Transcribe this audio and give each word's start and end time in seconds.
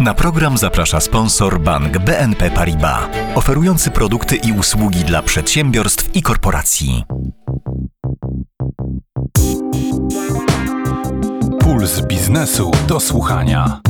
Na 0.00 0.14
program 0.14 0.58
zaprasza 0.58 1.00
sponsor 1.00 1.60
bank 1.60 1.98
BNP 1.98 2.50
Paribas, 2.50 3.02
oferujący 3.34 3.90
produkty 3.90 4.36
i 4.36 4.52
usługi 4.52 5.04
dla 5.04 5.22
przedsiębiorstw 5.22 6.16
i 6.16 6.22
korporacji. 6.22 7.04
Puls 11.60 12.00
biznesu 12.06 12.70
do 12.88 13.00
słuchania. 13.00 13.80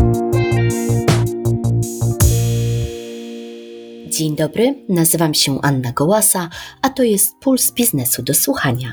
Dzień 4.08 4.36
dobry, 4.36 4.74
nazywam 4.88 5.34
się 5.34 5.60
Anna 5.62 5.92
Gołasa, 5.92 6.48
a 6.82 6.90
to 6.90 7.02
jest 7.02 7.36
Puls 7.40 7.72
biznesu 7.72 8.22
do 8.22 8.34
słuchania. 8.34 8.92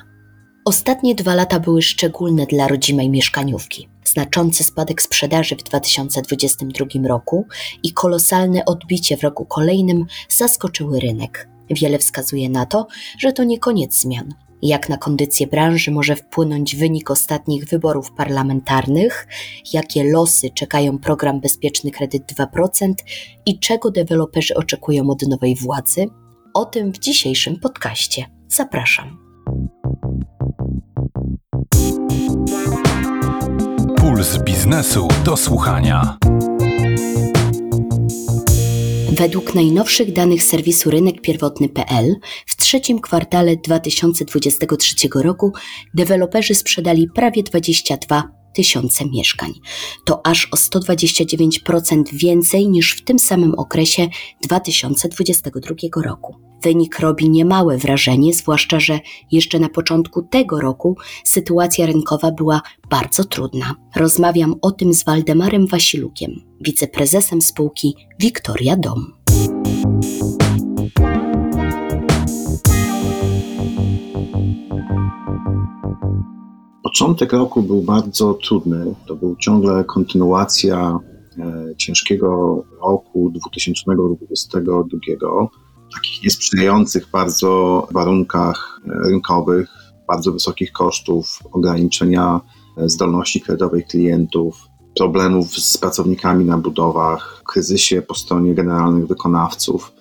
Ostatnie 0.65 1.15
dwa 1.15 1.35
lata 1.35 1.59
były 1.59 1.81
szczególne 1.81 2.45
dla 2.45 2.67
rodzimej 2.67 3.09
mieszkaniówki 3.09 3.94
znaczący 4.09 4.63
spadek 4.63 5.01
sprzedaży 5.01 5.55
w 5.55 5.63
2022 5.63 7.07
roku 7.07 7.45
i 7.83 7.93
kolosalne 7.93 8.65
odbicie 8.65 9.17
w 9.17 9.23
roku 9.23 9.45
kolejnym 9.45 10.05
zaskoczyły 10.29 10.99
rynek. 10.99 11.49
Wiele 11.69 11.97
wskazuje 11.97 12.49
na 12.49 12.65
to, 12.65 12.87
że 13.19 13.33
to 13.33 13.43
nie 13.43 13.59
koniec 13.59 14.01
zmian. 14.01 14.33
Jak 14.61 14.89
na 14.89 14.97
kondycję 14.97 15.47
branży 15.47 15.91
może 15.91 16.15
wpłynąć 16.15 16.75
wynik 16.75 17.11
ostatnich 17.11 17.65
wyborów 17.65 18.11
parlamentarnych, 18.11 19.27
jakie 19.73 20.03
losy 20.03 20.49
czekają 20.49 20.99
program 20.99 21.41
Bezpieczny 21.41 21.91
Kredyt 21.91 22.23
2% 22.33 22.93
i 23.45 23.59
czego 23.59 23.91
deweloperzy 23.91 24.55
oczekują 24.55 25.09
od 25.09 25.21
nowej 25.21 25.55
władzy? 25.55 26.05
O 26.53 26.65
tym 26.65 26.91
w 26.91 26.99
dzisiejszym 26.99 27.59
podcaście. 27.59 28.25
Zapraszam. 28.47 29.24
Puls 34.15 34.37
biznesu 34.37 35.07
do 35.25 35.37
słuchania. 35.37 36.17
Według 39.11 39.55
najnowszych 39.55 40.13
danych 40.13 40.43
serwisu 40.43 40.91
rynek 40.91 41.21
pierwotny.pl 41.21 42.15
w 42.45 42.55
trzecim 42.57 42.99
kwartale 42.99 43.55
2023 43.55 44.95
roku 45.15 45.53
deweloperzy 45.93 46.55
sprzedali 46.55 47.07
prawie 47.15 47.43
22 47.43 48.23
tysiące 48.53 49.05
mieszkań. 49.05 49.51
To 50.05 50.25
aż 50.25 50.47
o 50.51 50.55
129% 50.55 52.03
więcej 52.13 52.69
niż 52.69 52.97
w 52.97 53.03
tym 53.03 53.19
samym 53.19 53.55
okresie 53.55 54.07
2022 54.41 56.01
roku. 56.03 56.44
Wynik 56.65 56.99
robi 56.99 57.29
niemałe 57.29 57.77
wrażenie, 57.77 58.33
zwłaszcza, 58.33 58.79
że 58.79 58.99
jeszcze 59.31 59.59
na 59.59 59.69
początku 59.69 60.21
tego 60.21 60.61
roku 60.61 60.97
sytuacja 61.23 61.85
rynkowa 61.85 62.31
była 62.31 62.61
bardzo 62.89 63.23
trudna. 63.23 63.75
Rozmawiam 63.95 64.55
o 64.61 64.71
tym 64.71 64.93
z 64.93 65.05
Waldemarem 65.05 65.67
Wasilukiem, 65.67 66.31
wiceprezesem 66.61 67.41
spółki 67.41 67.95
Wiktoria 68.19 68.77
Dom. 68.77 69.13
Początek 76.83 77.33
roku 77.33 77.61
był 77.61 77.81
bardzo 77.81 78.33
trudny. 78.33 78.95
To 79.07 79.15
był 79.15 79.35
ciągle 79.35 79.83
kontynuacja 79.83 80.99
e, 81.37 81.75
ciężkiego 81.77 82.63
roku 82.81 83.29
2022, 83.29 85.47
takich 85.95 86.23
niesprzyjających 86.23 87.09
bardzo 87.11 87.87
warunkach 87.91 88.81
e, 88.87 89.09
rynkowych, 89.09 89.69
bardzo 90.07 90.31
wysokich 90.31 90.71
kosztów, 90.71 91.39
ograniczenia 91.51 92.41
e, 92.77 92.89
zdolności 92.89 93.41
kredytowej 93.41 93.83
klientów, 93.83 94.67
problemów 94.95 95.57
z 95.57 95.77
pracownikami 95.77 96.45
na 96.45 96.57
budowach, 96.57 97.43
kryzysie 97.47 98.01
po 98.01 98.15
stronie 98.15 98.53
generalnych 98.53 99.07
wykonawców. 99.07 99.91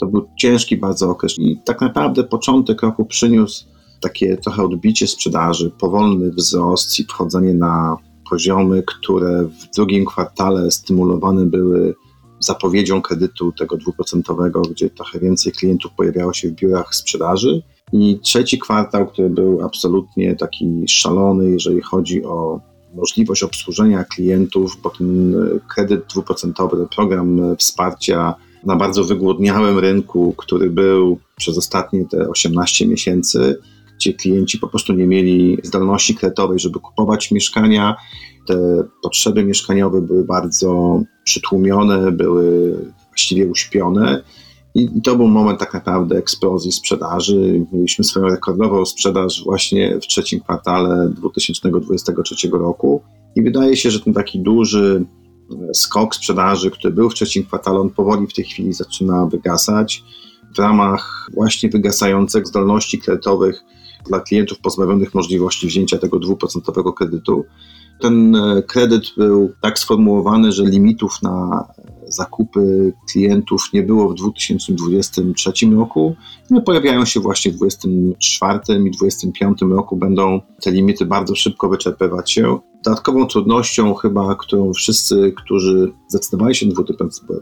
To 0.00 0.06
był 0.06 0.28
ciężki 0.38 0.76
bardzo 0.76 1.10
okres 1.10 1.38
i 1.38 1.60
tak 1.64 1.80
naprawdę 1.80 2.24
początek 2.24 2.82
roku 2.82 3.04
przyniósł 3.04 3.64
takie 4.00 4.36
trochę 4.36 4.62
odbicie 4.62 5.06
sprzedaży, 5.06 5.70
powolny 5.80 6.30
wzrost 6.30 7.00
i 7.00 7.04
wchodzenie 7.04 7.54
na 7.54 7.96
poziomy, 8.30 8.82
które 8.82 9.44
w 9.44 9.74
drugim 9.76 10.04
kwartale 10.04 10.70
stymulowane 10.70 11.46
były 11.46 11.94
zapowiedzią 12.44 13.02
kredytu 13.02 13.52
tego 13.52 13.76
dwuprocentowego, 13.76 14.62
gdzie 14.62 14.90
trochę 14.90 15.18
więcej 15.20 15.52
klientów 15.52 15.92
pojawiało 15.96 16.32
się 16.32 16.48
w 16.48 16.52
biurach 16.52 16.94
sprzedaży. 16.94 17.62
I 17.92 18.18
trzeci 18.22 18.58
kwartał, 18.58 19.06
który 19.06 19.30
był 19.30 19.64
absolutnie 19.64 20.36
taki 20.36 20.84
szalony, 20.88 21.50
jeżeli 21.50 21.80
chodzi 21.80 22.24
o 22.24 22.60
możliwość 22.94 23.42
obsłużenia 23.42 24.04
klientów, 24.04 24.78
bo 24.82 24.90
ten 24.90 25.34
kredyt 25.74 26.06
dwuprocentowy, 26.06 26.86
program 26.96 27.56
wsparcia 27.56 28.34
na 28.64 28.76
bardzo 28.76 29.04
wygłodniałym 29.04 29.78
rynku, 29.78 30.34
który 30.36 30.70
był 30.70 31.18
przez 31.36 31.58
ostatnie 31.58 32.04
te 32.04 32.28
18 32.28 32.88
miesięcy, 32.88 33.58
gdzie 33.96 34.12
klienci 34.12 34.58
po 34.58 34.68
prostu 34.68 34.92
nie 34.92 35.06
mieli 35.06 35.58
zdolności 35.62 36.14
kredytowej, 36.14 36.58
żeby 36.58 36.80
kupować 36.80 37.30
mieszkania. 37.30 37.96
Te 38.46 38.84
potrzeby 39.02 39.44
mieszkaniowe 39.44 40.00
były 40.00 40.24
bardzo 40.24 41.02
przytłumione, 41.24 42.12
były 42.12 42.76
właściwie 43.08 43.46
uśpione. 43.46 44.22
I 44.74 45.02
to 45.02 45.16
był 45.16 45.28
moment 45.28 45.60
tak 45.60 45.74
naprawdę 45.74 46.16
eksplozji 46.16 46.72
sprzedaży. 46.72 47.66
Mieliśmy 47.72 48.04
swoją 48.04 48.26
rekordową 48.26 48.84
sprzedaż 48.84 49.44
właśnie 49.44 50.00
w 50.00 50.06
trzecim 50.06 50.40
kwartale 50.40 51.08
2023 51.08 52.48
roku. 52.48 53.02
I 53.36 53.42
wydaje 53.42 53.76
się, 53.76 53.90
że 53.90 54.00
ten 54.00 54.12
taki 54.12 54.40
duży 54.40 55.04
skok 55.74 56.14
sprzedaży, 56.14 56.70
który 56.70 56.94
był 56.94 57.10
w 57.10 57.14
trzecim 57.14 57.44
kwartale, 57.44 57.80
on 57.80 57.90
powoli 57.90 58.26
w 58.26 58.32
tej 58.32 58.44
chwili 58.44 58.72
zaczyna 58.72 59.26
wygasać. 59.26 60.04
W 60.54 60.58
ramach 60.58 61.30
właśnie 61.34 61.68
wygasających 61.68 62.46
zdolności 62.46 62.98
kredytowych 62.98 63.64
dla 64.06 64.20
klientów 64.20 64.58
pozbawionych 64.58 65.14
możliwości 65.14 65.66
wzięcia 65.66 65.98
tego 65.98 66.18
dwuprocentowego 66.18 66.92
kredytu. 66.92 67.44
Ten 68.02 68.36
e, 68.36 68.62
kredyt 68.62 69.04
był 69.16 69.52
tak 69.60 69.78
sformułowany, 69.78 70.52
że 70.52 70.64
limitów 70.64 71.22
na 71.22 71.64
zakupy 72.08 72.92
klientów 73.12 73.62
nie 73.72 73.82
było 73.82 74.08
w 74.08 74.14
2023 74.14 75.52
roku. 75.76 76.16
No, 76.50 76.60
pojawiają 76.62 77.04
się 77.04 77.20
właśnie 77.20 77.52
w 77.52 77.56
2024 77.56 78.58
i 78.88 78.90
2025 78.90 79.62
roku. 79.62 79.96
Będą 79.96 80.40
te 80.62 80.70
limity 80.70 81.06
bardzo 81.06 81.34
szybko 81.34 81.68
wyczerpywać 81.68 82.32
się. 82.32 82.58
Dodatkową 82.84 83.26
trudnością 83.26 83.94
chyba, 83.94 84.34
którą 84.34 84.72
wszyscy, 84.72 85.32
którzy 85.36 85.92
zdecydowali 86.08 86.54
się 86.54 86.66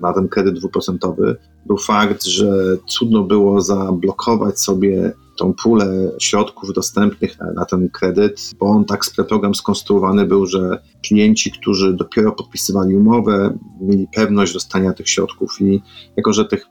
na 0.02 0.12
ten 0.12 0.28
kredyt 0.28 0.54
dwuprocentowy, 0.54 1.36
był 1.66 1.78
fakt, 1.78 2.24
że 2.24 2.76
trudno 2.96 3.22
było 3.22 3.60
zablokować 3.60 4.60
sobie 4.60 5.12
tą 5.40 5.54
pulę 5.62 6.10
środków 6.20 6.72
dostępnych 6.74 7.38
na, 7.38 7.52
na, 7.52 7.64
ten 7.64 7.88
kredyt, 7.88 8.50
bo 8.58 8.66
on 8.66 8.84
tak 8.84 9.04
program 9.28 9.54
skonstruowany 9.54 10.26
był, 10.26 10.46
że 10.46 10.82
klienci, 11.06 11.50
którzy 11.50 11.94
dopiero 11.94 12.32
podpisywali 12.32 12.96
umowę, 12.96 13.58
mieli 13.80 14.08
pewność 14.14 14.52
dostania 14.52 14.92
tych 14.92 15.08
środków 15.08 15.60
i 15.60 15.82
jako, 16.16 16.32
że 16.32 16.44
tych 16.44 16.66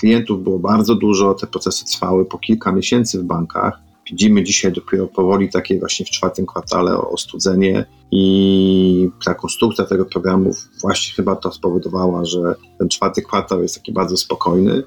klientów 0.00 0.42
było 0.42 0.58
bardzo 0.58 0.94
dużo, 0.94 1.34
te 1.34 1.46
procesy 1.46 1.84
trwały 1.84 2.24
po 2.24 2.38
kilka 2.38 2.72
miesięcy 2.72 3.18
w 3.18 3.24
bankach, 3.24 3.80
widzimy 4.10 4.42
dzisiaj 4.42 4.72
dopiero 4.72 5.06
powoli 5.06 5.48
takie 5.48 5.78
właśnie 5.78 6.06
w 6.06 6.10
czwartym 6.10 6.46
kwartale 6.46 6.98
ostudzenie 6.98 7.84
i 8.10 9.10
ta 9.24 9.34
konstrukcja 9.34 9.84
tego 9.84 10.04
programu 10.04 10.50
właśnie 10.80 11.14
chyba 11.14 11.36
to 11.36 11.52
spowodowała, 11.52 12.24
że 12.24 12.54
ten 12.78 12.88
czwarty 12.88 13.22
kwartał 13.22 13.62
jest 13.62 13.74
taki 13.74 13.92
bardzo 13.92 14.16
spokojny, 14.16 14.82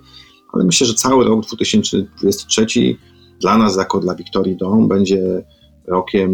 ale 0.53 0.63
myślę, 0.63 0.87
że 0.87 0.93
cały 0.93 1.25
rok 1.25 1.45
2023 1.45 2.65
dla 3.41 3.57
nas, 3.57 3.77
jako 3.77 3.99
dla 3.99 4.15
Wiktorii 4.15 4.55
Dom, 4.55 4.87
będzie 4.87 5.43
rokiem 5.87 6.31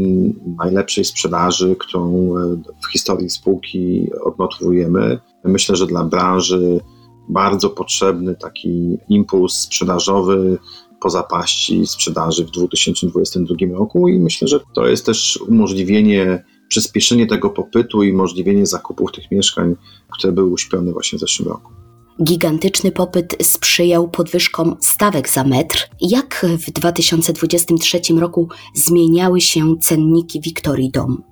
najlepszej 0.64 1.06
sprzedaży, 1.06 1.76
którą 1.76 2.34
e, 2.38 2.56
w 2.88 2.92
historii 2.92 3.30
spółki 3.30 4.08
odnotowujemy. 4.24 5.20
Myślę, 5.44 5.76
że 5.76 5.88
dla 5.88 6.04
branży 6.04 6.80
bardzo 7.30 7.70
potrzebny 7.70 8.36
taki 8.36 8.98
impuls 9.10 9.54
sprzedażowy 9.54 10.58
po 11.02 11.10
zapaści 11.10 11.88
sprzedaży 11.88 12.46
w 12.46 12.52
2022 12.52 13.56
roku 13.78 14.08
i 14.08 14.20
myślę, 14.20 14.48
że 14.48 14.60
to 14.76 14.88
jest 14.88 15.06
też 15.06 15.40
umożliwienie, 15.48 16.44
przyspieszenie 16.68 17.28
tego 17.28 17.50
popytu 17.50 18.04
i 18.04 18.12
umożliwienie 18.12 18.66
zakupów 18.66 19.12
tych 19.12 19.32
mieszkań, 19.32 19.76
które 20.10 20.34
były 20.34 20.50
uśpione 20.50 20.92
właśnie 20.92 21.18
w 21.18 21.22
zeszłym 21.22 21.50
roku. 21.50 21.72
Gigantyczny 22.24 22.92
popyt 22.92 23.36
sprzyjał 23.42 24.10
podwyżkom 24.10 24.76
stawek 24.80 25.30
za 25.30 25.44
metr. 25.44 25.90
Jak 26.02 26.46
w 26.68 26.72
2023 26.72 28.00
roku 28.18 28.50
zmieniały 28.74 29.42
się 29.42 29.76
cenniki 29.82 30.42
Wiktorii 30.42 30.92
Dom? 30.92 31.24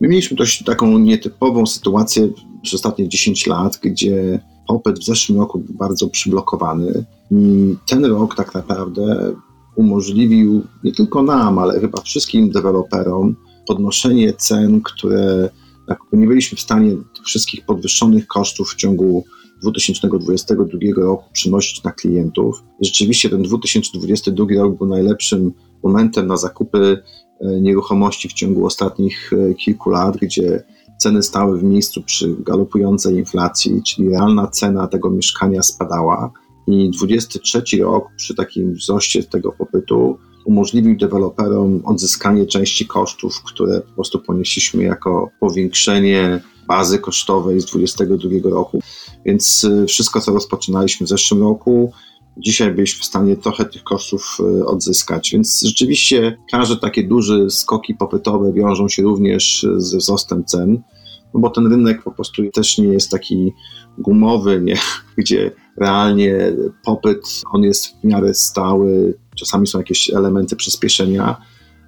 My 0.00 0.08
mieliśmy 0.08 0.36
dość 0.36 0.64
taką 0.64 0.98
nietypową 0.98 1.66
sytuację 1.66 2.28
przez 2.62 2.74
ostatnie 2.74 3.08
10 3.08 3.46
lat, 3.46 3.78
gdzie 3.82 4.40
popyt 4.72 4.98
w 4.98 5.04
zeszłym 5.04 5.38
roku 5.38 5.58
był 5.58 5.74
bardzo 5.74 6.08
przyblokowany. 6.08 7.04
I 7.30 7.76
ten 7.86 8.04
rok 8.04 8.34
tak 8.34 8.54
naprawdę 8.54 9.34
umożliwił 9.76 10.62
nie 10.84 10.92
tylko 10.92 11.22
nam, 11.22 11.58
ale 11.58 11.80
chyba 11.80 12.00
wszystkim 12.00 12.50
deweloperom 12.50 13.36
podnoszenie 13.66 14.32
cen, 14.32 14.80
które 14.80 15.48
tak, 15.88 15.98
nie 16.12 16.26
byliśmy 16.26 16.58
w 16.58 16.60
stanie 16.60 16.96
wszystkich 17.24 17.66
podwyższonych 17.66 18.26
kosztów 18.26 18.70
w 18.70 18.76
ciągu 18.76 19.24
2022 19.62 20.78
roku 20.96 21.24
przynosić 21.32 21.82
na 21.82 21.92
klientów. 21.92 22.62
Rzeczywiście 22.80 23.30
ten 23.30 23.42
2022 23.42 24.46
rok 24.56 24.78
był 24.78 24.86
najlepszym 24.86 25.52
momentem 25.82 26.26
na 26.26 26.36
zakupy 26.36 27.02
e, 27.40 27.60
nieruchomości 27.60 28.28
w 28.28 28.32
ciągu 28.32 28.66
ostatnich 28.66 29.32
e, 29.32 29.54
kilku 29.54 29.90
lat, 29.90 30.16
gdzie 30.16 30.64
ceny 31.02 31.22
stały 31.22 31.58
w 31.58 31.62
miejscu 31.62 32.02
przy 32.02 32.34
galopującej 32.38 33.16
inflacji, 33.16 33.82
czyli 33.82 34.08
realna 34.08 34.46
cena 34.46 34.86
tego 34.86 35.10
mieszkania 35.10 35.62
spadała. 35.62 36.30
I 36.66 36.90
23 36.90 37.62
rok 37.80 38.08
przy 38.16 38.34
takim 38.34 38.74
wzroście 38.74 39.22
tego 39.22 39.52
popytu 39.52 40.18
umożliwił 40.44 40.96
deweloperom 40.96 41.80
odzyskanie 41.84 42.46
części 42.46 42.86
kosztów, 42.86 43.42
które 43.42 43.80
po 43.80 43.94
prostu 43.94 44.18
ponieśliśmy 44.18 44.82
jako 44.82 45.30
powiększenie 45.40 46.40
bazy 46.68 46.98
kosztowej 46.98 47.60
z 47.60 47.64
2022 47.64 48.50
roku. 48.50 48.80
Więc 49.26 49.64
y, 49.64 49.86
wszystko, 49.86 50.20
co 50.20 50.32
rozpoczynaliśmy 50.32 51.06
w 51.06 51.08
zeszłym 51.08 51.42
roku, 51.42 51.92
dzisiaj 52.36 52.74
byliśmy 52.74 53.02
w 53.02 53.04
stanie 53.04 53.36
trochę 53.36 53.64
tych 53.64 53.84
kosztów 53.84 54.38
y, 54.40 54.66
odzyskać. 54.66 55.30
Więc 55.32 55.62
rzeczywiście 55.66 56.38
każde 56.50 56.76
takie 56.76 57.04
duże 57.04 57.50
skoki 57.50 57.94
popytowe 57.94 58.52
wiążą 58.52 58.88
się 58.88 59.02
również 59.02 59.66
ze 59.76 59.98
wzrostem 59.98 60.44
cen, 60.44 60.82
no 61.34 61.40
bo 61.40 61.50
ten 61.50 61.66
rynek 61.66 62.02
po 62.02 62.10
prostu 62.10 62.42
też 62.50 62.78
nie 62.78 62.88
jest 62.88 63.10
taki 63.10 63.52
gumowy, 63.98 64.60
nie? 64.60 64.76
gdzie 65.18 65.50
realnie 65.76 66.56
popyt 66.84 67.42
on 67.52 67.62
jest 67.62 67.86
w 67.86 68.04
miarę 68.04 68.34
stały, 68.34 69.18
czasami 69.36 69.66
są 69.66 69.78
jakieś 69.78 70.10
elementy 70.10 70.56
przyspieszenia, 70.56 71.36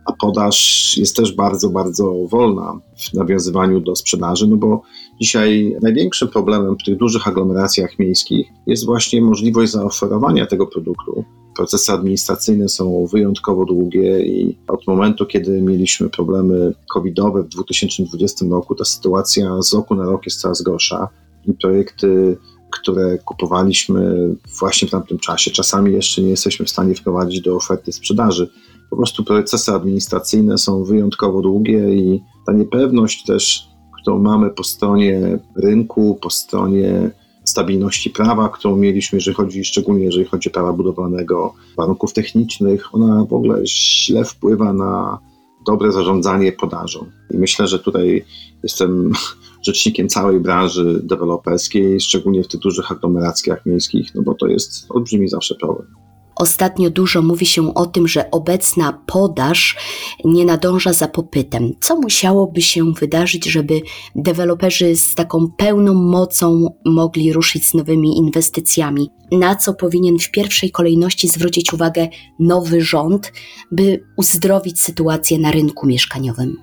a 0.05 0.13
podaż 0.13 0.97
jest 0.97 1.17
też 1.17 1.33
bardzo, 1.33 1.71
bardzo 1.71 2.15
wolna 2.31 2.81
w 2.97 3.15
nawiązywaniu 3.15 3.81
do 3.81 3.97
sprzedaży, 3.97 4.47
no 4.47 4.57
bo 4.57 4.83
dzisiaj 5.21 5.77
największym 5.83 6.29
problemem 6.29 6.77
w 6.79 6.85
tych 6.85 6.97
dużych 6.97 7.29
aglomeracjach 7.29 7.99
miejskich 7.99 8.49
jest 8.67 8.87
właśnie 8.87 9.23
możliwość 9.23 9.73
zaoferowania 9.73 10.47
tego 10.47 10.67
produktu. 10.67 11.25
Procesy 11.57 11.93
administracyjne 11.93 12.69
są 12.69 13.07
wyjątkowo 13.07 13.65
długie 13.65 14.27
i 14.27 14.59
od 14.69 14.87
momentu, 14.87 15.27
kiedy 15.27 15.63
mieliśmy 15.63 16.11
problemy 16.11 16.75
covidowe 16.93 17.43
w 17.43 17.49
2020 17.49 18.47
roku, 18.51 18.75
ta 18.75 18.85
sytuacja 18.85 19.63
z 19.63 19.73
roku 19.73 19.95
na 19.95 20.05
rok 20.05 20.27
jest 20.27 20.41
coraz 20.41 20.63
gorsza 20.63 21.09
i 21.47 21.53
projekty 21.53 22.37
które 22.81 23.19
kupowaliśmy 23.19 24.29
właśnie 24.61 24.89
w 24.89 24.91
tamtym 24.91 25.19
czasie. 25.19 25.51
Czasami 25.51 25.93
jeszcze 25.93 26.23
nie 26.23 26.31
jesteśmy 26.31 26.67
w 26.67 26.71
stanie 26.71 26.95
wprowadzić 26.95 27.41
do 27.41 27.57
oferty 27.57 27.93
sprzedaży. 27.93 28.51
Po 28.91 28.97
prostu 28.97 29.25
procesy 29.25 29.73
administracyjne 29.73 30.59
są 30.59 30.85
wyjątkowo 30.85 31.41
długie 31.41 31.95
i 31.95 32.23
ta 32.47 32.53
niepewność 32.53 33.25
też, 33.25 33.69
którą 34.01 34.19
mamy 34.19 34.51
po 34.51 34.65
stronie 34.65 35.39
rynku, 35.57 36.19
po 36.23 36.31
stronie 36.31 37.11
stabilności 37.45 38.11
prawa, 38.11 38.49
którą 38.49 38.77
mieliśmy, 38.77 39.17
jeżeli 39.17 39.35
chodzi, 39.37 39.65
szczególnie 39.65 40.05
jeżeli 40.05 40.25
chodzi 40.25 40.49
o 40.49 40.53
prawa 40.53 40.73
budowlanego, 40.73 41.55
warunków 41.77 42.13
technicznych, 42.13 42.95
ona 42.95 43.25
w 43.25 43.33
ogóle 43.33 43.67
źle 43.67 44.25
wpływa 44.25 44.73
na 44.73 45.19
dobre 45.67 45.93
zarządzanie 45.93 46.53
podażą. 46.53 47.07
I 47.31 47.37
myślę, 47.37 47.67
że 47.67 47.79
tutaj 47.79 48.25
jestem 48.63 49.13
rzecznikiem 49.67 50.09
całej 50.09 50.41
branży 50.41 51.01
deweloperskiej, 51.03 52.01
szczególnie 52.01 52.43
w 52.43 52.49
tych 52.49 52.61
dużych 52.61 52.93
aglomeracjach 52.93 53.67
miejskich, 53.67 54.15
no 54.15 54.23
bo 54.23 54.35
to 54.35 54.47
jest 54.47 54.87
olbrzymi 54.89 55.29
zawsze 55.29 55.55
problem. 55.55 56.04
Ostatnio 56.37 56.91
dużo 56.91 57.23
mówi 57.23 57.47
się 57.47 57.75
o 57.75 57.87
tym, 57.87 58.09
że 58.09 58.31
obecna 58.31 59.03
podaż 59.07 59.77
nie 60.25 60.45
nadąża 60.45 60.93
za 60.93 61.09
popytem. 61.09 61.73
Co 61.81 61.97
musiałoby 61.97 62.63
się 62.63 62.93
wydarzyć, 62.93 63.45
żeby 63.45 63.81
deweloperzy 64.17 64.97
z 64.97 65.15
taką 65.15 65.51
pełną 65.57 65.95
mocą 65.95 66.75
mogli 66.85 67.33
ruszyć 67.33 67.67
z 67.67 67.75
nowymi 67.75 68.19
inwestycjami? 68.19 69.11
Na 69.33 69.57
co 69.57 69.75
powinien 69.75 70.19
w 70.19 70.31
pierwszej 70.31 70.71
kolejności 70.71 71.29
zwrócić 71.29 71.73
uwagę 71.73 72.09
nowy 72.39 72.81
rząd, 72.81 73.33
by 73.73 74.05
uzdrowić 74.17 74.81
sytuację 74.81 75.39
na 75.39 75.51
rynku 75.51 75.87
mieszkaniowym? 75.87 76.57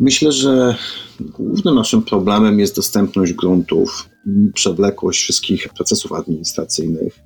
Myślę, 0.00 0.32
że 0.32 0.76
głównym 1.20 1.74
naszym 1.74 2.02
problemem 2.02 2.60
jest 2.60 2.76
dostępność 2.76 3.32
gruntów 3.32 4.08
i 4.26 4.52
przewlekłość 4.52 5.20
wszystkich 5.20 5.68
procesów 5.68 6.12
administracyjnych, 6.12 7.20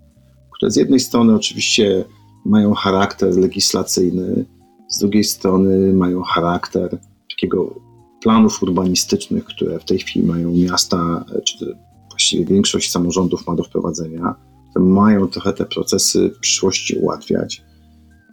które 0.62 0.72
z 0.72 0.76
jednej 0.76 1.00
strony 1.00 1.34
oczywiście 1.34 2.04
mają 2.44 2.74
charakter 2.74 3.36
legislacyjny, 3.36 4.44
z 4.88 4.98
drugiej 4.98 5.24
strony 5.24 5.92
mają 5.92 6.22
charakter 6.22 6.98
takiego 7.30 7.80
planów 8.22 8.62
urbanistycznych, 8.62 9.44
które 9.44 9.78
w 9.78 9.84
tej 9.84 9.98
chwili 9.98 10.26
mają 10.26 10.52
miasta, 10.52 11.24
czy 11.44 11.76
właściwie 12.10 12.44
większość 12.44 12.90
samorządów 12.90 13.46
ma 13.46 13.54
do 13.54 13.64
wprowadzenia, 13.64 14.34
które 14.70 14.84
mają 14.84 15.28
trochę 15.28 15.52
te 15.52 15.64
procesy 15.64 16.30
w 16.36 16.38
przyszłości 16.38 16.98
ułatwiać. 16.98 17.62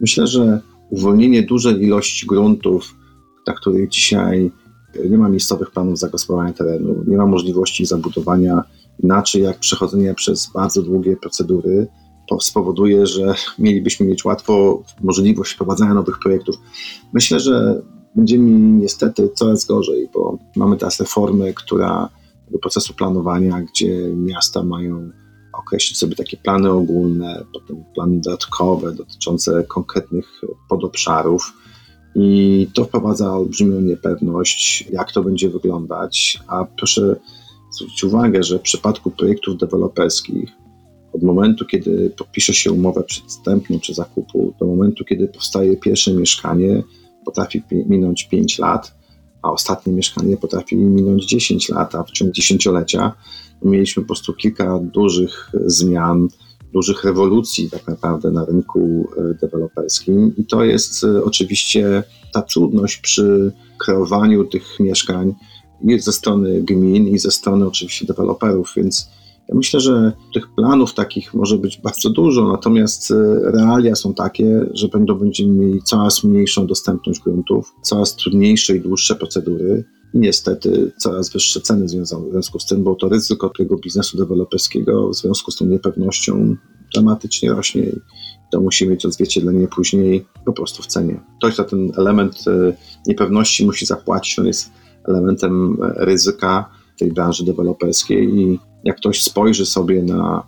Myślę, 0.00 0.26
że 0.26 0.60
uwolnienie 0.90 1.42
dużej 1.42 1.82
ilości 1.82 2.26
gruntów 2.26 2.94
dla 3.44 3.54
których 3.54 3.88
dzisiaj 3.88 4.50
nie 5.10 5.18
ma 5.18 5.28
miejscowych 5.28 5.70
planów 5.70 5.98
zagospodarowania 5.98 6.52
terenu, 6.54 7.04
nie 7.06 7.16
ma 7.16 7.26
możliwości 7.26 7.86
zabudowania 7.86 8.64
inaczej 9.02 9.42
jak 9.42 9.58
przechodzenie 9.58 10.14
przez 10.14 10.50
bardzo 10.54 10.82
długie 10.82 11.16
procedury, 11.16 11.86
spowoduje, 12.40 13.06
że 13.06 13.34
mielibyśmy 13.58 14.06
mieć 14.06 14.24
łatwo 14.24 14.82
możliwość 15.00 15.52
wprowadzania 15.52 15.94
nowych 15.94 16.18
projektów. 16.18 16.56
Myślę, 17.12 17.40
że 17.40 17.82
będziemy 18.14 18.50
niestety 18.50 19.28
coraz 19.34 19.64
gorzej, 19.64 20.08
bo 20.14 20.38
mamy 20.56 20.76
teraz 20.76 21.00
reformę, 21.00 21.52
która 21.52 22.08
do 22.50 22.58
procesu 22.58 22.94
planowania, 22.94 23.62
gdzie 23.62 24.08
miasta 24.14 24.62
mają 24.62 25.10
określić 25.52 25.98
sobie 25.98 26.16
takie 26.16 26.36
plany 26.36 26.70
ogólne, 26.70 27.44
potem 27.52 27.84
plany 27.94 28.20
dodatkowe 28.20 28.92
dotyczące 28.92 29.64
konkretnych 29.64 30.40
podobszarów 30.68 31.52
i 32.14 32.68
to 32.74 32.84
wprowadza 32.84 33.34
olbrzymią 33.34 33.80
niepewność, 33.80 34.88
jak 34.92 35.12
to 35.12 35.22
będzie 35.22 35.50
wyglądać. 35.50 36.38
A 36.46 36.64
proszę 36.64 37.16
zwrócić 37.72 38.04
uwagę, 38.04 38.42
że 38.42 38.58
w 38.58 38.62
przypadku 38.62 39.10
projektów 39.10 39.58
deweloperskich, 39.58 40.50
od 41.12 41.22
momentu, 41.22 41.66
kiedy 41.66 42.10
podpisze 42.10 42.54
się 42.54 42.72
umowę 42.72 43.02
przedstępną 43.02 43.80
czy 43.80 43.94
zakupu, 43.94 44.54
do 44.60 44.66
momentu, 44.66 45.04
kiedy 45.04 45.28
powstaje 45.28 45.76
pierwsze 45.76 46.14
mieszkanie, 46.14 46.82
potrafi 47.24 47.62
minąć 47.70 48.28
5 48.28 48.58
lat, 48.58 48.94
a 49.42 49.52
ostatnie 49.52 49.92
mieszkanie 49.92 50.36
potrafi 50.36 50.76
minąć 50.76 51.26
10 51.26 51.68
lat, 51.68 51.94
a 51.94 52.04
w 52.04 52.10
ciągu 52.10 52.32
dziesięciolecia 52.32 53.12
mieliśmy 53.62 54.02
po 54.02 54.06
prostu 54.06 54.34
kilka 54.34 54.78
dużych 54.78 55.50
zmian 55.66 56.28
dużych 56.72 57.04
rewolucji 57.04 57.70
tak 57.70 57.88
naprawdę 57.88 58.30
na 58.30 58.44
rynku 58.44 59.08
e, 59.16 59.34
deweloperskim. 59.34 60.34
I 60.38 60.44
to 60.44 60.64
jest 60.64 61.04
e, 61.04 61.24
oczywiście 61.24 62.02
ta 62.32 62.42
trudność 62.42 62.96
przy 62.96 63.52
kreowaniu 63.78 64.44
tych 64.44 64.80
mieszkań 64.80 65.34
i 65.82 65.98
ze 65.98 66.12
strony 66.12 66.62
gmin 66.62 67.08
i 67.08 67.18
ze 67.18 67.30
strony 67.30 67.66
oczywiście 67.66 68.06
deweloperów, 68.06 68.72
więc 68.76 69.10
ja 69.50 69.56
myślę, 69.56 69.80
że 69.80 70.12
tych 70.34 70.54
planów 70.54 70.94
takich 70.94 71.34
może 71.34 71.58
być 71.58 71.80
bardzo 71.84 72.10
dużo, 72.10 72.48
natomiast 72.48 73.10
e, 73.10 73.14
realia 73.50 73.94
są 73.94 74.14
takie, 74.14 74.66
że 74.74 74.88
będą, 74.88 75.14
będziemy 75.14 75.52
mieli 75.52 75.82
coraz 75.82 76.24
mniejszą 76.24 76.66
dostępność 76.66 77.20
gruntów, 77.20 77.74
coraz 77.82 78.16
trudniejsze 78.16 78.76
i 78.76 78.80
dłuższe 78.80 79.16
procedury 79.16 79.84
i 80.14 80.18
niestety 80.18 80.92
coraz 80.98 81.32
wyższe 81.32 81.60
ceny 81.60 81.88
związane 81.88 82.28
w 82.28 82.30
związku 82.30 82.58
z 82.58 82.66
tym, 82.66 82.84
bo 82.84 82.94
to 82.94 83.08
ryzyko 83.08 83.48
tego 83.58 83.76
biznesu 83.76 84.16
deweloperskiego 84.16 85.08
w 85.08 85.16
związku 85.16 85.50
z 85.50 85.56
tą 85.56 85.66
niepewnością 85.66 86.56
dramatycznie 86.94 87.52
rośnie 87.52 87.82
i 87.82 88.00
to 88.52 88.60
musi 88.60 88.88
mieć 88.88 89.06
odzwierciedlenie 89.06 89.68
później 89.68 90.26
po 90.44 90.52
prostu 90.52 90.82
w 90.82 90.86
cenie. 90.86 91.20
Ktoś 91.38 91.54
za 91.54 91.64
ten 91.64 91.92
element 91.96 92.44
e, 92.46 92.76
niepewności 93.06 93.66
musi 93.66 93.86
zapłacić, 93.86 94.38
on 94.38 94.46
jest 94.46 94.70
elementem 95.08 95.76
e, 95.82 96.04
ryzyka 96.04 96.70
tej 96.98 97.12
branży 97.12 97.44
deweloperskiej 97.44 98.38
i 98.38 98.58
jak 98.84 98.96
ktoś 98.96 99.22
spojrzy 99.22 99.66
sobie 99.66 100.02
na 100.02 100.46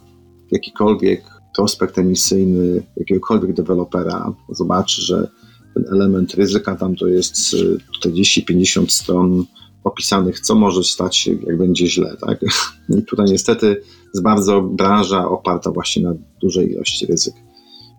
jakikolwiek 0.50 1.24
prospekt 1.56 1.98
emisyjny 1.98 2.82
jakiegokolwiek 2.96 3.52
dewelopera, 3.52 4.32
zobaczy, 4.48 5.02
że 5.02 5.28
ten 5.74 5.84
element 5.92 6.34
ryzyka 6.34 6.76
tam 6.76 6.96
to 6.96 7.06
jest 7.06 7.56
40-50 8.04 8.86
stron 8.88 9.44
opisanych, 9.84 10.40
co 10.40 10.54
może 10.54 10.84
stać 10.84 11.16
się, 11.16 11.32
jak 11.32 11.58
będzie 11.58 11.86
źle. 11.86 12.16
Tak? 12.26 12.40
I 12.98 13.02
tutaj 13.02 13.26
niestety 13.28 13.66
jest 14.14 14.22
bardzo 14.22 14.62
branża 14.62 15.28
oparta 15.28 15.70
właśnie 15.70 16.02
na 16.02 16.14
dużej 16.40 16.72
ilości 16.72 17.06
ryzyk. 17.06 17.34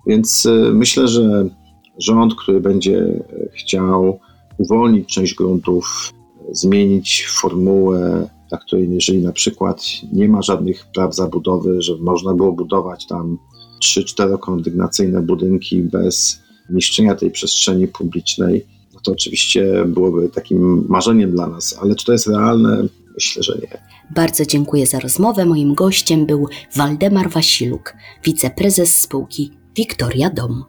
Więc 0.08 0.46
y, 0.46 0.72
myślę, 0.74 1.08
że 1.08 1.50
rząd, 1.98 2.36
który 2.36 2.62
będzie 2.62 3.24
chciał 3.54 4.20
uwolnić 4.58 5.14
część 5.14 5.34
gruntów, 5.34 6.14
zmienić 6.52 7.28
formułę, 7.30 8.30
dla 8.54 8.60
której 8.60 8.90
jeżeli 8.92 9.24
na 9.24 9.32
przykład 9.32 9.84
nie 10.14 10.30
ma 10.30 10.42
żadnych 10.42 10.86
praw 10.94 11.16
zabudowy, 11.16 11.82
że 11.82 11.98
można 11.98 12.34
było 12.34 12.52
budować 12.52 13.08
tam 13.08 13.38
3-4 13.84 14.40
kondygnacyjne 14.40 15.22
budynki 15.22 15.82
bez 15.82 16.40
niszczenia 16.70 17.16
tej 17.16 17.32
przestrzeni 17.32 17.88
publicznej, 17.88 18.66
no 18.94 19.00
to 19.04 19.12
oczywiście 19.12 19.86
byłoby 19.86 20.30
takim 20.30 20.86
marzeniem 20.90 21.32
dla 21.32 21.48
nas, 21.48 21.78
ale 21.82 21.96
czy 21.96 22.06
to 22.06 22.12
jest 22.12 22.28
realne? 22.28 22.88
Myślę, 23.14 23.44
że 23.44 23.58
nie. 23.62 23.82
Bardzo 24.16 24.46
dziękuję 24.46 24.86
za 24.86 25.00
rozmowę. 25.00 25.46
Moim 25.46 25.74
gościem 25.74 26.26
był 26.26 26.48
Waldemar 26.76 27.30
Wasiluk, 27.30 27.94
wiceprezes 28.26 28.98
spółki 28.98 29.52
Wiktoria 29.78 30.30
Dom. 30.30 30.64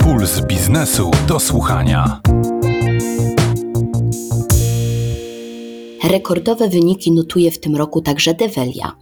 Puls 0.00 0.46
biznesu 0.46 1.10
do 1.28 1.40
słuchania. 1.40 2.20
Rekordowe 6.08 6.68
wyniki 6.68 7.12
notuje 7.12 7.50
w 7.50 7.60
tym 7.60 7.76
roku 7.76 8.00
także 8.00 8.34
Develia. 8.34 8.92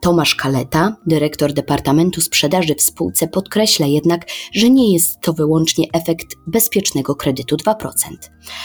Tomasz 0.00 0.34
Kaleta, 0.34 0.96
dyrektor 1.06 1.52
Departamentu 1.52 2.20
Sprzedaży 2.20 2.74
w 2.74 2.82
spółce, 2.82 3.28
podkreśla 3.28 3.86
jednak, 3.86 4.26
że 4.52 4.70
nie 4.70 4.92
jest 4.92 5.20
to 5.20 5.32
wyłącznie 5.32 5.86
efekt 5.92 6.26
bezpiecznego 6.46 7.14
kredytu 7.14 7.56
2%. 7.56 7.74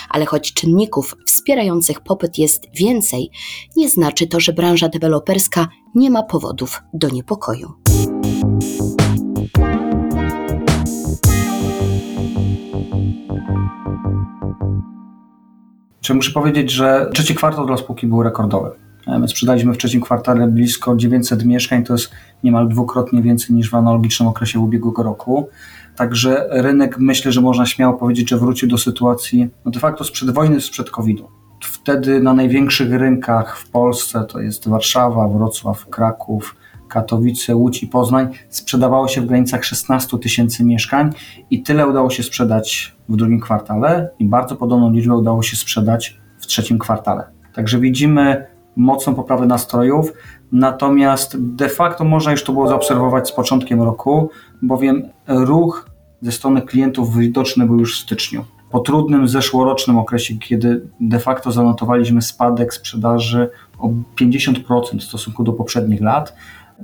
Ale 0.10 0.26
choć 0.26 0.54
czynników 0.54 1.16
wspierających 1.28 2.02
popyt 2.02 2.38
jest 2.38 2.62
więcej, 2.76 3.32
nie 3.78 3.90
znaczy 3.90 4.28
to, 4.28 4.40
że 4.40 4.54
branża 4.54 4.90
deweloperska 4.90 5.68
nie 5.96 6.10
ma 6.10 6.24
powodów 6.24 6.82
do 6.94 7.10
niepokoju. 7.10 7.89
Czy 16.10 16.14
muszę 16.14 16.32
powiedzieć, 16.32 16.72
że 16.72 17.10
trzeci 17.14 17.36
kwartał 17.36 17.66
dla 17.66 17.78
spółki 17.78 18.08
był 18.08 18.24
rekordowy. 18.24 18.70
My 19.20 19.28
sprzedaliśmy 19.28 19.74
w 19.74 19.78
trzecim 19.78 20.02
kwartale 20.02 20.48
blisko 20.48 20.96
900 20.96 21.46
mieszkań, 21.46 21.84
to 21.84 21.94
jest 21.94 22.12
niemal 22.44 22.70
dwukrotnie 22.70 23.22
więcej 23.22 23.56
niż 23.56 23.70
w 23.70 23.76
analogicznym 23.76 24.30
okresie 24.30 24.60
ubiegłego 24.60 25.04
roku. 25.04 25.50
Także 25.96 26.48
rynek 26.52 27.00
myślę, 27.00 27.32
że 27.32 27.42
można 27.42 27.66
śmiało 27.66 27.98
powiedzieć, 27.98 28.30
że 28.30 28.38
wrócił 28.38 28.70
do 28.70 28.78
sytuacji 28.78 29.50
no 29.66 29.72
de 29.72 29.80
facto 29.80 30.04
sprzed 30.04 30.32
wojny, 30.32 30.62
sprzed 30.62 30.90
COVID-u. 30.90 31.28
Wtedy 31.64 32.20
na 32.20 32.34
największych 32.34 32.94
rynkach 32.94 33.58
w 33.58 33.70
Polsce, 33.70 34.26
to 34.30 34.40
jest 34.40 34.70
Warszawa, 34.70 35.28
Wrocław, 35.28 35.90
Kraków, 35.90 36.56
Katowice, 36.88 37.56
Łódź 37.56 37.84
i 37.84 37.88
Poznań, 37.88 38.28
sprzedawało 38.50 39.08
się 39.08 39.22
w 39.22 39.26
granicach 39.26 39.66
16 39.66 40.18
tysięcy 40.20 40.66
mieszkań 40.66 41.10
i 41.50 41.64
tyle 41.64 41.88
udało 41.88 42.10
się 42.10 42.24
sprzedać 42.24 42.99
w 43.10 43.16
drugim 43.16 43.40
kwartale 43.40 44.10
i 44.20 44.26
bardzo 44.26 44.56
podobną 44.56 44.92
liczbę 44.92 45.16
udało 45.16 45.44
się 45.44 45.58
sprzedać 45.58 46.20
w 46.40 46.48
trzecim 46.48 46.80
kwartale. 46.80 47.24
Także 47.54 47.80
widzimy 47.80 48.46
mocną 48.76 49.16
poprawę 49.16 49.46
nastrojów, 49.46 50.14
natomiast 50.52 51.56
de 51.56 51.70
facto 51.70 52.04
można 52.04 52.32
już 52.32 52.44
to 52.44 52.54
było 52.54 52.68
zaobserwować 52.68 53.30
z 53.30 53.32
początkiem 53.32 53.82
roku, 53.82 54.30
bowiem 54.62 55.10
ruch 55.28 55.90
ze 56.22 56.32
strony 56.32 56.62
klientów 56.62 57.18
widoczny 57.18 57.66
był 57.66 57.80
już 57.80 58.00
w 58.00 58.04
styczniu. 58.04 58.46
Po 58.72 58.80
trudnym 58.80 59.28
zeszłorocznym 59.28 59.98
okresie, 59.98 60.38
kiedy 60.38 60.88
de 61.00 61.20
facto 61.20 61.52
zanotowaliśmy 61.52 62.22
spadek 62.22 62.74
sprzedaży 62.74 63.50
o 63.80 63.90
50% 64.22 65.00
w 65.00 65.04
stosunku 65.04 65.44
do 65.44 65.54
poprzednich 65.54 66.02
lat, 66.02 66.36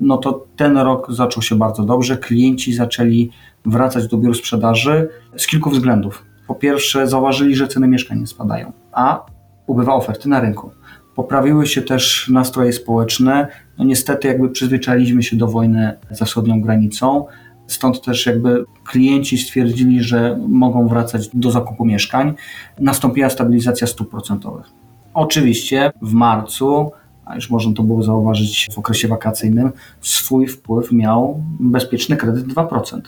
no 0.01 0.17
to 0.17 0.45
ten 0.55 0.77
rok 0.77 1.11
zaczął 1.11 1.43
się 1.43 1.55
bardzo 1.55 1.83
dobrze. 1.83 2.17
Klienci 2.17 2.73
zaczęli 2.73 3.31
wracać 3.65 4.07
do 4.07 4.17
biur 4.17 4.37
sprzedaży 4.37 5.09
z 5.37 5.47
kilku 5.47 5.69
względów. 5.69 6.25
Po 6.47 6.55
pierwsze, 6.55 7.07
zauważyli, 7.07 7.55
że 7.55 7.67
ceny 7.67 7.87
mieszkań 7.87 8.19
nie 8.19 8.27
spadają, 8.27 8.71
a 8.91 9.25
ubywa 9.67 9.93
oferty 9.93 10.29
na 10.29 10.39
rynku. 10.39 10.71
Poprawiły 11.15 11.67
się 11.67 11.81
też 11.81 12.29
nastroje 12.29 12.73
społeczne. 12.73 13.47
No 13.77 13.85
niestety, 13.85 14.27
jakby 14.27 14.49
przyzwyczailiśmy 14.49 15.23
się 15.23 15.35
do 15.35 15.47
wojny 15.47 15.93
za 16.11 16.25
wschodnią 16.25 16.61
granicą. 16.61 17.25
Stąd 17.67 18.01
też 18.01 18.25
jakby 18.25 18.65
klienci 18.83 19.37
stwierdzili, 19.37 20.03
że 20.03 20.39
mogą 20.47 20.87
wracać 20.87 21.29
do 21.33 21.51
zakupu 21.51 21.85
mieszkań. 21.85 22.33
Nastąpiła 22.79 23.29
stabilizacja 23.29 23.87
stóp 23.87 24.09
procentowych. 24.09 24.65
Oczywiście 25.13 25.91
w 26.01 26.13
marcu 26.13 26.91
a 27.25 27.35
już 27.35 27.49
można 27.49 27.73
to 27.73 27.83
było 27.83 28.03
zauważyć 28.03 28.67
w 28.73 28.79
okresie 28.79 29.07
wakacyjnym, 29.07 29.71
swój 30.01 30.47
wpływ 30.47 30.91
miał 30.91 31.43
bezpieczny 31.59 32.17
kredyt 32.17 32.47
2%. 32.47 33.01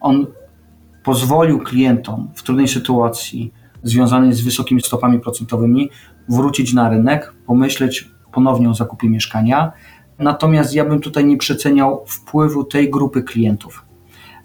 On 0.00 0.26
pozwolił 1.04 1.58
klientom 1.58 2.28
w 2.34 2.42
trudnej 2.42 2.68
sytuacji 2.68 3.52
związanej 3.82 4.32
z 4.32 4.40
wysokimi 4.40 4.82
stopami 4.82 5.20
procentowymi 5.20 5.90
wrócić 6.28 6.72
na 6.72 6.88
rynek, 6.88 7.34
pomyśleć 7.46 8.10
ponownie 8.32 8.70
o 8.70 8.74
zakupie 8.74 9.08
mieszkania. 9.08 9.72
Natomiast 10.18 10.74
ja 10.74 10.84
bym 10.84 11.00
tutaj 11.00 11.24
nie 11.24 11.36
przeceniał 11.36 12.04
wpływu 12.06 12.64
tej 12.64 12.90
grupy 12.90 13.22
klientów. 13.22 13.84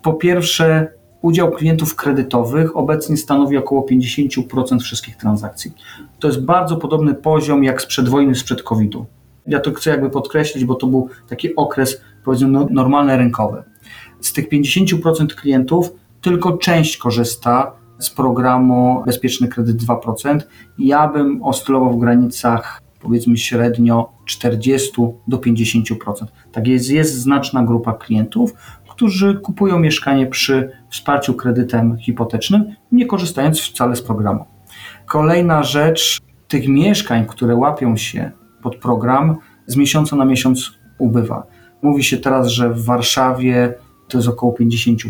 Po 0.02 0.14
pierwsze, 0.14 0.88
udział 1.22 1.52
klientów 1.52 1.96
kredytowych 1.96 2.78
obecnie 2.78 3.18
stanowi 3.18 3.58
około 3.58 3.86
50% 3.86 4.80
wszystkich 4.80 5.18
transakcji. 5.18 5.74
To 6.20 6.28
jest 6.28 6.46
bardzo 6.46 6.78
podobny 6.78 7.14
poziom 7.14 7.64
jak 7.64 7.82
sprzed 7.82 8.10
wojny, 8.10 8.36
sprzed 8.36 8.64
COVID-u. 8.64 9.06
Ja 9.48 9.60
to 9.60 9.74
chcę 9.74 9.90
jakby 9.90 10.10
podkreślić, 10.10 10.66
bo 10.66 10.76
to 10.76 10.88
był 10.88 11.10
taki 11.30 11.56
okres, 11.56 12.02
powiedzmy, 12.26 12.48
no, 12.48 12.68
normalny 12.70 13.18
rynkowy. 13.18 13.64
Z 14.26 14.34
tych 14.34 14.50
50% 14.50 15.28
klientów 15.28 15.92
tylko 16.22 16.58
część 16.58 16.98
korzysta 16.98 17.72
z 18.00 18.10
programu 18.10 19.04
Bezpieczny 19.06 19.48
Kredyt 19.48 19.78
2%. 19.78 20.40
Ja 20.78 21.08
bym 21.08 21.44
oscylował 21.44 21.94
w 21.94 22.00
granicach 22.00 22.82
powiedzmy 23.00 23.38
średnio 23.38 24.14
40 24.26 24.92
do 25.28 25.38
50%. 25.38 25.94
Tak 26.52 26.68
jest, 26.68 26.90
jest 26.90 27.14
znaczna 27.14 27.64
grupa 27.64 27.94
klientów, 27.94 28.54
którzy 28.90 29.36
kupują 29.36 29.80
mieszkanie 29.80 30.28
przy 30.28 30.72
wsparciu 30.90 31.34
kredytem 31.34 31.98
hipotecznym, 31.98 32.76
nie 32.92 33.06
korzystając 33.06 33.62
wcale 33.62 33.96
z 33.96 34.02
programu. 34.02 34.46
Kolejna 35.06 35.64
rzecz, 35.64 36.20
tych 36.48 36.68
mieszkań, 36.68 37.26
które 37.26 37.56
łapią 37.56 37.98
się 37.98 38.32
pod 38.62 38.76
program, 38.76 39.38
z 39.68 39.76
miesiąca 39.76 40.16
na 40.16 40.26
miesiąc 40.26 40.72
ubywa. 40.98 41.44
Mówi 41.82 42.04
się 42.04 42.18
teraz, 42.18 42.48
że 42.48 42.70
w 42.70 42.86
Warszawie 42.86 43.74
to 44.16 44.20
jest 44.20 44.30
około 44.30 44.54
50%. 44.54 45.10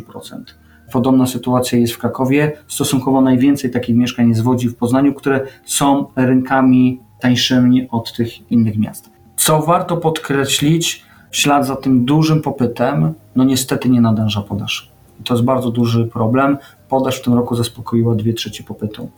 Podobna 0.91 1.27
sytuacja 1.27 1.79
jest 1.79 1.93
w 1.93 1.97
Krakowie. 1.97 2.51
Stosunkowo 2.67 3.21
najwięcej 3.21 3.71
takich 3.71 3.95
mieszkań 3.95 4.29
jest 4.29 4.43
w 4.43 4.47
Łodzi 4.47 4.69
w 4.69 4.75
Poznaniu, 4.75 5.13
które 5.13 5.47
są 5.65 6.05
rynkami 6.15 6.99
tańszymi 7.19 7.87
od 7.91 8.13
tych 8.13 8.51
innych 8.51 8.77
miast. 8.77 9.09
Co 9.37 9.61
warto 9.61 9.97
podkreślić, 9.97 11.03
w 11.31 11.37
ślad 11.37 11.67
za 11.67 11.75
tym 11.75 12.05
dużym 12.05 12.41
popytem, 12.41 13.13
no 13.35 13.43
niestety 13.43 13.89
nie 13.89 14.01
nadąża 14.01 14.41
podaż. 14.41 14.91
To 15.23 15.33
jest 15.33 15.43
bardzo 15.43 15.71
duży 15.71 16.05
problem. 16.05 16.57
Podaż 16.89 17.19
w 17.19 17.21
tym 17.21 17.33
roku 17.33 17.55
zaspokoiła 17.55 18.15
2 18.15 18.33
trzecie 18.33 18.63
popytu. 18.63 19.09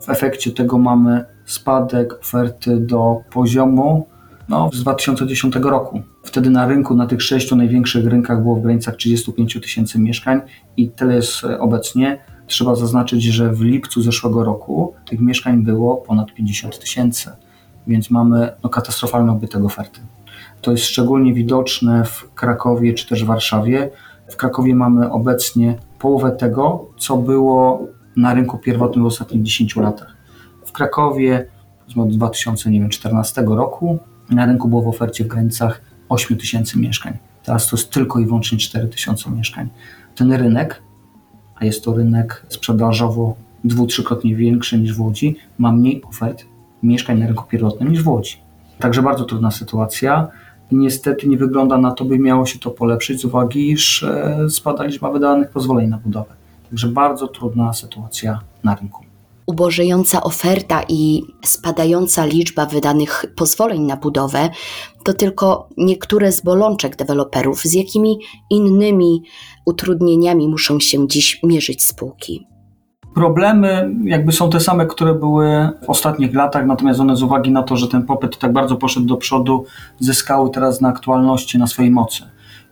W 0.00 0.08
efekcie 0.08 0.50
tego 0.50 0.78
mamy 0.78 1.24
spadek 1.44 2.18
oferty 2.20 2.76
do 2.76 3.16
poziomu 3.32 4.06
no, 4.48 4.70
z 4.72 4.82
2010 4.82 5.56
roku. 5.56 6.02
Wtedy 6.28 6.50
na 6.50 6.66
rynku, 6.66 6.94
na 6.94 7.06
tych 7.06 7.22
sześciu 7.22 7.56
największych 7.56 8.06
rynkach 8.06 8.42
było 8.42 8.56
w 8.56 8.62
granicach 8.62 8.96
35 8.96 9.58
tysięcy 9.62 9.98
mieszkań 9.98 10.40
i 10.76 10.88
tyle 10.88 11.14
jest 11.14 11.44
obecnie. 11.58 12.18
Trzeba 12.46 12.74
zaznaczyć, 12.74 13.22
że 13.22 13.52
w 13.52 13.60
lipcu 13.60 14.02
zeszłego 14.02 14.44
roku 14.44 14.94
tych 15.06 15.20
mieszkań 15.20 15.62
było 15.62 15.96
ponad 15.96 16.34
50 16.34 16.78
tysięcy, 16.78 17.30
więc 17.86 18.10
mamy 18.10 18.52
no, 18.64 18.70
katastrofalny 18.70 19.32
ubytek 19.32 19.64
oferty. 19.64 20.00
To 20.60 20.70
jest 20.70 20.84
szczególnie 20.84 21.34
widoczne 21.34 22.04
w 22.04 22.34
Krakowie 22.34 22.94
czy 22.94 23.08
też 23.08 23.24
Warszawie. 23.24 23.90
W 24.30 24.36
Krakowie 24.36 24.74
mamy 24.74 25.10
obecnie 25.10 25.78
połowę 25.98 26.30
tego, 26.30 26.86
co 26.98 27.16
było 27.16 27.86
na 28.16 28.34
rynku 28.34 28.58
pierwotnym 28.58 29.04
w 29.04 29.06
ostatnich 29.06 29.42
10 29.42 29.76
latach. 29.76 30.16
W 30.66 30.72
Krakowie 30.72 31.46
od 31.96 32.08
2014 32.08 33.42
roku 33.42 33.98
na 34.30 34.46
rynku 34.46 34.68
było 34.68 34.82
w 34.82 34.88
ofercie 34.88 35.24
w 35.24 35.28
granicach 35.28 35.87
8 36.08 36.36
tysięcy 36.36 36.78
mieszkań. 36.78 37.16
Teraz 37.44 37.68
to 37.68 37.76
jest 37.76 37.90
tylko 37.90 38.20
i 38.20 38.26
wyłącznie 38.26 38.58
4 38.58 38.88
tysiące 38.88 39.30
mieszkań. 39.30 39.68
Ten 40.14 40.32
rynek, 40.32 40.82
a 41.56 41.64
jest 41.64 41.84
to 41.84 41.94
rynek 41.94 42.46
sprzedażowo 42.48 43.36
dwu, 43.64 43.86
trzykrotnie 43.86 44.36
większy 44.36 44.78
niż 44.78 44.94
w 44.94 45.00
Łodzi, 45.00 45.36
ma 45.58 45.72
mniej 45.72 46.02
ofert 46.04 46.44
mieszkań 46.82 47.18
na 47.18 47.26
rynku 47.26 47.44
pierwotnym 47.48 47.90
niż 47.90 48.02
w 48.02 48.08
Łodzi. 48.08 48.36
Także 48.78 49.02
bardzo 49.02 49.24
trudna 49.24 49.50
sytuacja. 49.50 50.28
Niestety 50.72 51.28
nie 51.28 51.36
wygląda 51.36 51.78
na 51.78 51.92
to, 51.92 52.04
by 52.04 52.18
miało 52.18 52.46
się 52.46 52.58
to 52.58 52.70
polepszyć 52.70 53.20
z 53.20 53.24
uwagi, 53.24 53.70
iż 53.70 54.02
e, 54.02 54.50
spada 54.50 54.84
liczba 54.84 55.10
wydanych 55.10 55.50
pozwoleń 55.50 55.88
na 55.88 55.98
budowę. 55.98 56.34
Także 56.70 56.88
bardzo 56.88 57.28
trudna 57.28 57.72
sytuacja 57.72 58.40
na 58.64 58.74
rynku. 58.74 59.07
Ubożejąca 59.48 60.22
oferta 60.22 60.82
i 60.88 61.22
spadająca 61.44 62.26
liczba 62.26 62.66
wydanych 62.66 63.24
pozwoleń 63.36 63.82
na 63.82 63.96
budowę 63.96 64.48
to 65.04 65.12
tylko 65.14 65.68
niektóre 65.76 66.32
z 66.32 66.40
bolączek 66.40 66.96
deweloperów, 66.96 67.62
z 67.62 67.72
jakimi 67.72 68.18
innymi 68.50 69.22
utrudnieniami 69.66 70.48
muszą 70.48 70.80
się 70.80 71.08
dziś 71.08 71.40
mierzyć 71.42 71.82
spółki. 71.82 72.46
Problemy 73.14 73.94
jakby 74.04 74.32
są 74.32 74.50
te 74.50 74.60
same, 74.60 74.86
które 74.86 75.14
były 75.14 75.68
w 75.86 75.90
ostatnich 75.90 76.34
latach, 76.34 76.66
natomiast 76.66 77.00
one 77.00 77.16
z 77.16 77.22
uwagi 77.22 77.50
na 77.50 77.62
to, 77.62 77.76
że 77.76 77.88
ten 77.88 78.02
popyt 78.02 78.38
tak 78.38 78.52
bardzo 78.52 78.76
poszedł 78.76 79.06
do 79.06 79.16
przodu, 79.16 79.64
zyskały 79.98 80.50
teraz 80.50 80.80
na 80.80 80.88
aktualności, 80.88 81.58
na 81.58 81.66
swojej 81.66 81.90
mocy. 81.90 82.22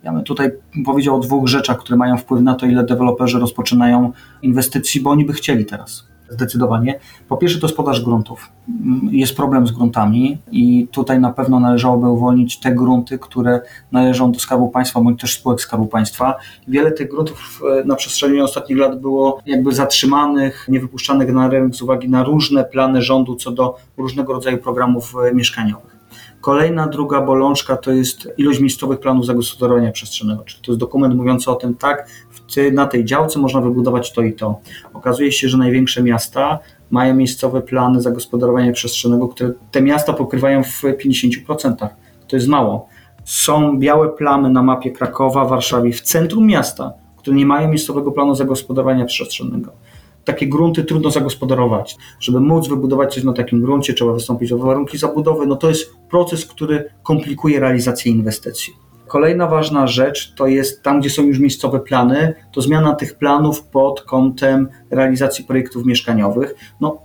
Ja 0.03 0.13
bym 0.13 0.25
tutaj 0.25 0.51
powiedział 0.85 1.17
o 1.17 1.19
dwóch 1.19 1.49
rzeczach, 1.49 1.79
które 1.79 1.97
mają 1.97 2.17
wpływ 2.17 2.43
na 2.43 2.55
to, 2.55 2.67
ile 2.67 2.85
deweloperzy 2.85 3.39
rozpoczynają 3.39 4.13
inwestycji, 4.43 5.01
bo 5.01 5.11
oni 5.11 5.25
by 5.25 5.33
chcieli 5.33 5.67
teraz. 5.67 6.16
Zdecydowanie. 6.29 7.01
Po 7.29 7.37
pierwsze, 7.37 7.59
to 7.59 7.69
podaż 7.69 8.01
gruntów. 8.01 8.53
Jest 9.11 9.37
problem 9.37 9.67
z 9.67 9.71
gruntami 9.71 10.39
i 10.51 10.89
tutaj 10.91 11.21
na 11.21 11.33
pewno 11.33 11.61
należałoby 11.61 12.09
uwolnić 12.09 12.61
te 12.61 12.75
grunty, 12.75 13.19
które 13.19 13.61
należą 13.93 14.33
do 14.33 14.39
Skarbu 14.39 14.69
Państwa 14.69 15.01
bądź 15.01 15.21
też 15.21 15.35
spółek 15.35 15.61
Skarbu 15.61 15.87
Państwa. 15.87 16.35
Wiele 16.69 16.93
tych 16.93 17.11
gruntów 17.11 17.61
e, 17.81 17.85
na 17.85 17.95
przestrzeni 17.95 18.41
ostatnich 18.41 18.79
lat 18.79 19.01
było 19.01 19.41
jakby 19.47 19.75
zatrzymanych, 19.75 20.67
niewypuszczanych 20.69 21.33
na 21.33 21.49
rynek 21.49 21.75
z 21.75 21.83
uwagi 21.83 22.09
na 22.09 22.25
różne 22.25 22.65
plany 22.65 23.03
rządu 23.03 23.37
co 23.37 23.51
do 23.51 23.77
różnego 23.97 24.33
rodzaju 24.33 24.59
programów 24.59 25.15
e, 25.31 25.35
mieszkaniowych. 25.35 25.97
Kolejna, 26.41 26.87
druga 26.87 27.21
bolączka 27.21 27.77
to 27.77 27.93
jest 27.93 28.29
ilość 28.37 28.61
miejscowych 28.61 29.01
planów 29.01 29.27
zagospodarowania 29.27 29.93
przestrzennego, 29.93 30.45
czyli 30.45 30.63
to 30.63 30.73
jest 30.73 30.81
dokument 30.81 31.15
mówiący 31.15 31.51
o 31.51 31.55
tym, 31.55 31.75
tak, 31.75 32.09
ty, 32.55 32.73
na 32.73 32.87
tej 32.87 33.05
działce 33.05 33.39
można 33.39 33.61
wybudować 33.61 34.13
to 34.13 34.23
i 34.23 34.33
to. 34.33 34.61
Okazuje 34.95 35.33
się, 35.33 35.49
że 35.49 35.59
największe 35.59 36.03
miasta 36.03 36.59
mają 36.91 37.15
miejscowe 37.15 37.63
plany 37.63 38.03
zagospodarowania 38.03 38.73
przestrzennego, 38.73 39.29
które 39.29 39.53
te 39.71 39.83
miasta 39.83 40.13
pokrywają 40.13 40.65
w 40.65 40.83
50%. 40.83 41.89
To 42.29 42.37
jest 42.37 42.49
mało. 42.49 42.89
Są 43.25 43.79
białe 43.79 44.09
plamy 44.09 44.51
na 44.51 44.63
mapie 44.63 44.91
Krakowa, 44.91 45.45
Warszawie, 45.45 45.93
w 45.93 46.01
centrum 46.01 46.47
miasta, 46.47 46.93
które 47.17 47.37
nie 47.37 47.47
mają 47.47 47.69
miejscowego 47.69 48.13
planu 48.13 48.35
zagospodarowania 48.35 49.05
przestrzennego 49.05 49.73
takie 50.27 50.47
grunty 50.47 50.85
trudno 50.85 51.11
zagospodarować. 51.11 51.97
Żeby 52.21 52.41
móc 52.41 52.69
wybudować 52.69 53.15
coś 53.15 53.25
na 53.25 53.33
takim 53.33 53.61
gruncie, 53.61 53.95
trzeba 53.95 54.13
wystąpić 54.13 54.53
o 54.53 54.59
warunki 54.59 54.99
zabudowy. 54.99 55.47
No 55.47 55.57
to 55.57 55.69
jest 55.69 55.97
proces, 56.11 56.47
który 56.47 56.85
komplikuje 57.03 57.61
realizację 57.61 58.13
inwestycji. 58.13 58.86
Kolejna 59.17 59.47
ważna 59.47 59.87
rzecz 59.87 60.35
to 60.35 60.47
jest 60.47 60.83
tam, 60.83 61.01
gdzie 61.01 61.11
są 61.11 61.23
już 61.23 61.39
miejscowe 61.39 61.81
plany, 61.81 62.35
to 62.53 62.61
zmiana 62.61 62.95
tych 62.95 63.19
planów 63.19 63.63
pod 63.63 64.03
kątem 64.03 64.69
realizacji 64.91 65.45
projektów 65.45 65.87
mieszkaniowych. 65.87 66.55
No, 66.81 66.99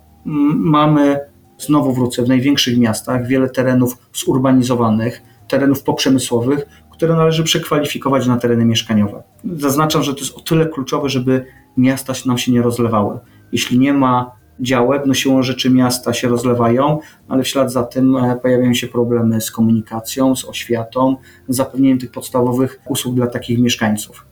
mamy, 0.56 1.20
znowu 1.58 1.94
wrócę, 1.94 2.24
w 2.24 2.28
największych 2.28 2.78
miastach 2.78 3.28
wiele 3.28 3.50
terenów 3.50 3.98
zurbanizowanych, 4.14 5.22
terenów 5.48 5.84
poprzemysłowych, 5.84 6.66
które 6.92 7.16
należy 7.16 7.44
przekwalifikować 7.44 8.28
na 8.28 8.38
tereny 8.38 8.66
mieszkaniowe. 8.66 9.24
Zaznaczam, 9.58 10.04
że 10.04 10.14
to 10.14 10.20
jest 10.20 10.38
o 10.38 10.40
tyle 10.40 10.66
kluczowe, 10.66 11.10
żeby 11.10 11.46
miasta 11.78 12.14
nam 12.26 12.38
się 12.38 12.52
nie 12.52 12.62
rozlewały. 12.62 13.20
Jeśli 13.52 13.80
nie 13.80 13.94
ma 13.94 14.32
działek, 14.62 15.04
no 15.06 15.14
siłą 15.14 15.44
rzeczy 15.44 15.70
miasta 15.70 16.14
się 16.14 16.28
rozlewają, 16.28 17.00
ale 17.28 17.44
w 17.44 17.48
ślad 17.48 17.72
za 17.72 17.84
tym 17.84 18.16
e, 18.16 18.36
pojawiają 18.36 18.74
się 18.74 18.88
problemy 18.88 19.42
z 19.42 19.52
komunikacją, 19.52 20.36
z 20.36 20.46
oświatą, 20.46 21.16
z 21.48 21.56
zapewnieniem 21.56 22.00
tych 22.00 22.12
podstawowych 22.12 22.82
usług 22.90 23.16
dla 23.16 23.28
takich 23.28 23.60
mieszkańców. 23.60 24.26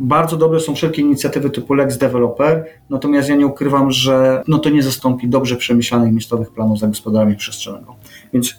Bardzo 0.00 0.36
dobre 0.36 0.60
są 0.60 0.74
wszelkie 0.74 1.02
inicjatywy 1.02 1.50
typu 1.50 1.74
Lex 1.74 1.98
Developer, 1.98 2.64
natomiast 2.90 3.28
ja 3.28 3.36
nie 3.36 3.46
ukrywam, 3.46 3.90
że 3.90 4.42
no 4.48 4.58
to 4.58 4.70
nie 4.70 4.82
zastąpi 4.82 5.28
dobrze 5.28 5.56
przemyślanych 5.56 6.12
miejscowych 6.12 6.50
planów 6.50 6.78
zagospodarowania 6.78 7.36
przestrzennego. 7.36 7.96
Więc 8.32 8.54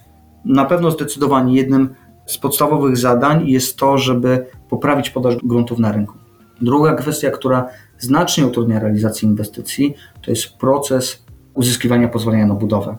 na 0.46 0.66
pewno 0.66 0.92
zdecydowanie 0.92 1.56
jednym 1.56 1.90
z 2.26 2.38
podstawowych 2.38 2.98
zadań 2.98 3.48
jest 3.48 3.78
to, 3.78 3.98
żeby 3.98 4.46
poprawić 4.70 5.10
podaż 5.10 5.36
gruntów 5.44 5.80
na 5.80 5.92
rynku. 5.92 6.14
Druga 6.62 6.94
kwestia, 6.94 7.32
która 7.32 7.70
znacznie 8.04 8.48
utrudnia 8.48 8.80
realizację 8.80 9.30
inwestycji, 9.30 9.94
to 10.22 10.32
jest 10.32 10.58
proces 10.58 11.26
uzyskiwania 11.54 12.08
pozwolenia 12.08 12.48
na 12.48 12.56
budowę. 12.56 12.98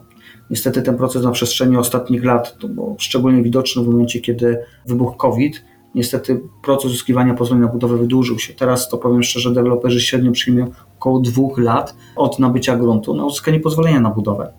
Niestety 0.50 0.82
ten 0.82 0.96
proces 0.96 1.22
na 1.22 1.30
przestrzeni 1.30 1.76
ostatnich 1.76 2.24
lat, 2.24 2.58
to 2.58 2.68
było 2.68 2.96
szczególnie 2.98 3.42
widoczny 3.42 3.82
w 3.82 3.86
momencie, 3.86 4.20
kiedy 4.20 4.58
wybuchł 4.86 5.16
COVID, 5.16 5.64
niestety 5.94 6.40
proces 6.62 6.84
uzyskiwania 6.84 7.34
pozwolenia 7.34 7.66
na 7.66 7.72
budowę 7.72 7.96
wydłużył 7.96 8.38
się. 8.38 8.54
Teraz 8.54 8.88
to 8.88 8.98
powiem 8.98 9.22
szczerze, 9.22 9.52
deweloperzy 9.52 10.00
średnio 10.00 10.32
przyjmują 10.32 10.70
około 10.98 11.20
dwóch 11.20 11.58
lat 11.58 11.96
od 12.16 12.38
nabycia 12.38 12.76
gruntu 12.76 13.14
na 13.14 13.24
uzyskanie 13.24 13.60
pozwolenia 13.60 14.00
na 14.00 14.10
budowę. 14.10 14.52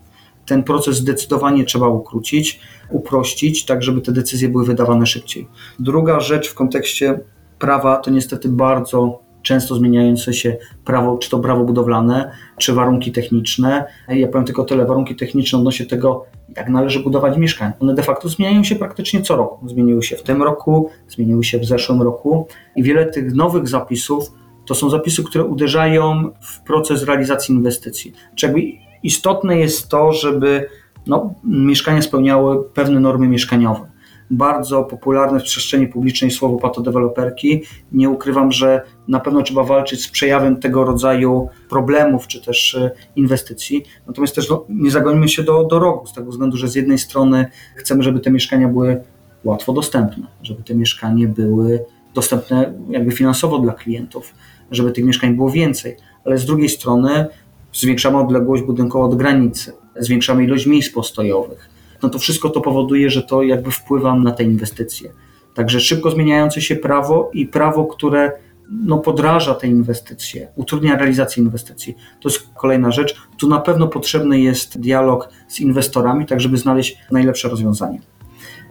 Ten 0.46 0.62
proces 0.62 0.96
zdecydowanie 0.96 1.64
trzeba 1.64 1.88
ukrócić, 1.88 2.60
uprościć, 2.90 3.64
tak 3.64 3.82
żeby 3.82 4.00
te 4.00 4.12
decyzje 4.12 4.48
były 4.48 4.64
wydawane 4.64 5.06
szybciej. 5.06 5.48
Druga 5.78 6.20
rzecz 6.20 6.48
w 6.50 6.54
kontekście 6.54 7.20
prawa 7.58 7.96
to 7.96 8.10
niestety 8.10 8.48
bardzo 8.48 9.25
często 9.46 9.74
zmieniające 9.74 10.34
się 10.34 10.56
prawo, 10.84 11.18
czy 11.18 11.30
to 11.30 11.38
prawo 11.38 11.64
budowlane, 11.64 12.30
czy 12.58 12.72
warunki 12.72 13.12
techniczne. 13.12 13.84
Ja 14.08 14.28
powiem 14.28 14.44
tylko 14.44 14.64
tyle, 14.64 14.86
warunki 14.86 15.16
techniczne 15.16 15.58
odnośnie 15.58 15.86
tego, 15.86 16.24
jak 16.56 16.68
należy 16.68 17.00
budować 17.00 17.38
mieszkań. 17.38 17.72
One 17.80 17.94
de 17.94 18.02
facto 18.02 18.28
zmieniają 18.28 18.64
się 18.64 18.76
praktycznie 18.76 19.22
co 19.22 19.36
roku. 19.36 19.68
Zmieniły 19.68 20.02
się 20.02 20.16
w 20.16 20.22
tym 20.22 20.42
roku, 20.42 20.90
zmieniły 21.08 21.44
się 21.44 21.58
w 21.58 21.64
zeszłym 21.64 22.02
roku 22.02 22.46
i 22.76 22.82
wiele 22.82 23.06
tych 23.06 23.34
nowych 23.34 23.68
zapisów 23.68 24.32
to 24.64 24.74
są 24.74 24.90
zapisy, 24.90 25.24
które 25.24 25.44
uderzają 25.44 26.30
w 26.40 26.60
proces 26.60 27.02
realizacji 27.02 27.54
inwestycji. 27.54 28.12
Czyli 28.34 28.80
istotne 29.02 29.58
jest 29.58 29.88
to, 29.88 30.12
żeby 30.12 30.68
no, 31.06 31.34
mieszkania 31.44 32.02
spełniały 32.02 32.64
pewne 32.64 33.00
normy 33.00 33.28
mieszkaniowe 33.28 33.95
bardzo 34.30 34.84
popularne 34.84 35.40
w 35.40 35.42
przestrzeni 35.42 35.88
publicznej 35.88 36.30
słowo 36.30 36.56
patodeweloperki. 36.56 37.62
Nie 37.92 38.10
ukrywam, 38.10 38.52
że 38.52 38.82
na 39.08 39.20
pewno 39.20 39.42
trzeba 39.42 39.64
walczyć 39.64 40.02
z 40.02 40.08
przejawem 40.08 40.56
tego 40.56 40.84
rodzaju 40.84 41.48
problemów 41.68 42.26
czy 42.26 42.40
też 42.44 42.74
e, 42.74 42.90
inwestycji. 43.16 43.84
Natomiast 44.06 44.34
też 44.34 44.50
no, 44.50 44.64
nie 44.68 44.90
zagonimy 44.90 45.28
się 45.28 45.42
do, 45.42 45.64
do 45.64 45.78
rogu, 45.78 46.06
z 46.06 46.12
tego 46.12 46.30
względu, 46.30 46.56
że 46.56 46.68
z 46.68 46.74
jednej 46.74 46.98
strony 46.98 47.46
chcemy, 47.74 48.02
żeby 48.02 48.20
te 48.20 48.30
mieszkania 48.30 48.68
były 48.68 49.00
łatwo 49.44 49.72
dostępne, 49.72 50.26
żeby 50.42 50.62
te 50.62 50.74
mieszkania 50.74 51.28
były 51.28 51.84
dostępne 52.14 52.74
jakby 52.90 53.12
finansowo 53.12 53.58
dla 53.58 53.72
klientów, 53.72 54.34
żeby 54.70 54.92
tych 54.92 55.04
mieszkań 55.04 55.34
było 55.34 55.50
więcej, 55.50 55.96
ale 56.24 56.38
z 56.38 56.44
drugiej 56.44 56.68
strony 56.68 57.26
zwiększamy 57.72 58.18
odległość 58.18 58.62
budynku 58.62 59.02
od 59.02 59.14
granicy, 59.14 59.72
zwiększamy 59.96 60.44
ilość 60.44 60.66
miejsc 60.66 60.94
postojowych, 60.94 61.68
no 62.02 62.08
to 62.08 62.18
wszystko 62.18 62.50
to 62.50 62.60
powoduje, 62.60 63.10
że 63.10 63.22
to 63.22 63.42
jakby 63.42 63.70
wpływa 63.70 64.14
na 64.14 64.32
te 64.32 64.44
inwestycje. 64.44 65.10
Także 65.54 65.80
szybko 65.80 66.10
zmieniające 66.10 66.60
się 66.60 66.76
prawo 66.76 67.30
i 67.34 67.46
prawo, 67.46 67.84
które 67.84 68.32
no, 68.70 68.98
podraża 68.98 69.54
te 69.54 69.66
inwestycje, 69.66 70.48
utrudnia 70.56 70.96
realizację 70.96 71.42
inwestycji. 71.42 71.96
To 72.20 72.28
jest 72.28 72.48
kolejna 72.56 72.90
rzecz. 72.90 73.16
Tu 73.38 73.48
na 73.48 73.60
pewno 73.60 73.88
potrzebny 73.88 74.40
jest 74.40 74.80
dialog 74.80 75.28
z 75.48 75.60
inwestorami, 75.60 76.26
tak 76.26 76.40
żeby 76.40 76.56
znaleźć 76.56 76.98
najlepsze 77.10 77.48
rozwiązanie. 77.48 78.00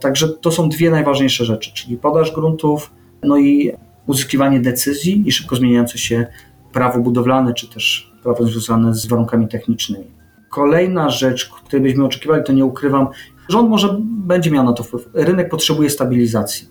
Także 0.00 0.28
to 0.28 0.52
są 0.52 0.68
dwie 0.68 0.90
najważniejsze 0.90 1.44
rzeczy, 1.44 1.72
czyli 1.74 1.96
podaż 1.96 2.32
gruntów, 2.32 2.90
no 3.22 3.38
i 3.38 3.72
uzyskiwanie 4.06 4.60
decyzji 4.60 5.22
i 5.26 5.32
szybko 5.32 5.56
zmieniające 5.56 5.98
się 5.98 6.26
prawo 6.72 6.98
budowlane, 6.98 7.54
czy 7.54 7.68
też 7.68 8.12
prawo 8.22 8.46
związane 8.46 8.94
z 8.94 9.06
warunkami 9.06 9.48
technicznymi. 9.48 10.15
Kolejna 10.56 11.10
rzecz, 11.10 11.48
której 11.48 11.82
byśmy 11.82 12.04
oczekiwali, 12.04 12.44
to 12.44 12.52
nie 12.52 12.64
ukrywam, 12.64 13.08
rząd 13.48 13.70
może 13.70 13.96
będzie 14.00 14.50
miał 14.50 14.64
na 14.64 14.72
to 14.72 14.82
wpływ. 14.82 15.08
Rynek 15.14 15.48
potrzebuje 15.48 15.90
stabilizacji. 15.90 16.68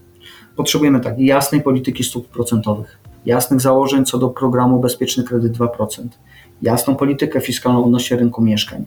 Potrzebujemy 0.55 0.99
tak 0.99 1.19
jasnej 1.19 1.61
polityki 1.61 2.03
stóp 2.03 2.27
procentowych, 2.27 2.99
jasnych 3.25 3.61
założeń 3.61 4.05
co 4.05 4.17
do 4.17 4.29
programu 4.29 4.79
Bezpieczny 4.79 5.23
Kredyt 5.23 5.57
2%, 5.57 6.07
jasną 6.61 6.95
politykę 6.95 7.41
fiskalną 7.41 7.85
odnośnie 7.85 8.17
rynku 8.17 8.41
mieszkań. 8.41 8.85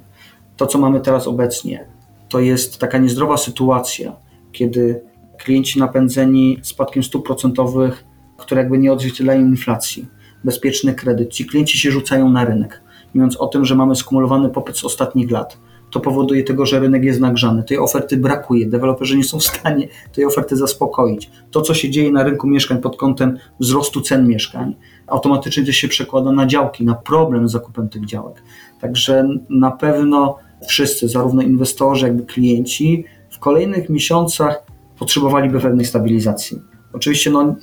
To, 0.57 0.67
co 0.67 0.79
mamy 0.79 1.01
teraz 1.01 1.27
obecnie, 1.27 1.85
to 2.29 2.41
jest 2.41 2.79
taka 2.79 2.99
niezdrowa 2.99 3.37
sytuacja, 3.37 4.17
kiedy 4.53 5.01
klienci 5.37 5.79
napędzeni 5.79 6.59
spadkiem 6.63 7.03
stóp 7.03 7.27
procentowych, 7.27 8.05
które 8.37 8.61
jakby 8.61 8.79
nie 8.79 8.93
odzwierciedlają 8.93 9.41
inflacji, 9.41 10.07
bezpieczny 10.45 10.95
kredyt, 10.95 11.33
ci 11.33 11.47
klienci 11.47 11.79
się 11.79 11.91
rzucają 11.91 12.31
na 12.31 12.45
rynek 12.45 12.88
mówiąc 13.19 13.37
o 13.37 13.47
tym, 13.47 13.65
że 13.65 13.75
mamy 13.75 13.97
skumulowany 13.97 14.49
popyt 14.49 14.79
z 14.79 14.85
ostatnich 14.85 15.31
lat. 15.31 15.59
To 15.91 16.01
powoduje 16.01 16.45
tego, 16.45 16.67
że 16.67 16.81
rynek 16.81 17.05
jest 17.05 17.21
nagrzany. 17.21 17.63
Tej 17.63 17.79
oferty 17.79 18.17
brakuje. 18.17 18.67
Deweloperzy 18.67 19.17
nie 19.17 19.25
są 19.25 19.39
w 19.39 19.45
stanie 19.45 19.89
tej 20.13 20.25
oferty 20.25 20.57
zaspokoić. 20.57 21.31
To, 21.51 21.63
co 21.63 21.75
się 21.75 21.91
dzieje 21.91 22.13
na 22.13 22.23
rynku 22.23 22.47
mieszkań 22.47 22.79
pod 22.79 22.97
kątem 22.97 23.39
wzrostu 23.61 24.01
cen 24.01 24.29
mieszkań, 24.29 24.77
automatycznie 25.07 25.67
to 25.67 25.73
się 25.73 25.89
przekłada 25.89 26.33
na 26.33 26.47
działki, 26.47 26.85
na 26.85 26.95
problem 26.95 27.49
z 27.49 27.53
zakupem 27.53 27.89
tych 27.89 28.05
działek. 28.05 28.43
Także 28.81 29.29
na 29.51 29.71
pewno 29.71 30.37
wszyscy, 30.69 31.09
zarówno 31.09 31.43
inwestorzy, 31.43 32.09
jak 32.09 32.21
i 32.21 32.27
klienci, 32.27 33.05
w 33.31 33.39
kolejnych 33.39 33.89
miesiącach 33.89 34.63
potrzebowaliby 34.99 35.61
pewnej 35.61 35.87
stabilizacji. 35.87 36.63
Oczywiście 36.93 37.31
no, 37.31 37.57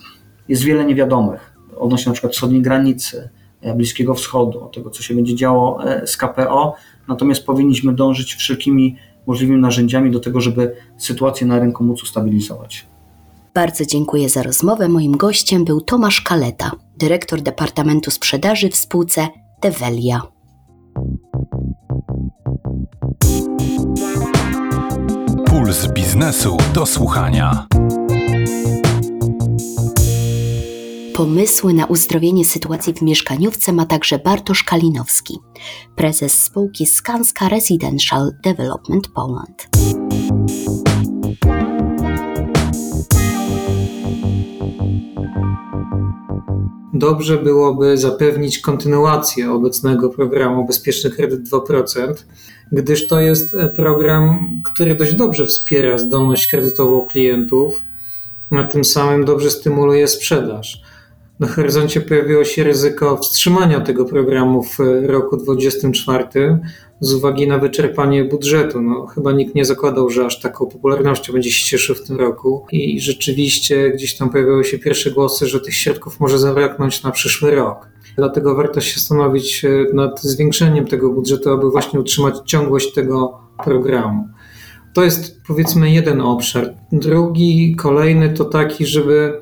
jest 0.47 0.63
wiele 0.63 0.85
niewiadomych 0.85 1.55
odnośnie 1.77 2.09
na 2.09 2.13
przykład 2.13 2.33
wschodniej 2.33 2.61
granicy, 2.61 3.29
Bliskiego 3.73 4.13
Wschodu, 4.13 4.69
tego, 4.73 4.89
co 4.89 5.03
się 5.03 5.15
będzie 5.15 5.35
działo 5.35 5.83
e, 5.83 6.07
z 6.07 6.17
KPO. 6.17 6.75
Natomiast 7.07 7.45
powinniśmy 7.45 7.93
dążyć 7.93 8.35
wszelkimi 8.35 8.95
możliwymi 9.27 9.61
narzędziami 9.61 10.11
do 10.11 10.19
tego, 10.19 10.41
żeby 10.41 10.75
sytuację 10.97 11.47
na 11.47 11.59
rynku 11.59 11.83
móc 11.83 12.03
ustabilizować. 12.03 12.85
Bardzo 13.53 13.85
dziękuję 13.85 14.29
za 14.29 14.43
rozmowę. 14.43 14.89
Moim 14.89 15.17
gościem 15.17 15.65
był 15.65 15.81
Tomasz 15.81 16.21
Kaleta, 16.21 16.71
dyrektor 16.97 17.41
Departamentu 17.41 18.11
Sprzedaży 18.11 18.69
w 18.69 18.75
spółce 18.75 19.27
Develia. 19.61 20.21
Puls 25.45 25.87
biznesu 25.93 26.57
do 26.73 26.85
słuchania. 26.85 27.67
Pomysły 31.17 31.73
na 31.73 31.85
uzdrowienie 31.85 32.45
sytuacji 32.45 32.93
w 32.93 33.01
mieszkaniówce 33.01 33.73
ma 33.73 33.85
także 33.85 34.19
Bartosz 34.19 34.63
Kalinowski, 34.63 35.39
prezes 35.95 36.43
spółki 36.43 36.85
Skanska 36.85 37.49
Residential 37.49 38.31
Development 38.43 39.07
Poland. 39.07 39.67
Dobrze 46.93 47.37
byłoby 47.37 47.97
zapewnić 47.97 48.59
kontynuację 48.59 49.51
obecnego 49.51 50.09
programu 50.09 50.67
Bezpieczny 50.67 51.11
Kredyt 51.11 51.49
2%, 51.49 52.13
gdyż 52.71 53.07
to 53.07 53.19
jest 53.19 53.55
program, 53.75 54.51
który 54.63 54.95
dość 54.95 55.13
dobrze 55.13 55.45
wspiera 55.45 55.97
zdolność 55.97 56.47
kredytową 56.47 57.01
klientów, 57.01 57.83
a 58.51 58.63
tym 58.63 58.85
samym 58.85 59.25
dobrze 59.25 59.51
stymuluje 59.51 60.07
sprzedaż. 60.07 60.84
Na 61.39 61.47
horyzoncie 61.47 62.01
pojawiło 62.01 62.43
się 62.43 62.63
ryzyko 62.63 63.17
wstrzymania 63.17 63.81
tego 63.81 64.05
programu 64.05 64.63
w 64.63 64.79
roku 65.03 65.37
2024 65.37 66.59
z 66.99 67.13
uwagi 67.13 67.47
na 67.47 67.57
wyczerpanie 67.57 68.25
budżetu. 68.25 68.81
No, 68.81 69.05
chyba 69.05 69.31
nikt 69.31 69.55
nie 69.55 69.65
zakładał, 69.65 70.09
że 70.09 70.25
aż 70.25 70.41
taką 70.41 70.65
popularnością 70.65 71.33
będzie 71.33 71.51
się 71.51 71.65
cieszył 71.65 71.95
w 71.95 72.03
tym 72.03 72.17
roku 72.17 72.65
i 72.71 73.01
rzeczywiście 73.01 73.91
gdzieś 73.91 74.17
tam 74.17 74.29
pojawiły 74.29 74.65
się 74.65 74.79
pierwsze 74.79 75.11
głosy, 75.11 75.47
że 75.47 75.59
tych 75.59 75.75
środków 75.75 76.19
może 76.19 76.39
zabraknąć 76.39 77.03
na 77.03 77.11
przyszły 77.11 77.51
rok. 77.51 77.89
Dlatego 78.15 78.55
warto 78.55 78.81
się 78.81 78.99
zastanowić 78.99 79.65
nad 79.93 80.21
zwiększeniem 80.21 80.87
tego 80.87 81.09
budżetu, 81.09 81.49
aby 81.49 81.71
właśnie 81.71 81.99
utrzymać 81.99 82.35
ciągłość 82.45 82.93
tego 82.93 83.39
programu. 83.63 84.27
To 84.93 85.03
jest 85.03 85.41
powiedzmy 85.47 85.91
jeden 85.91 86.21
obszar. 86.21 86.73
Drugi, 86.91 87.75
kolejny 87.75 88.29
to 88.29 88.45
taki, 88.45 88.85
żeby 88.85 89.41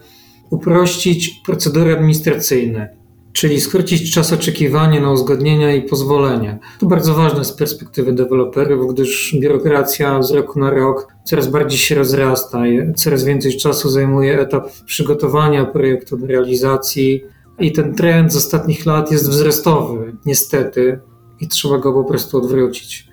uprościć 0.53 1.41
procedury 1.45 1.93
administracyjne, 1.97 2.89
czyli 3.31 3.61
skrócić 3.61 4.13
czas 4.13 4.33
oczekiwania 4.33 5.01
na 5.01 5.11
uzgodnienia 5.11 5.75
i 5.75 5.81
pozwolenia. 5.81 6.59
To 6.79 6.85
bardzo 6.85 7.13
ważne 7.13 7.45
z 7.45 7.51
perspektywy 7.51 8.13
deweloperów, 8.13 8.93
gdyż 8.93 9.35
biurokracja 9.39 10.23
z 10.23 10.31
roku 10.31 10.59
na 10.59 10.69
rok 10.69 11.07
coraz 11.25 11.47
bardziej 11.47 11.79
się 11.79 11.95
rozrasta, 11.95 12.63
coraz 12.95 13.23
więcej 13.23 13.57
czasu 13.57 13.89
zajmuje 13.89 14.39
etap 14.39 14.69
przygotowania 14.85 15.65
projektu 15.65 16.17
do 16.17 16.27
realizacji 16.27 17.23
i 17.59 17.71
ten 17.71 17.95
trend 17.95 18.33
z 18.33 18.35
ostatnich 18.35 18.85
lat 18.85 19.11
jest 19.11 19.29
wzrostowy, 19.29 20.15
niestety, 20.25 20.99
i 21.39 21.47
trzeba 21.47 21.77
go 21.77 21.93
po 21.93 22.03
prostu 22.03 22.37
odwrócić. 22.37 23.07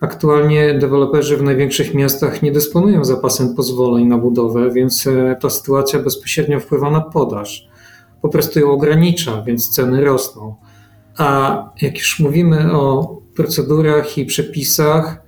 Aktualnie 0.00 0.74
deweloperzy 0.74 1.36
w 1.36 1.42
największych 1.42 1.94
miastach 1.94 2.42
nie 2.42 2.52
dysponują 2.52 3.04
zapasem 3.04 3.54
pozwoleń 3.54 4.06
na 4.06 4.18
budowę, 4.18 4.70
więc 4.70 5.06
e, 5.06 5.36
ta 5.40 5.50
sytuacja 5.50 5.98
bezpośrednio 5.98 6.60
wpływa 6.60 6.90
na 6.90 7.00
podaż. 7.00 7.68
Po 8.22 8.28
prostu 8.28 8.60
ją 8.60 8.70
ogranicza, 8.70 9.42
więc 9.42 9.70
ceny 9.70 10.04
rosną. 10.04 10.54
A 11.18 11.58
jak 11.82 11.98
już 11.98 12.20
mówimy 12.20 12.72
o 12.72 13.16
procedurach 13.36 14.18
i 14.18 14.26
przepisach, 14.26 15.22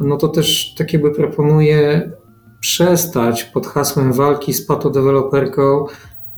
no 0.00 0.16
to 0.16 0.28
też 0.28 0.74
tak 0.78 0.92
jakby 0.92 1.10
proponuję 1.10 2.10
przestać 2.60 3.44
pod 3.44 3.66
hasłem 3.66 4.12
walki 4.12 4.54
z 4.54 4.66
patodeweloperką 4.66 5.86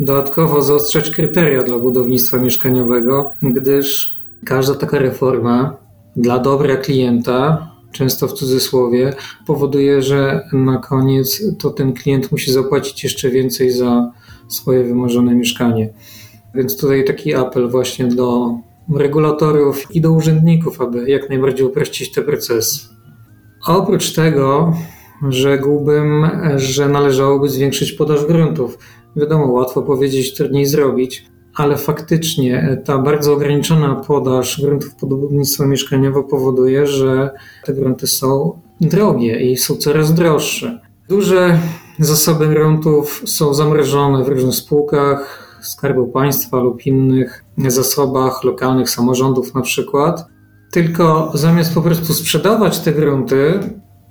dodatkowo 0.00 0.62
zaostrzać 0.62 1.10
kryteria 1.10 1.62
dla 1.62 1.78
budownictwa 1.78 2.38
mieszkaniowego, 2.38 3.30
gdyż 3.42 4.18
każda 4.46 4.74
taka 4.74 4.98
reforma 4.98 5.76
dla 6.16 6.38
dobra 6.38 6.76
klienta 6.76 7.71
często 7.92 8.28
w 8.28 8.32
cudzysłowie, 8.32 9.14
powoduje, 9.46 10.02
że 10.02 10.48
na 10.52 10.78
koniec 10.78 11.42
to 11.58 11.70
ten 11.70 11.92
klient 11.92 12.32
musi 12.32 12.52
zapłacić 12.52 13.04
jeszcze 13.04 13.30
więcej 13.30 13.70
za 13.70 14.12
swoje 14.48 14.84
wymarzone 14.84 15.34
mieszkanie. 15.34 15.92
Więc 16.54 16.80
tutaj 16.80 17.04
taki 17.04 17.34
apel 17.34 17.70
właśnie 17.70 18.06
do 18.06 18.58
regulatorów 18.94 19.94
i 19.94 20.00
do 20.00 20.12
urzędników, 20.12 20.80
aby 20.80 21.10
jak 21.10 21.28
najbardziej 21.28 21.66
uprościć 21.66 22.12
te 22.12 22.22
procesy. 22.22 22.80
A 23.66 23.76
oprócz 23.76 24.12
tego 24.12 24.72
rzekłbym, 25.28 26.30
że 26.56 26.88
należałoby 26.88 27.48
zwiększyć 27.48 27.92
podaż 27.92 28.26
gruntów. 28.26 28.78
Wiadomo, 29.16 29.46
łatwo 29.46 29.82
powiedzieć, 29.82 30.34
trudniej 30.34 30.66
zrobić, 30.66 31.31
ale 31.54 31.76
faktycznie 31.76 32.82
ta 32.84 32.98
bardzo 32.98 33.32
ograniczona 33.32 33.94
podaż 33.94 34.60
gruntów 34.60 34.94
pod 34.94 35.08
budownictwo 35.08 35.66
mieszkaniowe 35.66 36.24
powoduje, 36.24 36.86
że 36.86 37.30
te 37.64 37.74
grunty 37.74 38.06
są 38.06 38.60
drogie 38.80 39.50
i 39.50 39.56
są 39.56 39.76
coraz 39.76 40.14
droższe. 40.14 40.80
Duże 41.08 41.58
zasoby 41.98 42.46
gruntów 42.46 43.22
są 43.26 43.54
zamrożone 43.54 44.24
w 44.24 44.28
różnych 44.28 44.54
spółkach 44.54 45.48
Skarbu 45.62 46.06
Państwa 46.06 46.56
lub 46.56 46.86
innych 46.86 47.44
zasobach 47.66 48.44
lokalnych 48.44 48.90
samorządów 48.90 49.54
na 49.54 49.60
przykład. 49.60 50.26
Tylko 50.70 51.32
zamiast 51.34 51.74
po 51.74 51.82
prostu 51.82 52.14
sprzedawać 52.14 52.80
te 52.80 52.92
grunty, 52.92 53.60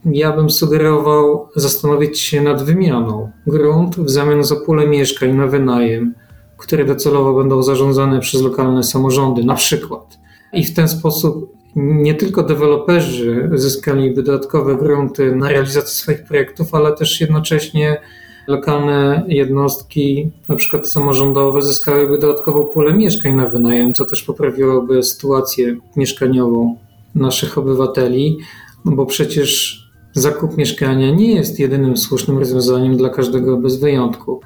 ja 0.06 0.32
bym 0.32 0.50
sugerował 0.50 1.48
zastanowić 1.56 2.20
się 2.20 2.42
nad 2.42 2.64
wymianą. 2.64 3.32
Grunt 3.48 3.96
w 3.96 4.10
zamian 4.10 4.44
za 4.44 4.56
pulę 4.56 4.88
mieszkań 4.88 5.34
na 5.34 5.48
wynajem 5.48 6.14
które 6.62 6.86
docelowo 6.86 7.34
będą 7.34 7.64
zarządzane 7.64 8.20
przez 8.20 8.42
lokalne 8.42 8.84
samorządy, 8.84 9.44
na 9.44 9.56
przykład. 9.56 10.20
I 10.54 10.64
w 10.64 10.74
ten 10.74 10.88
sposób 10.88 11.54
nie 11.76 12.16
tylko 12.16 12.44
deweloperzy 12.44 13.50
zyskaliby 13.54 14.24
dodatkowe 14.24 14.76
grunty 14.76 15.36
na 15.36 15.50
realizację 15.50 15.90
swoich 15.90 16.24
projektów, 16.24 16.76
ale 16.76 16.94
też 16.94 17.22
jednocześnie 17.22 18.02
lokalne 18.48 19.26
jednostki, 19.28 20.32
na 20.48 20.56
przykład 20.56 20.90
samorządowe, 20.90 21.62
zyskałyby 21.62 22.18
dodatkową 22.18 22.66
pulę 22.66 22.94
mieszkań 22.94 23.36
na 23.36 23.46
wynajem, 23.46 23.94
co 23.94 24.06
też 24.06 24.24
poprawiłoby 24.24 25.04
sytuację 25.04 25.78
mieszkaniową 25.96 26.78
naszych 27.16 27.58
obywateli, 27.58 28.38
bo 28.86 29.06
przecież 29.06 29.82
zakup 30.14 30.58
mieszkania 30.58 31.12
nie 31.12 31.36
jest 31.36 31.60
jedynym 31.60 31.98
słusznym 31.98 32.38
rozwiązaniem 32.38 32.98
dla 32.98 33.10
każdego 33.10 33.58
bez 33.58 33.80
wyjątku. 33.80 34.42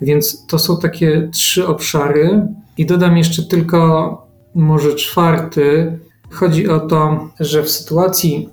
Więc 0.00 0.46
to 0.46 0.58
są 0.58 0.78
takie 0.80 1.28
trzy 1.32 1.66
obszary. 1.66 2.46
I 2.78 2.86
dodam 2.86 3.16
jeszcze 3.16 3.42
tylko 3.42 4.28
może 4.54 4.94
czwarty. 4.94 5.98
Chodzi 6.30 6.68
o 6.68 6.80
to, 6.80 7.28
że 7.40 7.62
w 7.62 7.70
sytuacji 7.70 8.48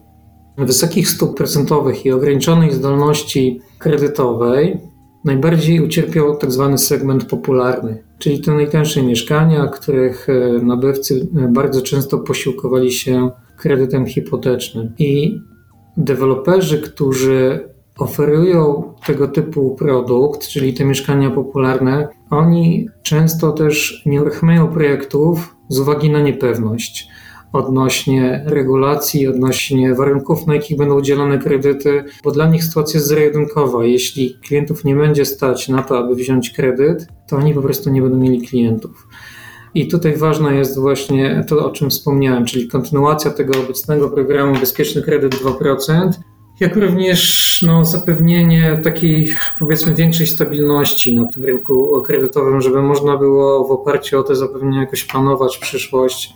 wysokich 0.57 1.09
stóp 1.09 1.37
procentowych 1.37 2.05
i 2.05 2.11
ograniczonej 2.11 2.73
zdolności 2.73 3.61
kredytowej 3.79 4.79
najbardziej 5.25 5.81
ucierpiał 5.81 6.37
tak 6.37 6.51
zwany 6.51 6.77
segment 6.77 7.25
popularny, 7.25 8.03
czyli 8.19 8.41
te 8.41 8.51
najtańsze 8.51 9.03
mieszkania, 9.03 9.67
których 9.67 10.27
e, 10.29 10.63
nabywcy 10.63 11.27
e, 11.37 11.47
bardzo 11.47 11.81
często 11.81 12.17
posiłkowali 12.17 12.91
się 12.91 13.31
kredytem 13.57 14.05
hipotecznym. 14.05 14.93
I 14.97 15.39
deweloperzy, 15.97 16.81
którzy 16.81 17.69
oferują 17.97 18.93
tego 19.05 19.27
typu 19.27 19.75
produkt, 19.75 20.47
czyli 20.47 20.73
te 20.73 20.85
mieszkania 20.85 21.31
popularne, 21.31 22.07
oni 22.29 22.89
często 23.03 23.51
też 23.51 24.03
nie 24.05 24.21
uruchamiają 24.21 24.67
projektów 24.67 25.55
z 25.69 25.79
uwagi 25.79 26.09
na 26.09 26.21
niepewność 26.21 27.07
odnośnie 27.55 28.43
regulacji, 28.45 29.27
odnośnie 29.27 29.95
warunków, 29.95 30.47
na 30.47 30.55
jakich 30.55 30.77
będą 30.77 30.95
udzielane 30.97 31.37
kredyty, 31.37 32.03
bo 32.23 32.31
dla 32.31 32.47
nich 32.47 32.63
sytuacja 32.63 32.97
jest 32.97 33.07
zero-jedynkowa. 33.07 33.85
Jeśli 33.85 34.39
klientów 34.47 34.83
nie 34.83 34.95
będzie 34.95 35.25
stać 35.25 35.69
na 35.69 35.83
to, 35.83 35.97
aby 35.97 36.15
wziąć 36.15 36.49
kredyt, 36.49 37.07
to 37.27 37.37
oni 37.37 37.53
po 37.53 37.61
prostu 37.61 37.89
nie 37.89 38.01
będą 38.01 38.17
mieli 38.17 38.47
klientów. 38.47 39.07
I 39.75 39.87
tutaj 39.87 40.17
ważne 40.17 40.55
jest 40.55 40.79
właśnie 40.79 41.45
to, 41.47 41.65
o 41.65 41.69
czym 41.69 41.89
wspomniałem, 41.89 42.45
czyli 42.45 42.67
kontynuacja 42.67 43.31
tego 43.31 43.59
obecnego 43.59 44.09
programu 44.09 44.59
Bezpieczny 44.59 45.01
Kredyt 45.01 45.35
2%, 45.35 46.09
jak 46.59 46.75
również 46.75 47.61
no, 47.67 47.85
zapewnienie 47.85 48.79
takiej 48.83 49.33
powiedzmy 49.59 49.95
większej 49.95 50.27
stabilności 50.27 51.15
na 51.15 51.25
tym 51.25 51.45
rynku 51.45 52.01
kredytowym, 52.05 52.61
żeby 52.61 52.81
można 52.81 53.17
było 53.17 53.67
w 53.67 53.71
oparciu 53.71 54.19
o 54.19 54.23
te 54.23 54.35
zapewnienia 54.35 54.79
jakoś 54.81 55.03
planować 55.03 55.57
przyszłość 55.57 56.33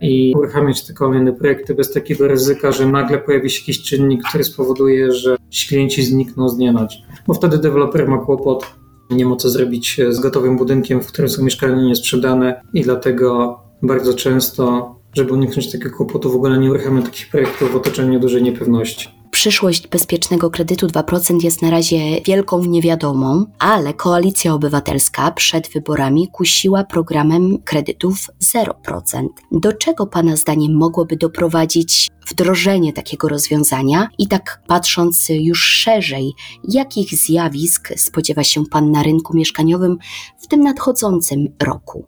i 0.00 0.34
uruchamiać 0.36 0.86
te 0.86 0.92
kolejne 0.94 1.32
projekty 1.32 1.74
bez 1.74 1.92
takiego 1.92 2.28
ryzyka, 2.28 2.72
że 2.72 2.86
nagle 2.86 3.18
pojawi 3.18 3.50
się 3.50 3.60
jakiś 3.60 3.82
czynnik, 3.82 4.22
który 4.28 4.44
spowoduje, 4.44 5.12
że 5.12 5.36
ci 5.50 5.68
klienci 5.68 6.02
znikną 6.02 6.48
z 6.48 6.56
dnia 6.56 6.72
na 6.72 6.86
dzień. 6.86 7.02
Bo 7.26 7.34
wtedy 7.34 7.58
deweloper 7.58 8.08
ma 8.08 8.18
kłopot, 8.18 8.66
nie 9.14 9.26
ma 9.26 9.36
co 9.36 9.50
zrobić 9.50 10.00
z 10.10 10.20
gotowym 10.20 10.56
budynkiem, 10.56 11.02
w 11.02 11.06
którym 11.06 11.30
są 11.30 11.44
mieszkania 11.44 11.82
niesprzedane 11.82 12.60
i 12.72 12.82
dlatego 12.82 13.58
bardzo 13.82 14.14
często, 14.14 14.94
żeby 15.14 15.32
uniknąć 15.32 15.72
takiego 15.72 15.96
kłopotu, 15.96 16.32
w 16.32 16.36
ogóle 16.36 16.58
nie 16.58 16.70
uruchamiam 16.70 17.02
takich 17.02 17.28
projektów 17.28 17.72
w 17.72 17.76
otoczeniu 17.76 18.20
dużej 18.20 18.42
niepewności 18.42 19.21
Przyszłość 19.42 19.88
bezpiecznego 19.88 20.50
kredytu 20.50 20.86
2% 20.86 21.44
jest 21.44 21.62
na 21.62 21.70
razie 21.70 22.20
wielką 22.20 22.64
niewiadomą, 22.64 23.46
ale 23.58 23.94
Koalicja 23.94 24.54
Obywatelska 24.54 25.30
przed 25.30 25.68
wyborami 25.68 26.28
kusiła 26.32 26.84
programem 26.84 27.58
kredytów 27.64 28.16
0%. 28.54 29.26
Do 29.52 29.72
czego 29.72 30.06
Pana 30.06 30.36
zdaniem 30.36 30.74
mogłoby 30.74 31.16
doprowadzić 31.16 32.08
wdrożenie 32.28 32.92
takiego 32.92 33.28
rozwiązania 33.28 34.08
i 34.18 34.28
tak 34.28 34.62
patrząc 34.66 35.26
już 35.30 35.64
szerzej, 35.64 36.32
jakich 36.68 37.14
zjawisk 37.14 37.92
spodziewa 37.96 38.44
się 38.44 38.66
Pan 38.66 38.90
na 38.90 39.02
rynku 39.02 39.36
mieszkaniowym 39.36 39.98
w 40.38 40.46
tym 40.46 40.60
nadchodzącym 40.60 41.48
roku? 41.62 42.06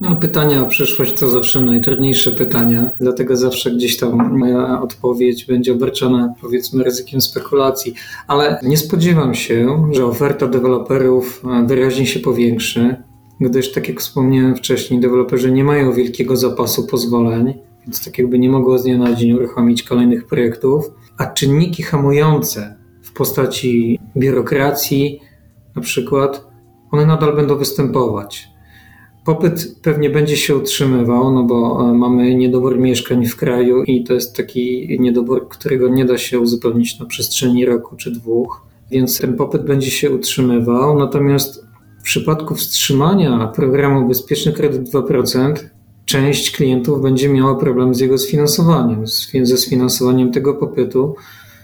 No, 0.00 0.16
pytania 0.16 0.62
o 0.62 0.66
przyszłość 0.66 1.12
to 1.14 1.28
zawsze 1.28 1.60
najtrudniejsze 1.60 2.30
pytania, 2.30 2.90
dlatego 3.00 3.36
zawsze 3.36 3.70
gdzieś 3.70 3.96
tam 3.96 4.38
moja 4.38 4.82
odpowiedź 4.82 5.44
będzie 5.44 5.72
obarczona 5.72 6.34
powiedzmy 6.40 6.84
ryzykiem 6.84 7.20
spekulacji, 7.20 7.94
ale 8.26 8.60
nie 8.62 8.76
spodziewam 8.76 9.34
się, 9.34 9.88
że 9.92 10.06
oferta 10.06 10.46
deweloperów 10.46 11.42
wyraźnie 11.66 12.06
się 12.06 12.20
powiększy, 12.20 12.96
gdyż 13.40 13.72
tak 13.72 13.88
jak 13.88 14.00
wspomniałem 14.00 14.56
wcześniej, 14.56 15.00
deweloperzy 15.00 15.52
nie 15.52 15.64
mają 15.64 15.92
wielkiego 15.92 16.36
zapasu 16.36 16.86
pozwoleń, 16.86 17.54
więc 17.86 18.04
tak 18.04 18.18
jakby 18.18 18.38
nie 18.38 18.48
mogło 18.48 18.78
z 18.78 18.82
dnia 18.82 18.98
na 18.98 19.14
dzień 19.14 19.32
uruchomić 19.32 19.82
kolejnych 19.82 20.26
projektów, 20.26 20.90
a 21.18 21.26
czynniki 21.26 21.82
hamujące 21.82 22.76
w 23.02 23.12
postaci 23.12 23.98
biurokracji 24.16 25.20
na 25.76 25.82
przykład, 25.82 26.46
one 26.90 27.06
nadal 27.06 27.36
będą 27.36 27.56
występować. 27.56 28.55
Popyt 29.26 29.76
pewnie 29.82 30.10
będzie 30.10 30.36
się 30.36 30.56
utrzymywał, 30.56 31.32
no 31.32 31.42
bo 31.42 31.88
e, 31.90 31.94
mamy 31.94 32.34
niedobór 32.34 32.78
mieszkań 32.78 33.26
w 33.26 33.36
kraju 33.36 33.82
i 33.82 34.04
to 34.04 34.14
jest 34.14 34.36
taki 34.36 34.96
niedobór, 35.00 35.48
którego 35.48 35.88
nie 35.88 36.04
da 36.04 36.18
się 36.18 36.40
uzupełnić 36.40 36.98
na 36.98 37.06
przestrzeni 37.06 37.64
roku 37.64 37.96
czy 37.96 38.10
dwóch, 38.10 38.66
więc 38.90 39.20
ten 39.20 39.36
popyt 39.36 39.64
będzie 39.64 39.90
się 39.90 40.10
utrzymywał. 40.10 40.98
Natomiast 40.98 41.64
w 42.00 42.02
przypadku 42.02 42.54
wstrzymania 42.54 43.52
programu 43.56 44.08
Bezpieczny 44.08 44.52
Kredyt 44.52 44.90
2%, 44.90 45.54
część 46.04 46.50
klientów 46.50 47.02
będzie 47.02 47.28
miała 47.28 47.54
problem 47.54 47.94
z 47.94 48.00
jego 48.00 48.18
sfinansowaniem, 48.18 49.04
ze 49.42 49.56
sfinansowaniem 49.56 50.32
tego 50.32 50.54
popytu, 50.54 51.14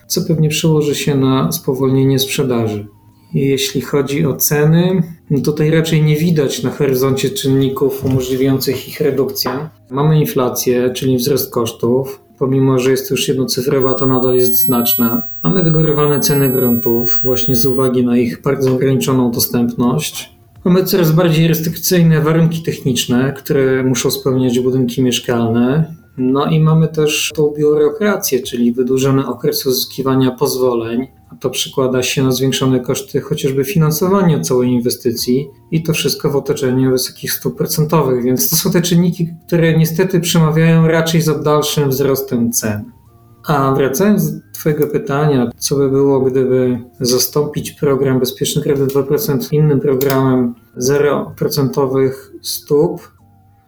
co 0.07 0.23
pewnie 0.23 0.49
przełoży 0.49 0.95
się 0.95 1.15
na 1.15 1.53
spowolnienie 1.53 2.19
sprzedaży. 2.19 2.87
Jeśli 3.35 3.81
chodzi 3.81 4.27
o 4.27 4.37
ceny, 4.37 5.03
no 5.31 5.41
tutaj 5.41 5.71
raczej 5.71 6.03
nie 6.03 6.17
widać 6.17 6.63
na 6.63 6.71
horyzoncie 6.71 7.31
czynników 7.31 8.05
umożliwiających 8.05 8.89
ich 8.89 9.01
redukcję. 9.01 9.51
Mamy 9.91 10.21
inflację, 10.21 10.91
czyli 10.95 11.17
wzrost 11.17 11.53
kosztów. 11.53 12.21
Pomimo, 12.39 12.79
że 12.79 12.91
jest 12.91 13.11
już 13.11 13.29
jednocyfrowa, 13.29 13.95
to 13.95 14.07
nadal 14.07 14.35
jest 14.35 14.59
znaczna. 14.59 15.23
Mamy 15.43 15.63
wygórowane 15.63 16.21
ceny 16.21 16.49
gruntów, 16.49 17.21
właśnie 17.25 17.57
z 17.57 17.67
uwagi 17.67 18.07
na 18.07 18.17
ich 18.17 18.43
bardzo 18.43 18.73
ograniczoną 18.73 19.31
dostępność. 19.31 20.33
Mamy 20.65 20.85
coraz 20.85 21.13
bardziej 21.13 21.49
restrykcyjne 21.49 22.21
warunki 22.21 22.63
techniczne, 22.63 23.35
które 23.39 23.83
muszą 23.83 24.11
spełniać 24.11 24.61
budynki 24.61 25.03
mieszkalne. 25.03 25.95
No 26.19 26.47
i 26.47 26.61
mamy 26.61 26.89
też 26.89 27.31
tą 27.35 27.53
biurokrację, 27.59 28.43
czyli 28.43 28.73
wydłużony 28.73 29.27
okres 29.27 29.67
uzyskiwania 29.67 30.31
pozwoleń, 30.31 31.07
to 31.41 31.51
przekłada 31.51 32.03
się 32.03 32.23
na 32.23 32.33
zwiększone 32.33 32.81
koszty 32.81 33.21
chociażby 33.21 33.65
finansowania 33.65 34.41
całej 34.41 34.69
inwestycji 34.69 35.49
i 35.71 35.83
to 35.83 35.93
wszystko 35.93 36.31
w 36.31 36.37
otoczeniu 36.37 36.91
wysokich 36.91 37.33
stóp 37.33 37.59
procentowych, 37.59 38.25
więc 38.25 38.51
to 38.51 38.57
są 38.57 38.71
te 38.71 38.83
czynniki, 38.83 39.29
które 39.47 39.79
niestety 39.79 40.21
przemawiają 40.21 40.89
raczej 40.89 41.21
za 41.23 41.39
dalszym 41.39 41.91
wzrostem 41.91 42.53
cen. 42.53 42.93
A 43.47 43.75
wracając 43.75 44.35
do 44.35 44.41
Twojego 44.53 44.87
pytania, 44.87 45.51
co 45.57 45.77
by 45.77 45.91
było, 45.91 46.21
gdyby 46.21 46.79
zastąpić 47.01 47.73
program 47.73 48.21
Bezpieczny 48.21 48.63
Kredyt 48.63 48.93
2% 48.93 49.53
innym 49.53 49.81
programem 49.81 50.55
0% 50.79 52.11
stóp? 52.43 53.13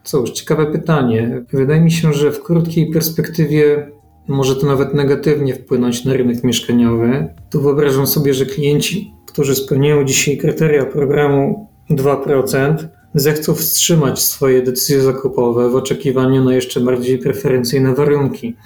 Cóż, 0.04 0.30
ciekawe 0.30 0.66
pytanie. 0.66 1.44
Wydaje 1.52 1.80
mi 1.80 1.90
się, 1.90 2.12
że 2.12 2.32
w 2.32 2.42
krótkiej 2.42 2.90
perspektywie 2.90 3.90
może 4.28 4.56
to 4.56 4.66
nawet 4.66 4.94
negatywnie 4.94 5.54
wpłynąć 5.54 6.04
na 6.04 6.12
rynek 6.12 6.44
mieszkaniowy. 6.44 7.28
Tu 7.50 7.60
wyobrażam 7.60 8.06
sobie, 8.06 8.34
że 8.34 8.46
klienci, 8.46 9.12
którzy 9.26 9.54
spełniają 9.54 10.04
dzisiaj 10.04 10.36
kryteria 10.36 10.84
programu 10.84 11.68
2%, 11.90 12.74
zechcą 13.14 13.54
wstrzymać 13.54 14.22
swoje 14.22 14.62
decyzje 14.62 15.00
zakupowe 15.00 15.70
w 15.70 15.76
oczekiwaniu 15.76 16.44
na 16.44 16.54
jeszcze 16.54 16.80
bardziej 16.80 17.18
preferencyjne 17.18 17.94
warunki. 17.94 18.56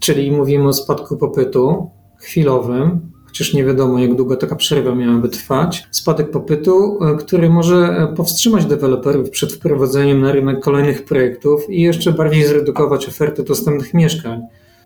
Czyli 0.00 0.32
mówimy 0.32 0.68
o 0.68 0.72
spadku 0.72 1.16
popytu 1.16 1.90
chwilowym, 2.18 3.00
chociaż 3.26 3.54
nie 3.54 3.64
wiadomo, 3.64 3.98
jak 3.98 4.14
długo 4.14 4.36
taka 4.36 4.56
przerwa 4.56 4.94
miałaby 4.94 5.28
trwać. 5.28 5.88
Spadek 5.90 6.30
popytu, 6.30 6.98
e, 7.04 7.16
który 7.16 7.50
może 7.50 8.08
powstrzymać 8.16 8.64
deweloperów 8.64 9.30
przed 9.30 9.52
wprowadzeniem 9.52 10.20
na 10.20 10.32
rynek 10.32 10.60
kolejnych 10.60 11.04
projektów 11.04 11.70
i 11.70 11.82
jeszcze 11.82 12.12
bardziej 12.12 12.44
zredukować 12.44 13.08
ofertę 13.08 13.42
dostępnych 13.42 13.94
mieszkań 13.94 14.40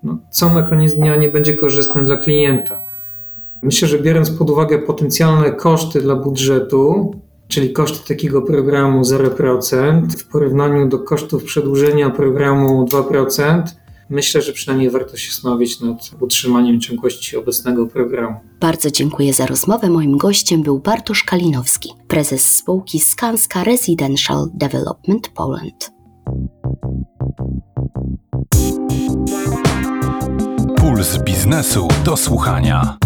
no, 0.04 0.18
co 0.30 0.54
na 0.54 0.62
koniec 0.62 0.94
dnia 0.94 1.16
nie 1.16 1.28
będzie 1.28 1.54
korzystne 1.54 2.02
dla 2.02 2.16
klienta. 2.16 2.82
Myślę, 3.62 3.88
że 3.88 3.98
biorąc 3.98 4.30
pod 4.30 4.50
uwagę 4.50 4.78
potencjalne 4.78 5.52
koszty 5.52 6.00
dla 6.00 6.16
budżetu, 6.16 7.14
czyli 7.48 7.72
koszty 7.72 8.08
takiego 8.08 8.42
programu 8.42 9.02
0% 9.02 10.08
w 10.08 10.28
porównaniu 10.28 10.88
do 10.88 10.98
kosztów 10.98 11.44
przedłużenia 11.44 12.10
programu 12.10 12.84
2%, 12.84 13.62
myślę, 14.10 14.42
że 14.42 14.52
przynajmniej 14.52 14.90
warto 14.90 15.16
się 15.16 15.32
zastanowić 15.32 15.80
nad 15.80 16.10
utrzymaniem 16.20 16.80
ciągłości 16.80 17.36
obecnego 17.36 17.86
programu. 17.86 18.36
Bardzo 18.60 18.90
dziękuję 18.90 19.32
za 19.32 19.46
rozmowę. 19.46 19.90
Moim 19.90 20.16
gościem 20.16 20.62
był 20.62 20.78
Bartosz 20.78 21.24
Kalinowski, 21.24 21.92
prezes 22.08 22.56
spółki 22.56 23.00
Skanska 23.00 23.64
Residential 23.64 24.48
Development 24.54 25.28
Poland. 25.28 25.90
Puls 30.84 31.18
biznesu 31.18 31.88
do 32.04 32.16
słuchania. 32.16 32.96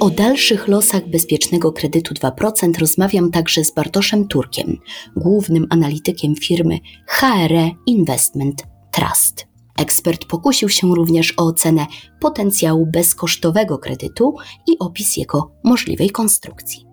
O 0.00 0.10
dalszych 0.10 0.68
losach 0.68 1.08
bezpiecznego 1.08 1.72
kredytu 1.72 2.14
2% 2.14 2.78
rozmawiam 2.78 3.30
także 3.30 3.64
z 3.64 3.74
Bartoszem 3.74 4.28
Turkiem, 4.28 4.76
głównym 5.16 5.66
analitykiem 5.70 6.34
firmy 6.34 6.78
HRE 7.06 7.70
Investment 7.86 8.62
Trust. 8.92 9.46
Ekspert 9.78 10.24
pokusił 10.24 10.68
się 10.68 10.94
również 10.94 11.34
o 11.36 11.46
ocenę 11.46 11.86
potencjału 12.20 12.86
bezkosztowego 12.86 13.78
kredytu 13.78 14.34
i 14.66 14.78
opis 14.78 15.16
jego 15.16 15.52
możliwej 15.64 16.10
konstrukcji. 16.10 16.86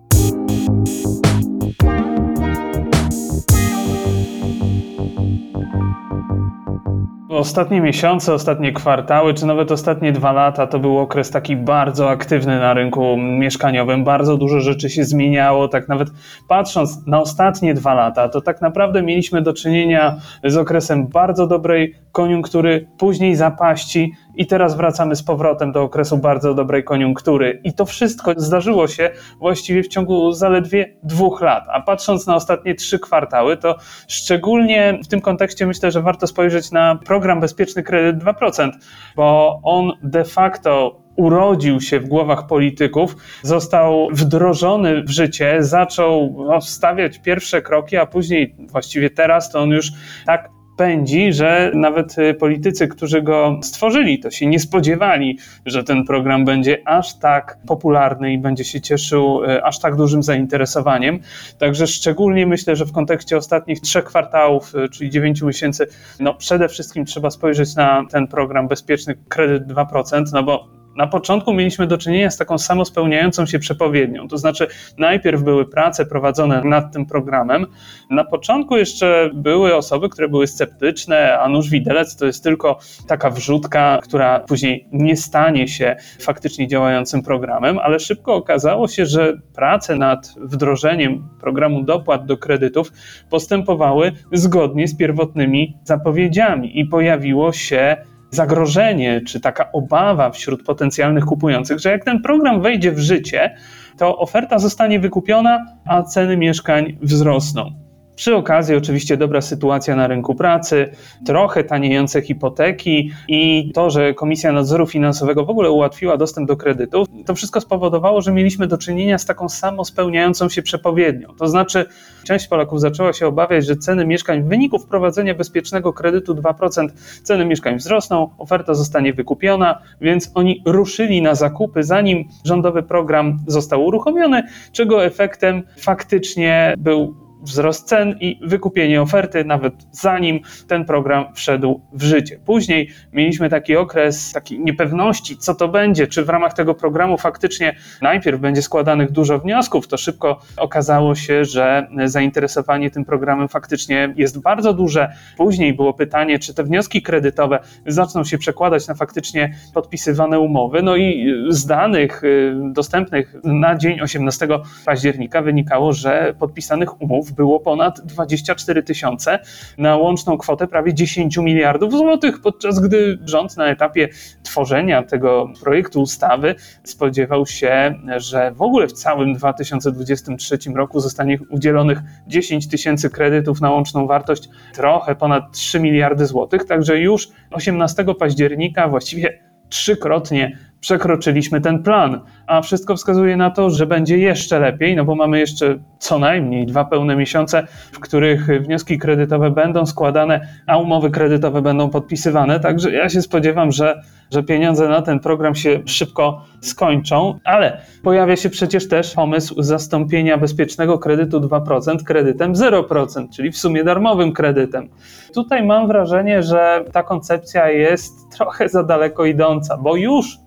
Ostatnie 7.34 7.80
miesiące, 7.80 8.34
ostatnie 8.34 8.72
kwartały, 8.72 9.34
czy 9.34 9.46
nawet 9.46 9.72
ostatnie 9.72 10.12
dwa 10.12 10.32
lata 10.32 10.66
to 10.66 10.78
był 10.78 10.98
okres 10.98 11.30
taki 11.30 11.56
bardzo 11.56 12.10
aktywny 12.10 12.58
na 12.58 12.74
rynku 12.74 13.16
mieszkaniowym. 13.16 14.04
Bardzo 14.04 14.36
dużo 14.36 14.60
rzeczy 14.60 14.90
się 14.90 15.04
zmieniało. 15.04 15.68
Tak 15.68 15.88
nawet 15.88 16.08
patrząc 16.48 17.06
na 17.06 17.20
ostatnie 17.20 17.74
dwa 17.74 17.94
lata, 17.94 18.28
to 18.28 18.40
tak 18.40 18.60
naprawdę 18.60 19.02
mieliśmy 19.02 19.42
do 19.42 19.52
czynienia 19.52 20.16
z 20.44 20.56
okresem 20.56 21.06
bardzo 21.06 21.46
dobrej 21.46 21.94
koniunktury, 22.12 22.86
później 22.98 23.36
zapaści, 23.36 24.12
i 24.36 24.46
teraz 24.46 24.76
wracamy 24.76 25.16
z 25.16 25.22
powrotem 25.22 25.72
do 25.72 25.82
okresu 25.82 26.18
bardzo 26.18 26.54
dobrej 26.54 26.84
koniunktury. 26.84 27.60
I 27.64 27.72
to 27.72 27.86
wszystko 27.86 28.32
zdarzyło 28.36 28.88
się 28.88 29.10
właściwie 29.38 29.82
w 29.82 29.88
ciągu 29.88 30.32
zaledwie 30.32 30.96
dwóch 31.02 31.40
lat. 31.40 31.64
A 31.72 31.80
patrząc 31.80 32.26
na 32.26 32.34
ostatnie 32.34 32.74
trzy 32.74 32.98
kwartały, 32.98 33.56
to 33.56 33.76
szczególnie 34.08 34.98
w 35.04 35.08
tym 35.08 35.20
kontekście 35.20 35.66
myślę, 35.66 35.90
że 35.90 36.02
warto 36.02 36.26
spojrzeć 36.26 36.70
na 36.70 36.96
program 36.96 37.40
Bezpieczny 37.40 37.82
Kredyt 37.82 38.24
2%, 38.24 38.70
bo 39.16 39.60
on 39.62 39.92
de 40.02 40.24
facto 40.24 41.04
urodził 41.16 41.80
się 41.80 42.00
w 42.00 42.08
głowach 42.08 42.46
polityków, 42.46 43.16
został 43.42 44.08
wdrożony 44.12 45.02
w 45.02 45.10
życie, 45.10 45.56
zaczął 45.60 46.36
no, 46.48 46.60
stawiać 46.60 47.18
pierwsze 47.18 47.62
kroki, 47.62 47.96
a 47.96 48.06
później 48.06 48.56
właściwie 48.58 49.10
teraz 49.10 49.50
to 49.50 49.62
on 49.62 49.70
już 49.70 49.92
tak 50.26 50.48
pędzi, 50.76 51.32
że 51.32 51.70
nawet 51.74 52.18
y, 52.18 52.34
politycy, 52.34 52.88
którzy 52.88 53.22
go 53.22 53.60
stworzyli, 53.62 54.18
to 54.18 54.30
się 54.30 54.46
nie 54.46 54.60
spodziewali, 54.60 55.38
że 55.66 55.84
ten 55.84 56.04
program 56.04 56.44
będzie 56.44 56.88
aż 56.88 57.18
tak 57.18 57.58
popularny 57.66 58.32
i 58.32 58.38
będzie 58.38 58.64
się 58.64 58.80
cieszył 58.80 59.44
y, 59.44 59.64
aż 59.64 59.78
tak 59.78 59.96
dużym 59.96 60.22
zainteresowaniem. 60.22 61.18
Także 61.58 61.86
szczególnie 61.86 62.46
myślę, 62.46 62.76
że 62.76 62.84
w 62.86 62.92
kontekście 62.92 63.36
ostatnich 63.36 63.80
trzech 63.80 64.04
kwartałów, 64.04 64.74
y, 64.74 64.88
czyli 64.88 65.10
dziewięciu 65.10 65.46
miesięcy, 65.46 65.86
no 66.20 66.34
przede 66.34 66.68
wszystkim 66.68 67.04
trzeba 67.04 67.30
spojrzeć 67.30 67.74
na 67.76 68.04
ten 68.10 68.26
program 68.26 68.68
Bezpieczny 68.68 69.14
Kredyt 69.28 69.66
2%, 69.66 70.24
no 70.32 70.42
bo 70.42 70.83
Na 70.96 71.06
początku 71.06 71.52
mieliśmy 71.52 71.86
do 71.86 71.98
czynienia 71.98 72.30
z 72.30 72.36
taką 72.36 72.58
samospełniającą 72.58 73.46
się 73.46 73.58
przepowiednią, 73.58 74.28
to 74.28 74.38
znaczy 74.38 74.66
najpierw 74.98 75.42
były 75.42 75.64
prace 75.64 76.06
prowadzone 76.06 76.62
nad 76.64 76.92
tym 76.92 77.06
programem. 77.06 77.66
Na 78.10 78.24
początku 78.24 78.76
jeszcze 78.76 79.30
były 79.34 79.76
osoby, 79.76 80.08
które 80.08 80.28
były 80.28 80.46
sceptyczne, 80.46 81.38
a 81.38 81.48
nóż 81.48 81.70
widelec 81.70 82.16
to 82.16 82.26
jest 82.26 82.44
tylko 82.44 82.78
taka 83.06 83.30
wrzutka, 83.30 83.98
która 84.02 84.40
później 84.40 84.88
nie 84.92 85.16
stanie 85.16 85.68
się 85.68 85.96
faktycznie 86.20 86.68
działającym 86.68 87.22
programem, 87.22 87.78
ale 87.78 88.00
szybko 88.00 88.34
okazało 88.34 88.88
się, 88.88 89.06
że 89.06 89.32
prace 89.54 89.96
nad 89.96 90.34
wdrożeniem 90.36 91.28
programu 91.40 91.82
dopłat 91.82 92.26
do 92.26 92.36
kredytów 92.36 92.92
postępowały 93.30 94.12
zgodnie 94.32 94.88
z 94.88 94.96
pierwotnymi 94.96 95.76
zapowiedziami 95.84 96.80
i 96.80 96.84
pojawiło 96.84 97.52
się 97.52 97.96
zagrożenie, 98.34 99.20
czy 99.26 99.40
taka 99.40 99.72
obawa 99.72 100.30
wśród 100.30 100.64
potencjalnych 100.64 101.24
kupujących, 101.24 101.78
że 101.78 101.90
jak 101.90 102.04
ten 102.04 102.22
program 102.22 102.62
wejdzie 102.62 102.92
w 102.92 102.98
życie, 102.98 103.56
to 103.98 104.18
oferta 104.18 104.58
zostanie 104.58 105.00
wykupiona, 105.00 105.66
a 105.86 106.02
ceny 106.02 106.36
mieszkań 106.36 106.98
wzrosną. 107.02 107.83
Przy 108.16 108.36
okazji, 108.36 108.76
oczywiście, 108.76 109.16
dobra 109.16 109.40
sytuacja 109.40 109.96
na 109.96 110.06
rynku 110.06 110.34
pracy, 110.34 110.90
trochę 111.26 111.64
taniejące 111.64 112.22
hipoteki 112.22 113.12
i 113.28 113.72
to, 113.74 113.90
że 113.90 114.14
Komisja 114.14 114.52
Nadzoru 114.52 114.86
Finansowego 114.86 115.44
w 115.44 115.50
ogóle 115.50 115.70
ułatwiła 115.70 116.16
dostęp 116.16 116.48
do 116.48 116.56
kredytów, 116.56 117.08
to 117.26 117.34
wszystko 117.34 117.60
spowodowało, 117.60 118.20
że 118.20 118.32
mieliśmy 118.32 118.66
do 118.66 118.78
czynienia 118.78 119.18
z 119.18 119.26
taką 119.26 119.48
samą 119.48 119.84
spełniającą 119.84 120.48
się 120.48 120.62
przepowiednią. 120.62 121.28
To 121.38 121.48
znaczy, 121.48 121.86
część 122.24 122.48
Polaków 122.48 122.80
zaczęła 122.80 123.12
się 123.12 123.26
obawiać, 123.26 123.66
że 123.66 123.76
ceny 123.76 124.06
mieszkań 124.06 124.42
w 124.42 124.46
wyniku 124.46 124.78
wprowadzenia 124.78 125.34
bezpiecznego 125.34 125.92
kredytu 125.92 126.34
2% 126.34 126.88
ceny 127.22 127.44
mieszkań 127.44 127.76
wzrosną, 127.76 128.30
oferta 128.38 128.74
zostanie 128.74 129.12
wykupiona, 129.12 129.78
więc 130.00 130.30
oni 130.34 130.62
ruszyli 130.66 131.22
na 131.22 131.34
zakupy, 131.34 131.82
zanim 131.82 132.24
rządowy 132.44 132.82
program 132.82 133.38
został 133.46 133.84
uruchomiony, 133.84 134.42
czego 134.72 135.04
efektem 135.04 135.62
faktycznie 135.76 136.74
był 136.78 137.23
wzrost 137.44 137.88
cen 137.88 138.16
i 138.20 138.40
wykupienie 138.42 139.02
oferty, 139.02 139.44
nawet 139.44 139.74
zanim 139.92 140.40
ten 140.68 140.84
program 140.84 141.24
wszedł 141.34 141.80
w 141.92 142.02
życie. 142.02 142.38
Później 142.44 142.90
mieliśmy 143.12 143.50
taki 143.50 143.76
okres 143.76 144.32
takiej 144.32 144.60
niepewności, 144.60 145.36
co 145.36 145.54
to 145.54 145.68
będzie, 145.68 146.06
czy 146.06 146.24
w 146.24 146.28
ramach 146.28 146.54
tego 146.54 146.74
programu 146.74 147.18
faktycznie 147.18 147.76
najpierw 148.02 148.40
będzie 148.40 148.62
składanych 148.62 149.10
dużo 149.10 149.38
wniosków. 149.38 149.88
To 149.88 149.96
szybko 149.96 150.40
okazało 150.56 151.14
się, 151.14 151.44
że 151.44 151.88
zainteresowanie 152.04 152.90
tym 152.90 153.04
programem 153.04 153.48
faktycznie 153.48 154.14
jest 154.16 154.40
bardzo 154.40 154.72
duże. 154.72 155.12
Później 155.36 155.74
było 155.74 155.94
pytanie, 155.94 156.38
czy 156.38 156.54
te 156.54 156.64
wnioski 156.64 157.02
kredytowe 157.02 157.58
zaczną 157.86 158.24
się 158.24 158.38
przekładać 158.38 158.88
na 158.88 158.94
faktycznie 158.94 159.54
podpisywane 159.74 160.40
umowy. 160.40 160.82
No 160.82 160.96
i 160.96 161.34
z 161.48 161.66
danych 161.66 162.24
y, 162.24 162.54
dostępnych 162.72 163.34
na 163.44 163.76
dzień 163.76 164.00
18 164.00 164.48
października 164.84 165.42
wynikało, 165.42 165.92
że 165.92 166.34
podpisanych 166.38 167.02
umów 167.02 167.33
było 167.36 167.60
ponad 167.60 168.00
24 168.00 168.82
tysiące 168.82 169.38
na 169.78 169.96
łączną 169.96 170.38
kwotę 170.38 170.66
prawie 170.66 170.94
10 170.94 171.36
miliardów 171.36 171.92
złotych, 171.92 172.40
podczas 172.40 172.80
gdy 172.80 173.18
rząd 173.24 173.56
na 173.56 173.66
etapie 173.66 174.08
tworzenia 174.42 175.02
tego 175.02 175.48
projektu 175.62 176.02
ustawy 176.02 176.54
spodziewał 176.84 177.46
się, 177.46 177.94
że 178.16 178.52
w 178.52 178.62
ogóle 178.62 178.86
w 178.86 178.92
całym 178.92 179.34
2023 179.34 180.58
roku 180.74 181.00
zostanie 181.00 181.38
udzielonych 181.50 181.98
10 182.26 182.68
tysięcy 182.68 183.10
kredytów 183.10 183.60
na 183.60 183.70
łączną 183.70 184.06
wartość 184.06 184.48
trochę 184.74 185.14
ponad 185.14 185.52
3 185.52 185.80
miliardy 185.80 186.26
złotych, 186.26 186.64
także 186.64 186.98
już 186.98 187.28
18 187.50 188.04
października 188.18 188.88
właściwie 188.88 189.38
trzykrotnie 189.68 190.58
przekroczyliśmy 190.84 191.60
ten 191.60 191.82
plan, 191.82 192.20
a 192.46 192.62
wszystko 192.62 192.96
wskazuje 192.96 193.36
na 193.36 193.50
to, 193.50 193.70
że 193.70 193.86
będzie 193.86 194.18
jeszcze 194.18 194.58
lepiej, 194.58 194.96
no 194.96 195.04
bo 195.04 195.14
mamy 195.14 195.38
jeszcze 195.38 195.78
co 195.98 196.18
najmniej 196.18 196.66
dwa 196.66 196.84
pełne 196.84 197.16
miesiące, 197.16 197.66
w 197.92 198.00
których 198.00 198.46
wnioski 198.46 198.98
kredytowe 198.98 199.50
będą 199.50 199.86
składane, 199.86 200.48
a 200.66 200.78
umowy 200.78 201.10
kredytowe 201.10 201.62
będą 201.62 201.90
podpisywane. 201.90 202.60
Także 202.60 202.92
ja 202.92 203.08
się 203.08 203.22
spodziewam, 203.22 203.72
że, 203.72 204.02
że 204.30 204.42
pieniądze 204.42 204.88
na 204.88 205.02
ten 205.02 205.20
program 205.20 205.54
się 205.54 205.80
szybko 205.86 206.44
skończą, 206.60 207.38
ale 207.44 207.80
pojawia 208.02 208.36
się 208.36 208.50
przecież 208.50 208.88
też 208.88 209.14
pomysł 209.14 209.62
zastąpienia 209.62 210.38
bezpiecznego 210.38 210.98
kredytu 210.98 211.40
2% 211.40 212.02
kredytem 212.02 212.52
0%, 212.52 213.28
czyli 213.36 213.52
w 213.52 213.58
sumie 213.58 213.84
darmowym 213.84 214.32
kredytem. 214.32 214.88
Tutaj 215.34 215.66
mam 215.66 215.88
wrażenie, 215.88 216.42
że 216.42 216.84
ta 216.92 217.02
koncepcja 217.02 217.70
jest 217.70 218.12
trochę 218.36 218.68
za 218.68 218.82
daleko 218.82 219.24
idąca, 219.24 219.76
bo 219.76 219.96
już 219.96 220.43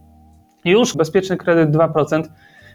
już 0.67 0.97
bezpieczny 0.97 1.37
kredyt 1.37 1.69
2% 1.69 2.23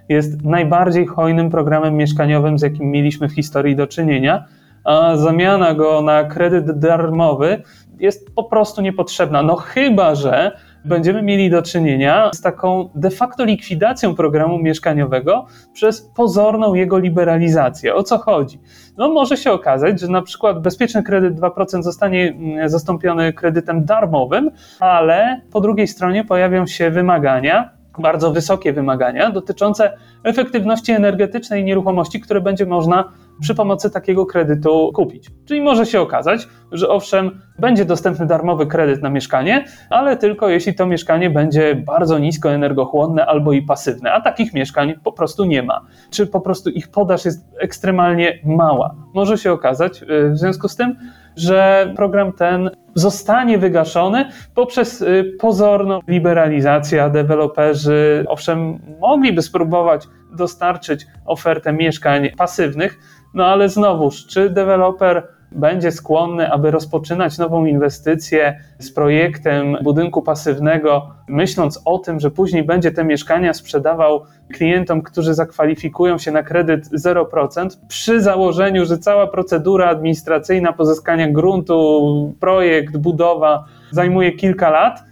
jest 0.08 0.44
najbardziej 0.44 1.06
hojnym 1.06 1.50
programem 1.50 1.96
mieszkaniowym, 1.96 2.58
z 2.58 2.62
jakim 2.62 2.90
mieliśmy 2.90 3.28
w 3.28 3.32
historii 3.32 3.76
do 3.76 3.86
czynienia, 3.86 4.44
a 4.84 5.16
zamiana 5.16 5.74
go 5.74 6.02
na 6.02 6.24
kredyt 6.24 6.78
darmowy 6.78 7.62
jest 7.98 8.34
po 8.34 8.44
prostu 8.44 8.82
niepotrzebna. 8.82 9.42
No 9.42 9.56
chyba, 9.56 10.14
że 10.14 10.52
będziemy 10.84 11.22
mieli 11.22 11.50
do 11.50 11.62
czynienia 11.62 12.30
z 12.34 12.40
taką 12.40 12.90
de 12.94 13.10
facto 13.10 13.44
likwidacją 13.44 14.14
programu 14.14 14.58
mieszkaniowego 14.58 15.46
przez 15.72 16.10
pozorną 16.16 16.74
jego 16.74 16.98
liberalizację. 16.98 17.94
O 17.94 18.02
co 18.02 18.18
chodzi? 18.18 18.60
No 18.96 19.08
może 19.08 19.36
się 19.36 19.52
okazać, 19.52 20.00
że 20.00 20.08
na 20.08 20.22
przykład 20.22 20.62
bezpieczny 20.62 21.02
kredyt 21.02 21.40
2% 21.40 21.82
zostanie 21.82 22.28
mm, 22.28 22.68
zastąpiony 22.68 23.32
kredytem 23.32 23.84
darmowym, 23.84 24.50
ale 24.80 25.40
po 25.52 25.60
drugiej 25.60 25.88
stronie 25.88 26.24
pojawią 26.24 26.66
się 26.66 26.90
wymagania, 26.90 27.70
bardzo 27.98 28.32
wysokie 28.32 28.72
wymagania 28.72 29.30
dotyczące 29.30 29.98
efektywności 30.24 30.92
energetycznej 30.92 31.64
nieruchomości, 31.64 32.20
które 32.20 32.40
będzie 32.40 32.66
można 32.66 33.12
przy 33.40 33.54
pomocy 33.54 33.90
takiego 33.90 34.26
kredytu 34.26 34.92
kupić. 34.94 35.30
Czyli 35.44 35.60
może 35.60 35.86
się 35.86 36.00
okazać, 36.00 36.48
że 36.72 36.88
owszem, 36.88 37.40
będzie 37.58 37.84
dostępny 37.84 38.26
darmowy 38.26 38.66
kredyt 38.66 39.02
na 39.02 39.10
mieszkanie, 39.10 39.64
ale 39.90 40.16
tylko 40.16 40.48
jeśli 40.48 40.74
to 40.74 40.86
mieszkanie 40.86 41.30
będzie 41.30 41.74
bardzo 41.74 42.18
nisko 42.18 42.50
energochłonne 42.50 43.26
albo 43.26 43.52
i 43.52 43.62
pasywne, 43.62 44.12
a 44.12 44.20
takich 44.20 44.54
mieszkań 44.54 44.94
po 45.04 45.12
prostu 45.12 45.44
nie 45.44 45.62
ma. 45.62 45.80
Czy 46.10 46.26
po 46.26 46.40
prostu 46.40 46.70
ich 46.70 46.90
podaż 46.90 47.24
jest 47.24 47.44
ekstremalnie 47.60 48.38
mała. 48.44 48.94
Może 49.14 49.38
się 49.38 49.52
okazać 49.52 50.02
y, 50.02 50.30
w 50.30 50.38
związku 50.38 50.68
z 50.68 50.76
tym, 50.76 50.96
że 51.36 51.92
program 51.96 52.32
ten 52.32 52.70
zostanie 52.94 53.58
wygaszony 53.58 54.28
poprzez 54.54 55.00
y, 55.00 55.36
pozorną 55.40 56.00
liberalizację, 56.08 57.10
deweloperzy 57.10 58.24
owszem 58.28 58.78
mogliby 59.00 59.42
spróbować 59.42 60.04
dostarczyć 60.32 61.06
ofertę 61.26 61.72
mieszkań 61.72 62.30
pasywnych, 62.30 62.98
no 63.34 63.46
ale 63.46 63.68
znowuż, 63.68 64.26
czy 64.26 64.50
deweloper 64.50 65.28
będzie 65.54 65.92
skłonny, 65.92 66.52
aby 66.52 66.70
rozpoczynać 66.70 67.38
nową 67.38 67.64
inwestycję 67.64 68.58
z 68.78 68.92
projektem 68.92 69.76
budynku 69.82 70.22
pasywnego, 70.22 71.10
myśląc 71.28 71.80
o 71.84 71.98
tym, 71.98 72.20
że 72.20 72.30
później 72.30 72.64
będzie 72.64 72.90
te 72.90 73.04
mieszkania 73.04 73.54
sprzedawał 73.54 74.22
klientom, 74.52 75.02
którzy 75.02 75.34
zakwalifikują 75.34 76.18
się 76.18 76.30
na 76.30 76.42
kredyt 76.42 76.84
0%, 76.84 77.68
przy 77.88 78.20
założeniu, 78.20 78.84
że 78.86 78.98
cała 78.98 79.26
procedura 79.26 79.88
administracyjna 79.88 80.72
pozyskania 80.72 81.30
gruntu, 81.30 82.34
projekt, 82.40 82.96
budowa 82.96 83.64
zajmuje 83.90 84.32
kilka 84.32 84.70
lat 84.70 85.11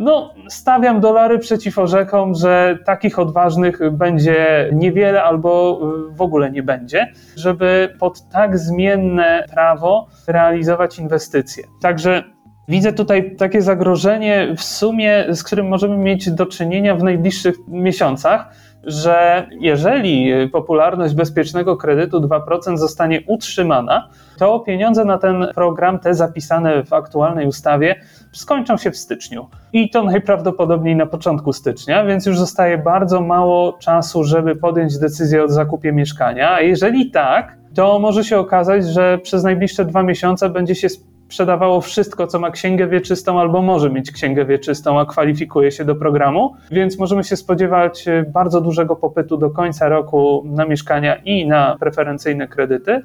no, 0.00 0.34
stawiam 0.48 1.00
dolary 1.00 1.38
przeciw 1.38 1.78
orzekom, 1.78 2.34
że 2.34 2.78
takich 2.84 3.18
odważnych 3.18 3.90
będzie 3.92 4.70
niewiele 4.72 5.22
albo 5.22 5.80
w 6.10 6.22
ogóle 6.22 6.50
nie 6.50 6.62
będzie, 6.62 7.12
żeby 7.36 7.96
pod 7.98 8.28
tak 8.28 8.58
zmienne 8.58 9.44
prawo 9.50 10.06
realizować 10.26 10.98
inwestycje. 10.98 11.64
Także 11.82 12.24
Widzę 12.70 12.92
tutaj 12.92 13.36
takie 13.36 13.62
zagrożenie 13.62 14.54
w 14.56 14.62
sumie, 14.62 15.26
z 15.28 15.42
którym 15.42 15.68
możemy 15.68 15.96
mieć 15.96 16.30
do 16.30 16.46
czynienia 16.46 16.94
w 16.94 17.02
najbliższych 17.02 17.54
miesiącach, 17.68 18.54
że 18.84 19.46
jeżeli 19.60 20.32
popularność 20.52 21.14
bezpiecznego 21.14 21.76
kredytu 21.76 22.20
2% 22.20 22.76
zostanie 22.76 23.20
utrzymana, 23.26 24.08
to 24.38 24.60
pieniądze 24.60 25.04
na 25.04 25.18
ten 25.18 25.46
program, 25.54 25.98
te 25.98 26.14
zapisane 26.14 26.84
w 26.84 26.92
aktualnej 26.92 27.46
ustawie, 27.46 28.00
skończą 28.32 28.76
się 28.76 28.90
w 28.90 28.96
styczniu. 28.96 29.48
I 29.72 29.90
to 29.90 30.04
najprawdopodobniej 30.04 30.96
na 30.96 31.06
początku 31.06 31.52
stycznia, 31.52 32.04
więc 32.04 32.26
już 32.26 32.38
zostaje 32.38 32.78
bardzo 32.78 33.20
mało 33.20 33.72
czasu, 33.72 34.24
żeby 34.24 34.56
podjąć 34.56 34.98
decyzję 34.98 35.44
o 35.44 35.48
zakupie 35.48 35.92
mieszkania. 35.92 36.52
A 36.52 36.60
jeżeli 36.60 37.10
tak, 37.10 37.56
to 37.74 37.98
może 37.98 38.24
się 38.24 38.38
okazać, 38.38 38.86
że 38.86 39.18
przez 39.18 39.44
najbliższe 39.44 39.84
dwa 39.84 40.02
miesiące 40.02 40.50
będzie 40.50 40.74
się 40.74 40.88
sprzedawało 41.30 41.80
wszystko, 41.80 42.26
co 42.26 42.38
ma 42.38 42.50
księgę 42.50 42.86
wieczystą 42.86 43.40
albo 43.40 43.62
może 43.62 43.90
mieć 43.90 44.12
księgę 44.12 44.44
wieczystą, 44.44 45.00
a 45.00 45.06
kwalifikuje 45.06 45.72
się 45.72 45.84
do 45.84 45.94
programu, 45.94 46.54
więc 46.70 46.98
możemy 46.98 47.24
się 47.24 47.36
spodziewać 47.36 48.04
bardzo 48.28 48.60
dużego 48.60 48.96
popytu 48.96 49.36
do 49.36 49.50
końca 49.50 49.88
roku 49.88 50.42
na 50.46 50.64
mieszkania 50.64 51.16
i 51.16 51.46
na 51.46 51.76
preferencyjne 51.80 52.48
kredyty. 52.48 53.02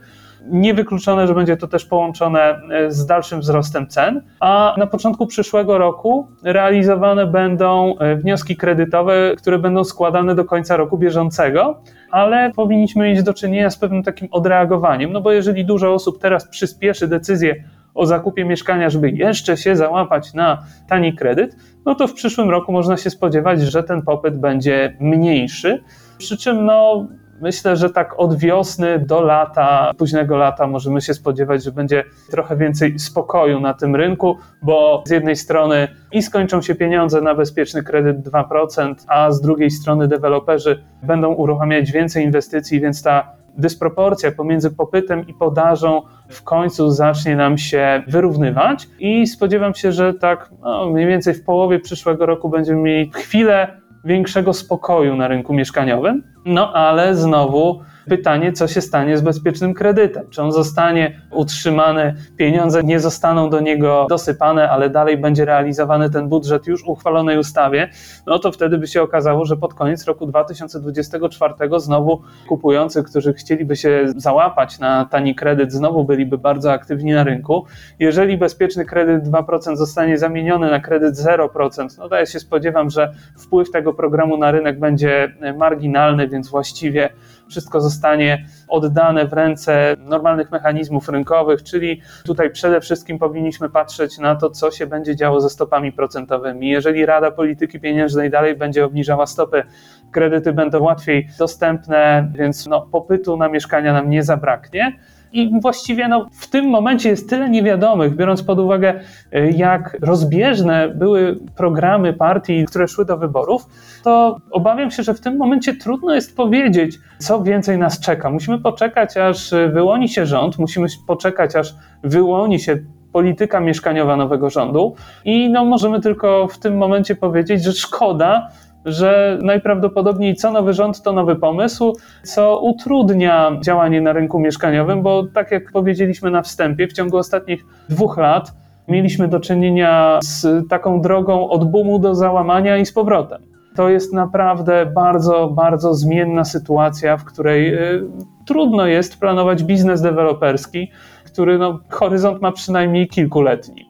niewykluczone, 0.47 1.27
że 1.27 1.33
będzie 1.33 1.57
to 1.57 1.67
też 1.67 1.85
połączone 1.85 2.61
e, 2.71 2.91
z 2.91 3.05
dalszym 3.05 3.39
wzrostem 3.39 3.87
cen, 3.87 4.21
a 4.39 4.75
na 4.77 4.87
początku 4.87 5.27
przyszłego 5.27 5.77
roku 5.77 6.27
realizowane 6.43 7.27
będą 7.27 7.97
e, 7.97 8.15
wnioski 8.15 8.55
kredytowe, 8.55 9.33
które 9.37 9.59
będą 9.59 9.83
składane 9.83 10.35
do 10.35 10.45
końca 10.45 10.77
roku 10.77 10.97
bieżącego, 10.97 11.81
ale 12.11 12.51
powinniśmy 12.55 13.05
mieć 13.05 13.23
do 13.23 13.33
czynienia 13.33 13.69
z 13.69 13.77
pewnym 13.77 14.03
takim 14.03 14.27
odreagowaniem, 14.31 15.13
no 15.13 15.21
bo 15.21 15.31
jeżeli 15.31 15.65
dużo 15.65 15.93
osób 15.93 16.19
teraz 16.19 16.47
przyspieszy 16.47 17.07
decyzję 17.07 17.63
o 17.95 18.05
zakupie 18.05 18.45
mieszkania, 18.45 18.89
żeby 18.89 19.09
jeszcze 19.09 19.57
się 19.57 19.75
załapać 19.75 20.33
na 20.33 20.63
tani 20.87 21.15
kredyt, 21.15 21.55
no 21.85 21.95
to 21.95 22.07
w 22.07 22.13
przyszłym 22.13 22.49
roku 22.49 22.71
można 22.71 22.97
się 22.97 23.09
spodziewać, 23.09 23.61
że 23.61 23.83
ten 23.83 24.01
popyt 24.01 24.39
będzie 24.39 24.97
mniejszy. 24.99 25.83
Przy 26.17 26.37
czym 26.37 26.65
no, 26.65 27.07
Myślę, 27.41 27.77
że 27.77 27.89
tak 27.89 28.19
od 28.19 28.37
wiosny 28.37 28.99
do 28.99 29.21
lata, 29.21 29.91
późnego 29.97 30.37
lata 30.37 30.67
możemy 30.67 31.01
się 31.01 31.13
spodziewać, 31.13 31.63
że 31.63 31.71
będzie 31.71 32.03
trochę 32.31 32.57
więcej 32.57 32.99
spokoju 32.99 33.59
na 33.59 33.73
tym 33.73 33.95
rynku, 33.95 34.37
bo 34.61 35.03
z 35.05 35.09
jednej 35.09 35.35
strony 35.35 35.87
i 36.11 36.21
skończą 36.21 36.61
się 36.61 36.75
pieniądze 36.75 37.21
na 37.21 37.35
bezpieczny 37.35 37.83
kredyt 37.83 38.17
2%, 38.17 38.95
a 39.07 39.31
z 39.31 39.41
drugiej 39.41 39.71
strony 39.71 40.07
deweloperzy 40.07 40.83
będą 41.03 41.33
uruchamiać 41.33 41.91
więcej 41.91 42.23
inwestycji, 42.23 42.81
więc 42.81 43.03
ta 43.03 43.31
dysproporcja 43.57 44.31
pomiędzy 44.31 44.71
popytem 44.71 45.27
i 45.27 45.33
podażą 45.33 46.01
w 46.29 46.43
końcu 46.43 46.91
zacznie 46.91 47.35
nam 47.35 47.57
się 47.57 48.03
wyrównywać 48.07 48.87
i 48.99 49.27
spodziewam 49.27 49.75
się, 49.75 49.91
że 49.91 50.13
tak 50.13 50.49
no, 50.61 50.89
mniej 50.89 51.07
więcej 51.07 51.33
w 51.33 51.43
połowie 51.43 51.79
przyszłego 51.79 52.25
roku 52.25 52.49
będziemy 52.49 52.81
mieli 52.81 53.11
chwilę 53.13 53.67
większego 54.05 54.53
spokoju 54.53 55.15
na 55.15 55.27
rynku 55.27 55.53
mieszkaniowym. 55.53 56.23
No 56.45 56.73
ale 56.73 57.15
znowu 57.15 57.79
Pytanie, 58.09 58.53
co 58.53 58.67
się 58.67 58.81
stanie 58.81 59.17
z 59.17 59.21
bezpiecznym 59.21 59.73
kredytem? 59.73 60.29
Czy 60.29 60.41
on 60.41 60.51
zostanie 60.51 61.21
utrzymany, 61.31 62.15
pieniądze 62.37 62.83
nie 62.83 62.99
zostaną 62.99 63.49
do 63.49 63.59
niego 63.59 64.05
dosypane, 64.09 64.69
ale 64.69 64.89
dalej 64.89 65.17
będzie 65.17 65.45
realizowany 65.45 66.09
ten 66.09 66.29
budżet 66.29 66.67
już 66.67 66.83
uchwalonej 66.83 67.37
ustawie? 67.37 67.89
No 68.27 68.39
to 68.39 68.51
wtedy 68.51 68.77
by 68.77 68.87
się 68.87 69.01
okazało, 69.01 69.45
że 69.45 69.57
pod 69.57 69.73
koniec 69.73 70.05
roku 70.05 70.25
2024 70.25 71.53
znowu 71.77 72.21
kupujący, 72.47 73.03
którzy 73.03 73.33
chcieliby 73.33 73.75
się 73.75 74.05
załapać 74.17 74.79
na 74.79 75.05
tani 75.05 75.35
kredyt, 75.35 75.71
znowu 75.71 76.03
byliby 76.03 76.37
bardzo 76.37 76.71
aktywni 76.71 77.11
na 77.11 77.23
rynku. 77.23 77.65
Jeżeli 77.99 78.37
bezpieczny 78.37 78.85
kredyt 78.85 79.23
2% 79.23 79.75
zostanie 79.75 80.17
zamieniony 80.17 80.71
na 80.71 80.79
kredyt 80.79 81.15
0%, 81.15 81.97
no 81.97 82.09
to 82.09 82.15
ja 82.15 82.25
się 82.25 82.39
spodziewam, 82.39 82.89
że 82.89 83.13
wpływ 83.37 83.71
tego 83.71 83.93
programu 83.93 84.37
na 84.37 84.51
rynek 84.51 84.79
będzie 84.79 85.33
marginalny, 85.57 86.27
więc 86.27 86.49
właściwie 86.49 87.09
wszystko 87.49 87.81
zostanie 87.81 88.45
oddane 88.67 89.27
w 89.27 89.33
ręce 89.33 89.95
normalnych 89.99 90.51
mechanizmów 90.51 91.09
rynkowych, 91.09 91.63
czyli 91.63 92.01
tutaj 92.25 92.51
przede 92.51 92.81
wszystkim 92.81 93.19
powinniśmy 93.19 93.69
patrzeć 93.69 94.17
na 94.17 94.35
to, 94.35 94.49
co 94.49 94.71
się 94.71 94.87
będzie 94.87 95.15
działo 95.15 95.41
ze 95.41 95.49
stopami 95.49 95.91
procentowymi. 95.91 96.69
Jeżeli 96.69 97.05
Rada 97.05 97.31
Polityki 97.31 97.79
Pieniężnej 97.79 98.29
dalej 98.29 98.55
będzie 98.55 98.85
obniżała 98.85 99.25
stopy, 99.25 99.63
kredyty 100.11 100.53
będą 100.53 100.83
łatwiej 100.83 101.27
dostępne, 101.39 102.31
więc 102.35 102.67
no, 102.67 102.81
popytu 102.81 103.37
na 103.37 103.49
mieszkania 103.49 103.93
nam 103.93 104.09
nie 104.09 104.23
zabraknie. 104.23 104.99
I 105.35 105.61
właściwie 105.61 106.07
no, 106.07 106.27
w 106.31 106.47
tym 106.47 106.69
momencie 106.69 107.09
jest 107.09 107.29
tyle 107.29 107.49
niewiadomych, 107.49 108.15
biorąc 108.15 108.43
pod 108.43 108.59
uwagę, 108.59 108.99
e, 109.31 109.51
jak 109.51 109.97
rozbieżne 110.01 110.89
były 110.89 111.39
programy 111.55 112.13
partii, 112.13 112.65
które 112.65 112.87
szły 112.87 113.05
do 113.05 113.17
wyborów, 113.17 113.65
to 114.03 114.37
obawiam 114.51 114.91
się, 114.91 115.03
że 115.03 115.13
w 115.13 115.21
tym 115.21 115.37
momencie 115.37 115.73
trudno 115.73 116.15
jest 116.15 116.37
powiedzieć, 116.37 116.97
co 117.19 117.43
więcej 117.43 117.77
nas 117.77 117.99
czeka. 117.99 118.29
Musimy 118.29 118.59
poczekać, 118.59 119.17
aż 119.17 119.51
wyłoni 119.73 120.09
się 120.09 120.25
rząd, 120.25 120.59
musimy 120.59 120.87
poczekać, 121.07 121.55
aż 121.55 121.75
wyłoni 122.03 122.59
się 122.59 122.77
polityka 123.15 123.59
mieszkaniowa 123.59 124.15
nowego 124.15 124.49
rządu 124.49 124.95
i 125.25 125.49
no, 125.49 125.65
możemy 125.65 126.01
tylko 126.01 126.47
w 126.47 126.57
tym 126.57 126.77
momencie 126.77 127.15
powiedzieć, 127.15 127.63
że 127.63 127.73
szkoda, 127.73 128.47
że 128.85 129.37
najprawdopodobniej 129.41 130.35
co 130.35 130.51
nowy 130.51 130.73
rząd 130.73 131.01
to 131.01 131.13
nowy 131.13 131.35
pomysł, 131.35 131.97
co 132.23 132.59
utrudnia 132.59 133.51
działanie 133.61 134.01
na 134.01 134.13
rynku 134.13 134.39
mieszkaniowym, 134.39 135.01
bo 135.01 135.23
tak 135.33 135.51
jak 135.51 135.71
powiedzieliśmy 135.71 136.31
na 136.31 136.41
wstępie, 136.41 136.87
w 136.87 136.93
ciągu 136.93 137.17
ostatnich 137.17 137.65
dwóch 137.89 138.17
lat 138.17 138.53
mieliśmy 138.87 139.27
do 139.27 139.39
czynienia 139.39 140.19
z 140.23 140.69
taką 140.69 141.01
drogą 141.01 141.49
od 141.49 141.71
boomu 141.71 141.99
do 141.99 142.15
załamania 142.15 142.77
i 142.77 142.85
z 142.85 142.93
powrotem. 142.93 143.41
To 143.75 143.89
jest 143.89 144.13
naprawdę 144.13 144.85
bardzo, 144.85 145.47
bardzo 145.47 145.93
zmienna 145.93 146.45
sytuacja, 146.45 147.17
w 147.17 147.25
której 147.25 147.73
y, 147.73 148.03
trudno 148.45 148.87
jest 148.87 149.19
planować 149.19 149.63
biznes 149.63 150.01
deweloperski, 150.01 150.91
który 151.25 151.57
no, 151.57 151.79
horyzont 151.89 152.41
ma 152.41 152.51
przynajmniej 152.51 153.07
kilkuletni. 153.07 153.84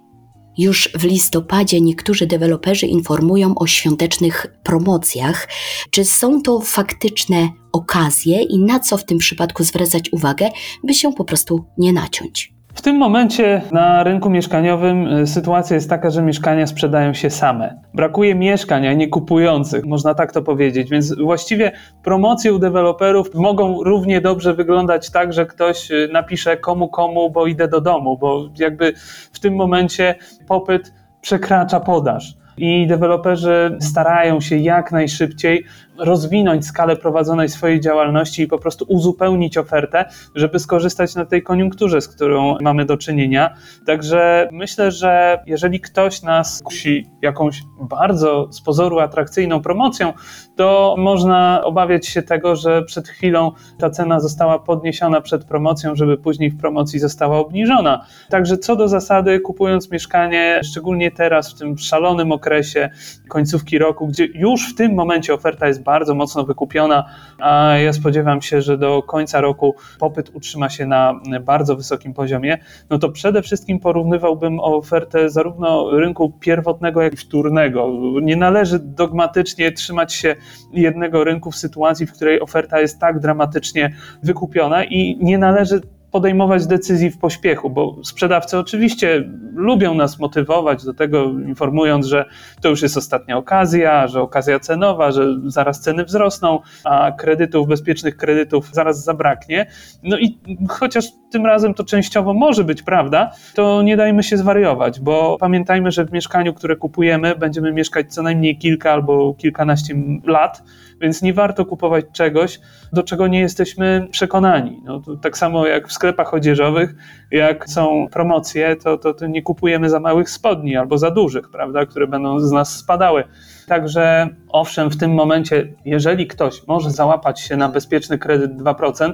Już 0.58 0.89
w 0.93 1.03
listopadzie 1.03 1.82
niektórzy 1.82 2.28
deweloperzy 2.28 2.88
informują 2.88 3.56
o 3.56 3.68
świątecznych 3.68 4.47
promocjach. 4.64 5.47
Czy 5.89 6.06
są 6.06 6.41
to 6.41 6.62
faktyczne 6.62 7.49
okazje 7.72 8.41
i 8.41 8.60
na 8.60 8.80
co 8.80 8.97
w 8.97 9.06
tym 9.06 9.18
przypadku 9.18 9.64
zwracać 9.64 10.14
uwagę, 10.14 10.49
by 10.84 10.93
się 10.93 11.14
po 11.14 11.26
prostu 11.26 11.66
nie 11.78 11.93
naciąć? 11.93 12.55
W 12.76 12.82
tym 12.82 12.98
momencie 12.98 13.62
na 13.72 14.04
rynku 14.04 14.30
mieszkaniowym 14.30 15.08
y, 15.08 15.28
sytuacja 15.28 15.76
jest 15.76 15.90
taka, 15.90 16.10
że 16.10 16.22
mieszkania 16.22 16.68
sprzedają 16.68 17.14
się 17.14 17.30
same. 17.30 17.82
Brakuje 17.94 18.36
mieszkań, 18.36 18.88
a 18.88 18.94
nie 18.94 19.08
kupujących, 19.08 19.86
można 19.86 20.14
tak 20.14 20.32
to 20.32 20.42
powiedzieć. 20.42 20.90
Więc 20.90 21.16
właściwie 21.16 21.72
promocje 22.04 22.54
u 22.54 22.60
deweloperów 22.60 23.36
mogą 23.36 23.84
równie 23.84 24.22
dobrze 24.22 24.54
wyglądać 24.54 25.12
tak, 25.12 25.34
że 25.34 25.46
ktoś 25.46 25.92
y, 25.92 26.10
napisze 26.14 26.58
komu 26.58 26.90
komu, 26.90 27.30
bo 27.30 27.48
idę 27.48 27.68
do 27.68 27.82
domu, 27.82 28.18
bo 28.18 28.50
jakby 28.60 28.94
w 29.34 29.40
tym 29.40 29.56
momencie 29.56 30.16
popyt 30.48 30.94
przekracza 31.22 31.80
podaż 31.80 32.38
i 32.58 32.88
deweloperzy 32.88 33.78
starają 33.82 34.42
się 34.42 34.58
jak 34.58 34.92
najszybciej 34.92 35.66
rozwinąć 35.98 36.66
skalę 36.66 36.96
prowadzonej 36.96 37.50
swojej 37.50 37.80
działalności 37.80 38.41
i 38.41 38.48
po 38.48 38.58
prostu 38.58 38.86
uzupełnić 38.88 39.58
ofertę, 39.58 40.06
żeby 40.36 40.60
skorzystać 40.60 41.16
na 41.16 41.26
tej 41.26 41.43
koniunkturze, 41.43 42.02
z 42.02 42.08
którą 42.08 42.58
mamy 42.62 42.86
do 42.86 42.98
czynienia. 42.98 43.54
Także 43.86 44.50
myślę, 44.52 44.91
że 44.91 45.39
jeżeli 45.46 45.80
ktoś 45.80 46.22
nas 46.22 46.62
kusi 46.64 47.10
jakąś 47.22 47.62
bardzo 47.82 48.48
z 48.52 48.62
pozoru 48.62 49.00
atrakcyjną 49.00 49.62
promocją, 49.62 50.14
to 50.56 50.96
można 50.98 51.62
obawiać 51.64 52.08
się 52.08 52.22
tego, 52.22 52.56
że 52.56 52.84
przed 52.84 53.08
chwilą 53.08 53.52
ta 53.80 53.89
cena 53.89 54.20
została 54.20 54.60
podniesiona 54.60 55.22
przed 55.22 55.46
promocją, 55.46 55.96
żeby 55.96 56.18
później 56.18 56.50
w 56.50 56.58
promocji 56.58 57.00
została 57.00 57.38
obniżona. 57.38 58.06
Także 58.30 58.58
co 58.58 58.76
do 58.76 58.88
zasady, 58.88 59.39
kupując 59.39 59.91
mieszkanie, 59.91 60.62
szczególnie 60.64 61.12
teraz 61.12 61.54
w 61.54 61.60
tym 61.60 61.78
szalonym 61.78 62.32
okresie 62.32 62.89
końcówki 63.30 63.78
roku, 63.78 64.08
gdzie 64.08 64.26
już 64.26 64.74
w 64.74 64.76
tym 64.76 64.93
momencie 64.93 65.34
oferta 65.34 65.68
jest 65.68 65.84
bardzo 65.86 66.16
mocno 66.16 66.44
wykupiona, 66.44 67.06
a 67.40 67.78
ja 67.78 67.94
spodziewam 67.94 68.42
się, 68.42 68.62
że 68.62 68.78
do 68.78 69.04
końca 69.04 69.42
roku 69.42 69.76
popyt 70.00 70.32
utrzyma 70.34 70.70
się 70.70 70.86
na 70.86 71.20
bardzo 71.42 71.76
wysokim 71.76 72.14
poziomie, 72.14 72.58
no 72.90 73.00
to 73.00 73.10
przede 73.10 73.42
wszystkim 73.42 73.80
porównywałbym 73.80 74.60
ofertę 74.60 75.30
zarówno 75.30 75.90
rynku 75.92 76.34
pierwotnego, 76.40 77.02
jak 77.02 77.14
i 77.14 77.18
wtórnego. 77.18 77.90
Nie 78.22 78.36
należy 78.36 78.80
dogmatycznie 78.80 79.72
trzymać 79.72 80.14
się 80.14 80.36
jednego 80.74 81.24
rynku 81.24 81.52
w 81.52 81.56
sytuacji, 81.56 82.06
w 82.06 82.14
której 82.14 82.42
oferta 82.42 82.80
jest 82.80 83.00
tak 83.00 83.20
dramatycznie 83.20 83.96
wykupiona 84.24 84.84
i 84.84 85.18
nie 85.22 85.38
należy 85.38 85.82
podejmować 86.16 86.68
decyzji 86.68 87.11
w 87.11 87.18
pośpiechu, 87.18 87.70
bo 87.70 87.95
sprzedawcy 88.03 88.57
oczywiście 88.57 89.30
lubią 89.53 89.93
nas 89.93 90.20
motywować 90.20 90.86
do 90.86 90.93
tego, 90.93 91.24
informując, 91.24 92.05
że 92.05 92.26
to 92.61 92.70
już 92.70 92.82
jest 92.82 92.97
ostatnia 92.97 93.38
okazja, 93.38 94.07
że 94.07 94.22
okazja 94.22 94.59
cenowa, 94.59 95.11
że 95.11 95.36
zaraz 95.45 95.82
ceny 95.82 96.05
wzrosną, 96.05 96.59
a 96.84 97.11
kredytów, 97.11 97.68
bezpiecznych 97.68 98.18
kredytów 98.18 98.70
zaraz 98.72 99.03
zabraknie. 99.03 99.66
No 100.03 100.18
i 100.18 100.39
chociaż 100.70 101.05
tym 101.36 101.46
razem 101.46 101.74
to 101.74 101.84
częściowo 101.84 102.34
może 102.34 102.64
być 102.64 102.84
prawda, 102.84 103.32
to 103.54 103.82
nie 103.82 103.98
dajmy 103.98 104.24
się 104.24 104.38
zwariować, 104.38 105.00
bo 105.00 105.38
pamiętajmy, 105.40 105.92
że 105.92 106.06
w 106.06 106.12
mieszkaniu, 106.12 106.54
które 106.54 106.76
kupujemy, 106.76 107.36
będziemy 107.36 107.74
mieszkać 107.74 108.14
co 108.14 108.24
najmniej 108.24 108.58
kilka 108.58 108.92
albo 108.92 109.34
kilkanaście 109.34 109.96
lat, 110.26 110.64
więc 111.02 111.22
nie 111.22 111.34
warto 111.34 111.66
kupować 111.66 112.06
czegoś, 112.14 112.60
do 112.94 113.04
czego 113.04 113.28
nie 113.28 113.40
jesteśmy 113.40 114.08
przekonani. 114.12 114.82
No, 114.86 115.02
tak 115.22 115.38
samo 115.38 115.68
jak 115.68 115.88
w 115.88 115.92
sklepach 115.92 116.34
odzieżowych, 116.34 116.96
jak 117.32 117.70
są 117.70 118.08
promocje, 118.12 118.76
to, 118.76 118.98
to, 118.98 119.14
to 119.14 119.28
nie 119.28 119.42
kupujemy 119.42 119.90
za 119.90 120.00
małych 120.00 120.30
spodni 120.30 120.76
albo 120.76 120.98
za 120.98 121.12
dużych, 121.12 121.50
prawda, 121.50 121.86
które 121.86 122.08
będą 122.08 122.40
z 122.40 122.52
nas 122.52 122.78
spadały. 122.78 123.24
Także 123.68 124.30
owszem, 124.50 124.90
w 124.90 124.98
tym 124.98 125.14
momencie, 125.14 125.74
jeżeli 125.86 126.28
ktoś 126.28 126.68
może 126.68 126.92
załapać 126.92 127.40
się 127.40 127.58
na 127.58 127.70
bezpieczny 127.70 128.18
kredyt 128.18 128.52
2%, 128.52 129.12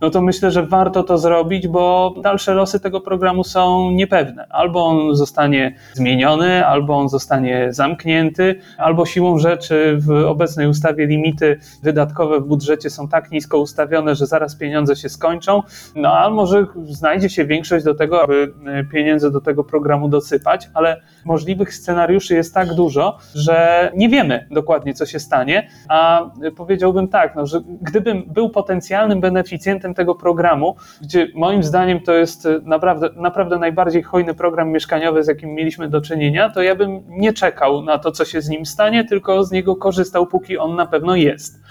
no 0.00 0.10
to 0.10 0.22
myślę, 0.22 0.50
że 0.50 0.66
warto 0.66 1.02
to 1.02 1.18
zrobić, 1.18 1.61
zrobić, 1.62 1.68
bo 1.68 2.14
dalsze 2.22 2.54
losy 2.54 2.80
tego 2.80 3.00
programu 3.00 3.44
są 3.44 3.90
niepewne. 3.90 4.46
Albo 4.50 4.86
on 4.86 5.16
zostanie 5.16 5.74
zmieniony, 5.92 6.66
albo 6.66 6.96
on 6.96 7.08
zostanie 7.08 7.72
zamknięty, 7.72 8.60
albo 8.78 9.06
siłą 9.06 9.38
rzeczy 9.38 9.96
w 9.98 10.10
obecnej 10.10 10.66
ustawie 10.66 11.06
limity 11.06 11.58
wydatkowe 11.82 12.40
w 12.40 12.44
budżecie 12.44 12.90
są 12.90 13.08
tak 13.08 13.30
nisko 13.30 13.58
ustawione, 13.58 14.14
że 14.14 14.26
zaraz 14.26 14.56
pieniądze 14.56 14.96
się 14.96 15.08
skończą, 15.08 15.62
no 15.94 16.12
a 16.18 16.30
może 16.30 16.66
znajdzie 16.84 17.30
się 17.30 17.44
większość 17.44 17.84
do 17.84 17.94
tego, 17.94 18.22
aby 18.22 18.52
e, 18.66 18.84
pieniądze 18.84 19.30
do 19.30 19.40
tego 19.40 19.64
programu 19.64 20.08
dosypać, 20.08 20.70
ale 20.74 21.00
możliwych 21.24 21.74
scenariuszy 21.74 22.34
jest 22.34 22.54
tak 22.54 22.74
dużo, 22.74 23.18
że 23.34 23.90
nie 23.96 24.08
wiemy 24.08 24.46
dokładnie, 24.50 24.94
co 24.94 25.06
się 25.06 25.18
stanie, 25.18 25.68
a 25.88 26.30
powiedziałbym 26.56 27.08
tak, 27.08 27.36
no, 27.36 27.46
że 27.46 27.60
gdybym 27.82 28.22
był 28.26 28.50
potencjalnym 28.50 29.20
beneficjentem 29.20 29.94
tego 29.94 30.14
programu, 30.14 30.76
gdzie 31.02 31.28
moim 31.34 31.51
zdaniem 31.60 32.00
to 32.00 32.12
jest 32.12 32.48
naprawdę, 32.62 33.10
naprawdę 33.16 33.58
najbardziej 33.58 34.02
hojny 34.02 34.34
program 34.34 34.70
mieszkaniowy, 34.70 35.22
z 35.22 35.28
jakim 35.28 35.54
mieliśmy 35.54 35.88
do 35.88 36.00
czynienia, 36.00 36.50
to 36.50 36.62
ja 36.62 36.74
bym 36.74 37.02
nie 37.08 37.32
czekał 37.32 37.82
na 37.82 37.98
to, 37.98 38.12
co 38.12 38.24
się 38.24 38.40
z 38.40 38.48
nim 38.48 38.66
stanie, 38.66 39.04
tylko 39.04 39.44
z 39.44 39.52
niego 39.52 39.76
korzystał, 39.76 40.26
póki 40.26 40.58
on 40.58 40.76
na 40.76 40.86
pewno 40.86 41.16
jest 41.16 41.62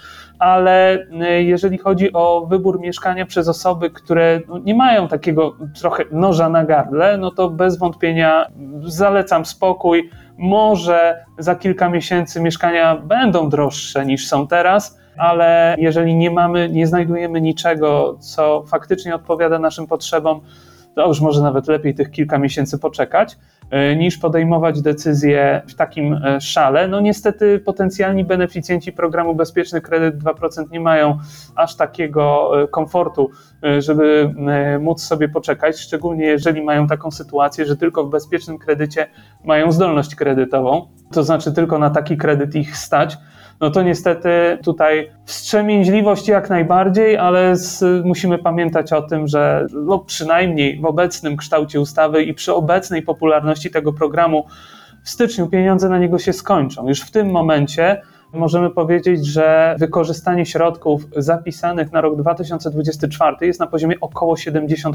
ale 0.42 0.98
y, 1.38 1.42
jeżeli 1.42 1.78
chodzi 1.78 2.12
o 2.12 2.46
wybór 2.50 2.80
mieszkania 2.80 3.26
przez 3.26 3.48
osoby, 3.48 3.90
które 3.90 4.40
no, 4.48 4.58
nie 4.58 4.74
mają 4.74 5.08
takiego 5.08 5.56
trochę 5.80 6.04
noża 6.12 6.48
na 6.48 6.64
gardle, 6.64 7.18
no 7.18 7.30
to 7.30 7.50
bez 7.50 7.78
wątpienia 7.78 8.46
zalecam 8.84 9.44
spokój. 9.44 10.10
Może 10.38 11.24
za 11.38 11.54
kilka 11.54 11.88
miesięcy 11.88 12.40
mieszkania 12.40 12.96
będą 12.96 13.48
droższe 13.48 14.06
niż 14.06 14.28
są 14.28 14.46
teraz, 14.46 14.98
ale 15.16 15.76
jeżeli 15.78 16.14
nie 16.14 16.30
mamy, 16.30 16.68
nie 16.68 16.86
znajdujemy 16.86 17.40
niczego, 17.40 18.16
co 18.20 18.64
faktycznie 18.66 19.14
odpowiada 19.14 19.58
naszym 19.58 19.86
potrzebom, 19.86 20.40
to 20.94 21.08
już 21.08 21.20
może 21.20 21.42
nawet 21.42 21.68
lepiej 21.68 21.94
tych 21.94 22.10
kilka 22.10 22.38
miesięcy 22.38 22.78
poczekać, 22.78 23.38
e, 23.70 23.96
niż 23.96 24.18
podejmować 24.18 24.82
decyzje 24.82 25.62
w 25.68 25.74
takim 25.74 26.14
e, 26.14 26.40
szale. 26.40 26.88
No 26.88 27.00
niestety 27.00 27.58
potencjalni 27.58 28.24
beneficjenci 28.24 28.92
programu 28.92 29.34
Bezpieczny 29.34 29.80
Kredyt 29.80 30.24
2% 30.24 30.70
nie 30.70 30.80
mają 30.80 31.18
aż 31.56 31.76
takiego 31.76 32.50
e, 32.62 32.68
komfortu, 32.68 33.30
żeby 33.78 34.34
móc 34.80 35.02
sobie 35.02 35.28
poczekać, 35.28 35.78
szczególnie 35.78 36.24
jeżeli 36.24 36.62
mają 36.62 36.86
taką 36.86 37.10
sytuację, 37.10 37.66
że 37.66 37.76
tylko 37.76 38.04
w 38.04 38.10
bezpiecznym 38.10 38.58
kredycie 38.58 39.06
mają 39.44 39.72
zdolność 39.72 40.14
kredytową, 40.14 40.88
to 41.12 41.22
znaczy 41.22 41.52
tylko 41.52 41.78
na 41.78 41.90
taki 41.90 42.16
kredyt 42.16 42.54
ich 42.54 42.76
stać 42.76 43.18
no 43.62 43.70
to 43.70 43.82
niestety 43.82 44.58
tutaj 44.64 45.10
wstrzemięźliwość 45.24 46.28
jak 46.28 46.50
najbardziej, 46.50 47.16
ale 47.16 47.56
z, 47.56 48.04
musimy 48.04 48.38
pamiętać 48.38 48.92
o 48.92 49.02
tym, 49.02 49.26
że 49.26 49.66
no 49.72 49.98
przynajmniej 49.98 50.80
w 50.80 50.84
obecnym 50.84 51.36
kształcie 51.36 51.80
ustawy 51.80 52.22
i 52.22 52.34
przy 52.34 52.54
obecnej 52.54 53.02
popularności 53.02 53.70
tego 53.70 53.92
programu 53.92 54.46
w 55.04 55.10
styczniu 55.10 55.46
pieniądze 55.46 55.88
na 55.88 55.98
niego 55.98 56.18
się 56.18 56.32
skończą. 56.32 56.88
Już 56.88 57.00
w 57.00 57.10
tym 57.10 57.30
momencie 57.30 58.02
możemy 58.32 58.70
powiedzieć, 58.70 59.26
że 59.26 59.76
wykorzystanie 59.78 60.46
środków 60.46 61.02
zapisanych 61.16 61.92
na 61.92 62.00
rok 62.00 62.16
2024 62.16 63.36
jest 63.40 63.60
na 63.60 63.66
poziomie 63.66 64.00
około 64.00 64.34
70%. 64.34 64.92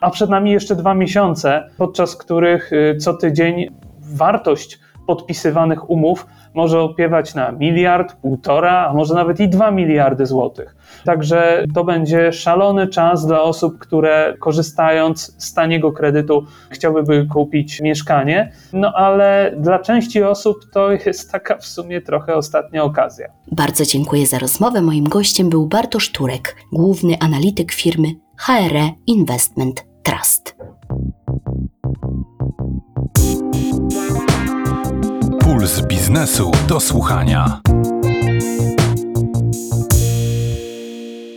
A 0.00 0.10
przed 0.10 0.30
nami 0.30 0.52
jeszcze 0.52 0.76
dwa 0.76 0.94
miesiące, 0.94 1.70
podczas 1.78 2.16
których 2.16 2.72
y, 2.72 2.96
co 2.96 3.14
tydzień 3.14 3.70
wartość 4.00 4.78
podpisywanych 5.06 5.90
umów 5.90 6.26
może 6.54 6.80
opiewać 6.80 7.34
na 7.34 7.52
miliard, 7.52 8.14
półtora, 8.14 8.86
a 8.86 8.94
może 8.94 9.14
nawet 9.14 9.40
i 9.40 9.48
dwa 9.48 9.70
miliardy 9.70 10.26
złotych. 10.26 10.76
Także 11.04 11.64
to 11.74 11.84
będzie 11.84 12.32
szalony 12.32 12.88
czas 12.88 13.26
dla 13.26 13.42
osób, 13.42 13.78
które 13.78 14.34
korzystając 14.40 15.44
z 15.44 15.54
taniego 15.54 15.92
kredytu 15.92 16.44
chciałyby 16.70 17.26
kupić 17.32 17.80
mieszkanie, 17.80 18.52
no 18.72 18.92
ale 18.92 19.54
dla 19.56 19.78
części 19.78 20.22
osób 20.22 20.56
to 20.72 20.92
jest 20.92 21.32
taka 21.32 21.56
w 21.56 21.66
sumie 21.66 22.00
trochę 22.00 22.34
ostatnia 22.34 22.84
okazja. 22.84 23.28
Bardzo 23.52 23.84
dziękuję 23.84 24.26
za 24.26 24.38
rozmowę. 24.38 24.80
Moim 24.80 25.04
gościem 25.04 25.50
był 25.50 25.66
Bartosz 25.66 26.12
Turek, 26.12 26.56
główny 26.72 27.16
analityk 27.20 27.72
firmy 27.72 28.08
HRE 28.36 28.90
Investment 29.06 29.86
Trust. 30.02 30.56
Puls 35.60 35.82
biznesu 35.86 36.50
do 36.68 36.80
słuchania. 36.80 37.60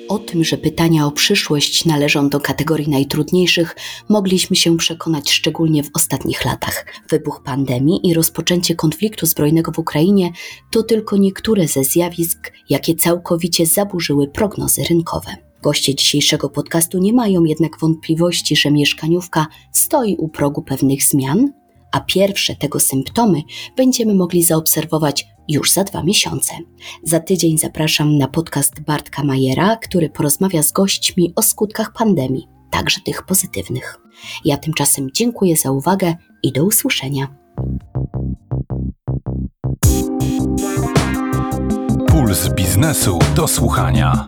O 0.10 0.20
tym, 0.20 0.44
że 0.44 0.58
pytania 0.58 1.06
o 1.06 1.12
przyszłość 1.12 1.86
należą 1.86 2.30
do 2.30 2.40
kategorii 2.40 2.90
najtrudniejszych, 2.90 3.76
mogliśmy 4.10 4.56
się 4.56 4.78
przekonać 4.78 5.32
szczególnie 5.32 5.84
w 5.84 5.90
ostatnich 5.94 6.46
latach. 6.46 6.86
Wybuch 7.10 7.42
pandemii 7.44 8.08
i 8.08 8.14
rozpoczęcie 8.14 8.76
konfliktu 8.76 9.26
zbrojnego 9.26 9.72
w 9.72 9.80
Ukrainie 9.80 10.32
to 10.72 10.84
tylko 10.84 11.18
niektóre 11.18 11.68
ze 11.68 11.84
zjawisk, 11.84 12.52
jakie 12.70 12.96
całkowicie 12.96 13.66
zaburzyły 13.66 14.28
prognozy 14.28 14.84
rynkowe. 14.90 15.36
Goście 15.62 15.96
dzisiejszego 15.96 16.50
podcastu 16.50 16.98
nie 16.98 17.14
mają 17.14 17.44
jednak 17.44 17.80
wątpliwości, 17.80 18.56
że 18.56 18.72
mieszkaniówka 18.72 19.48
stoi 19.72 20.16
u 20.16 20.30
progu 20.30 20.62
pewnych 20.62 21.04
zmian, 21.04 21.63
a 21.94 22.00
pierwsze 22.00 22.56
tego 22.56 22.80
symptomy 22.80 23.42
będziemy 23.78 24.14
mogli 24.14 24.44
zaobserwować 24.44 25.28
już 25.48 25.72
za 25.72 25.84
dwa 25.84 26.04
miesiące. 26.04 26.54
Za 27.04 27.20
tydzień 27.20 27.58
zapraszam 27.58 28.18
na 28.18 28.28
podcast 28.28 28.82
Bartka 28.82 29.24
Majera, 29.24 29.76
który 29.76 30.10
porozmawia 30.10 30.64
z 30.64 30.72
gośćmi 30.72 31.34
o 31.36 31.42
skutkach 31.42 31.94
pandemii, 31.94 32.48
także 32.72 33.02
tych 33.02 33.26
pozytywnych. 33.26 34.00
Ja 34.46 34.58
tymczasem 34.58 35.10
dziękuję 35.14 35.56
za 35.56 35.72
uwagę 35.72 36.16
i 36.44 36.52
do 36.52 36.66
usłyszenia. 36.66 37.28
Puls 42.08 42.50
biznesu 42.56 43.20
do 43.36 43.48
słuchania. 43.48 44.28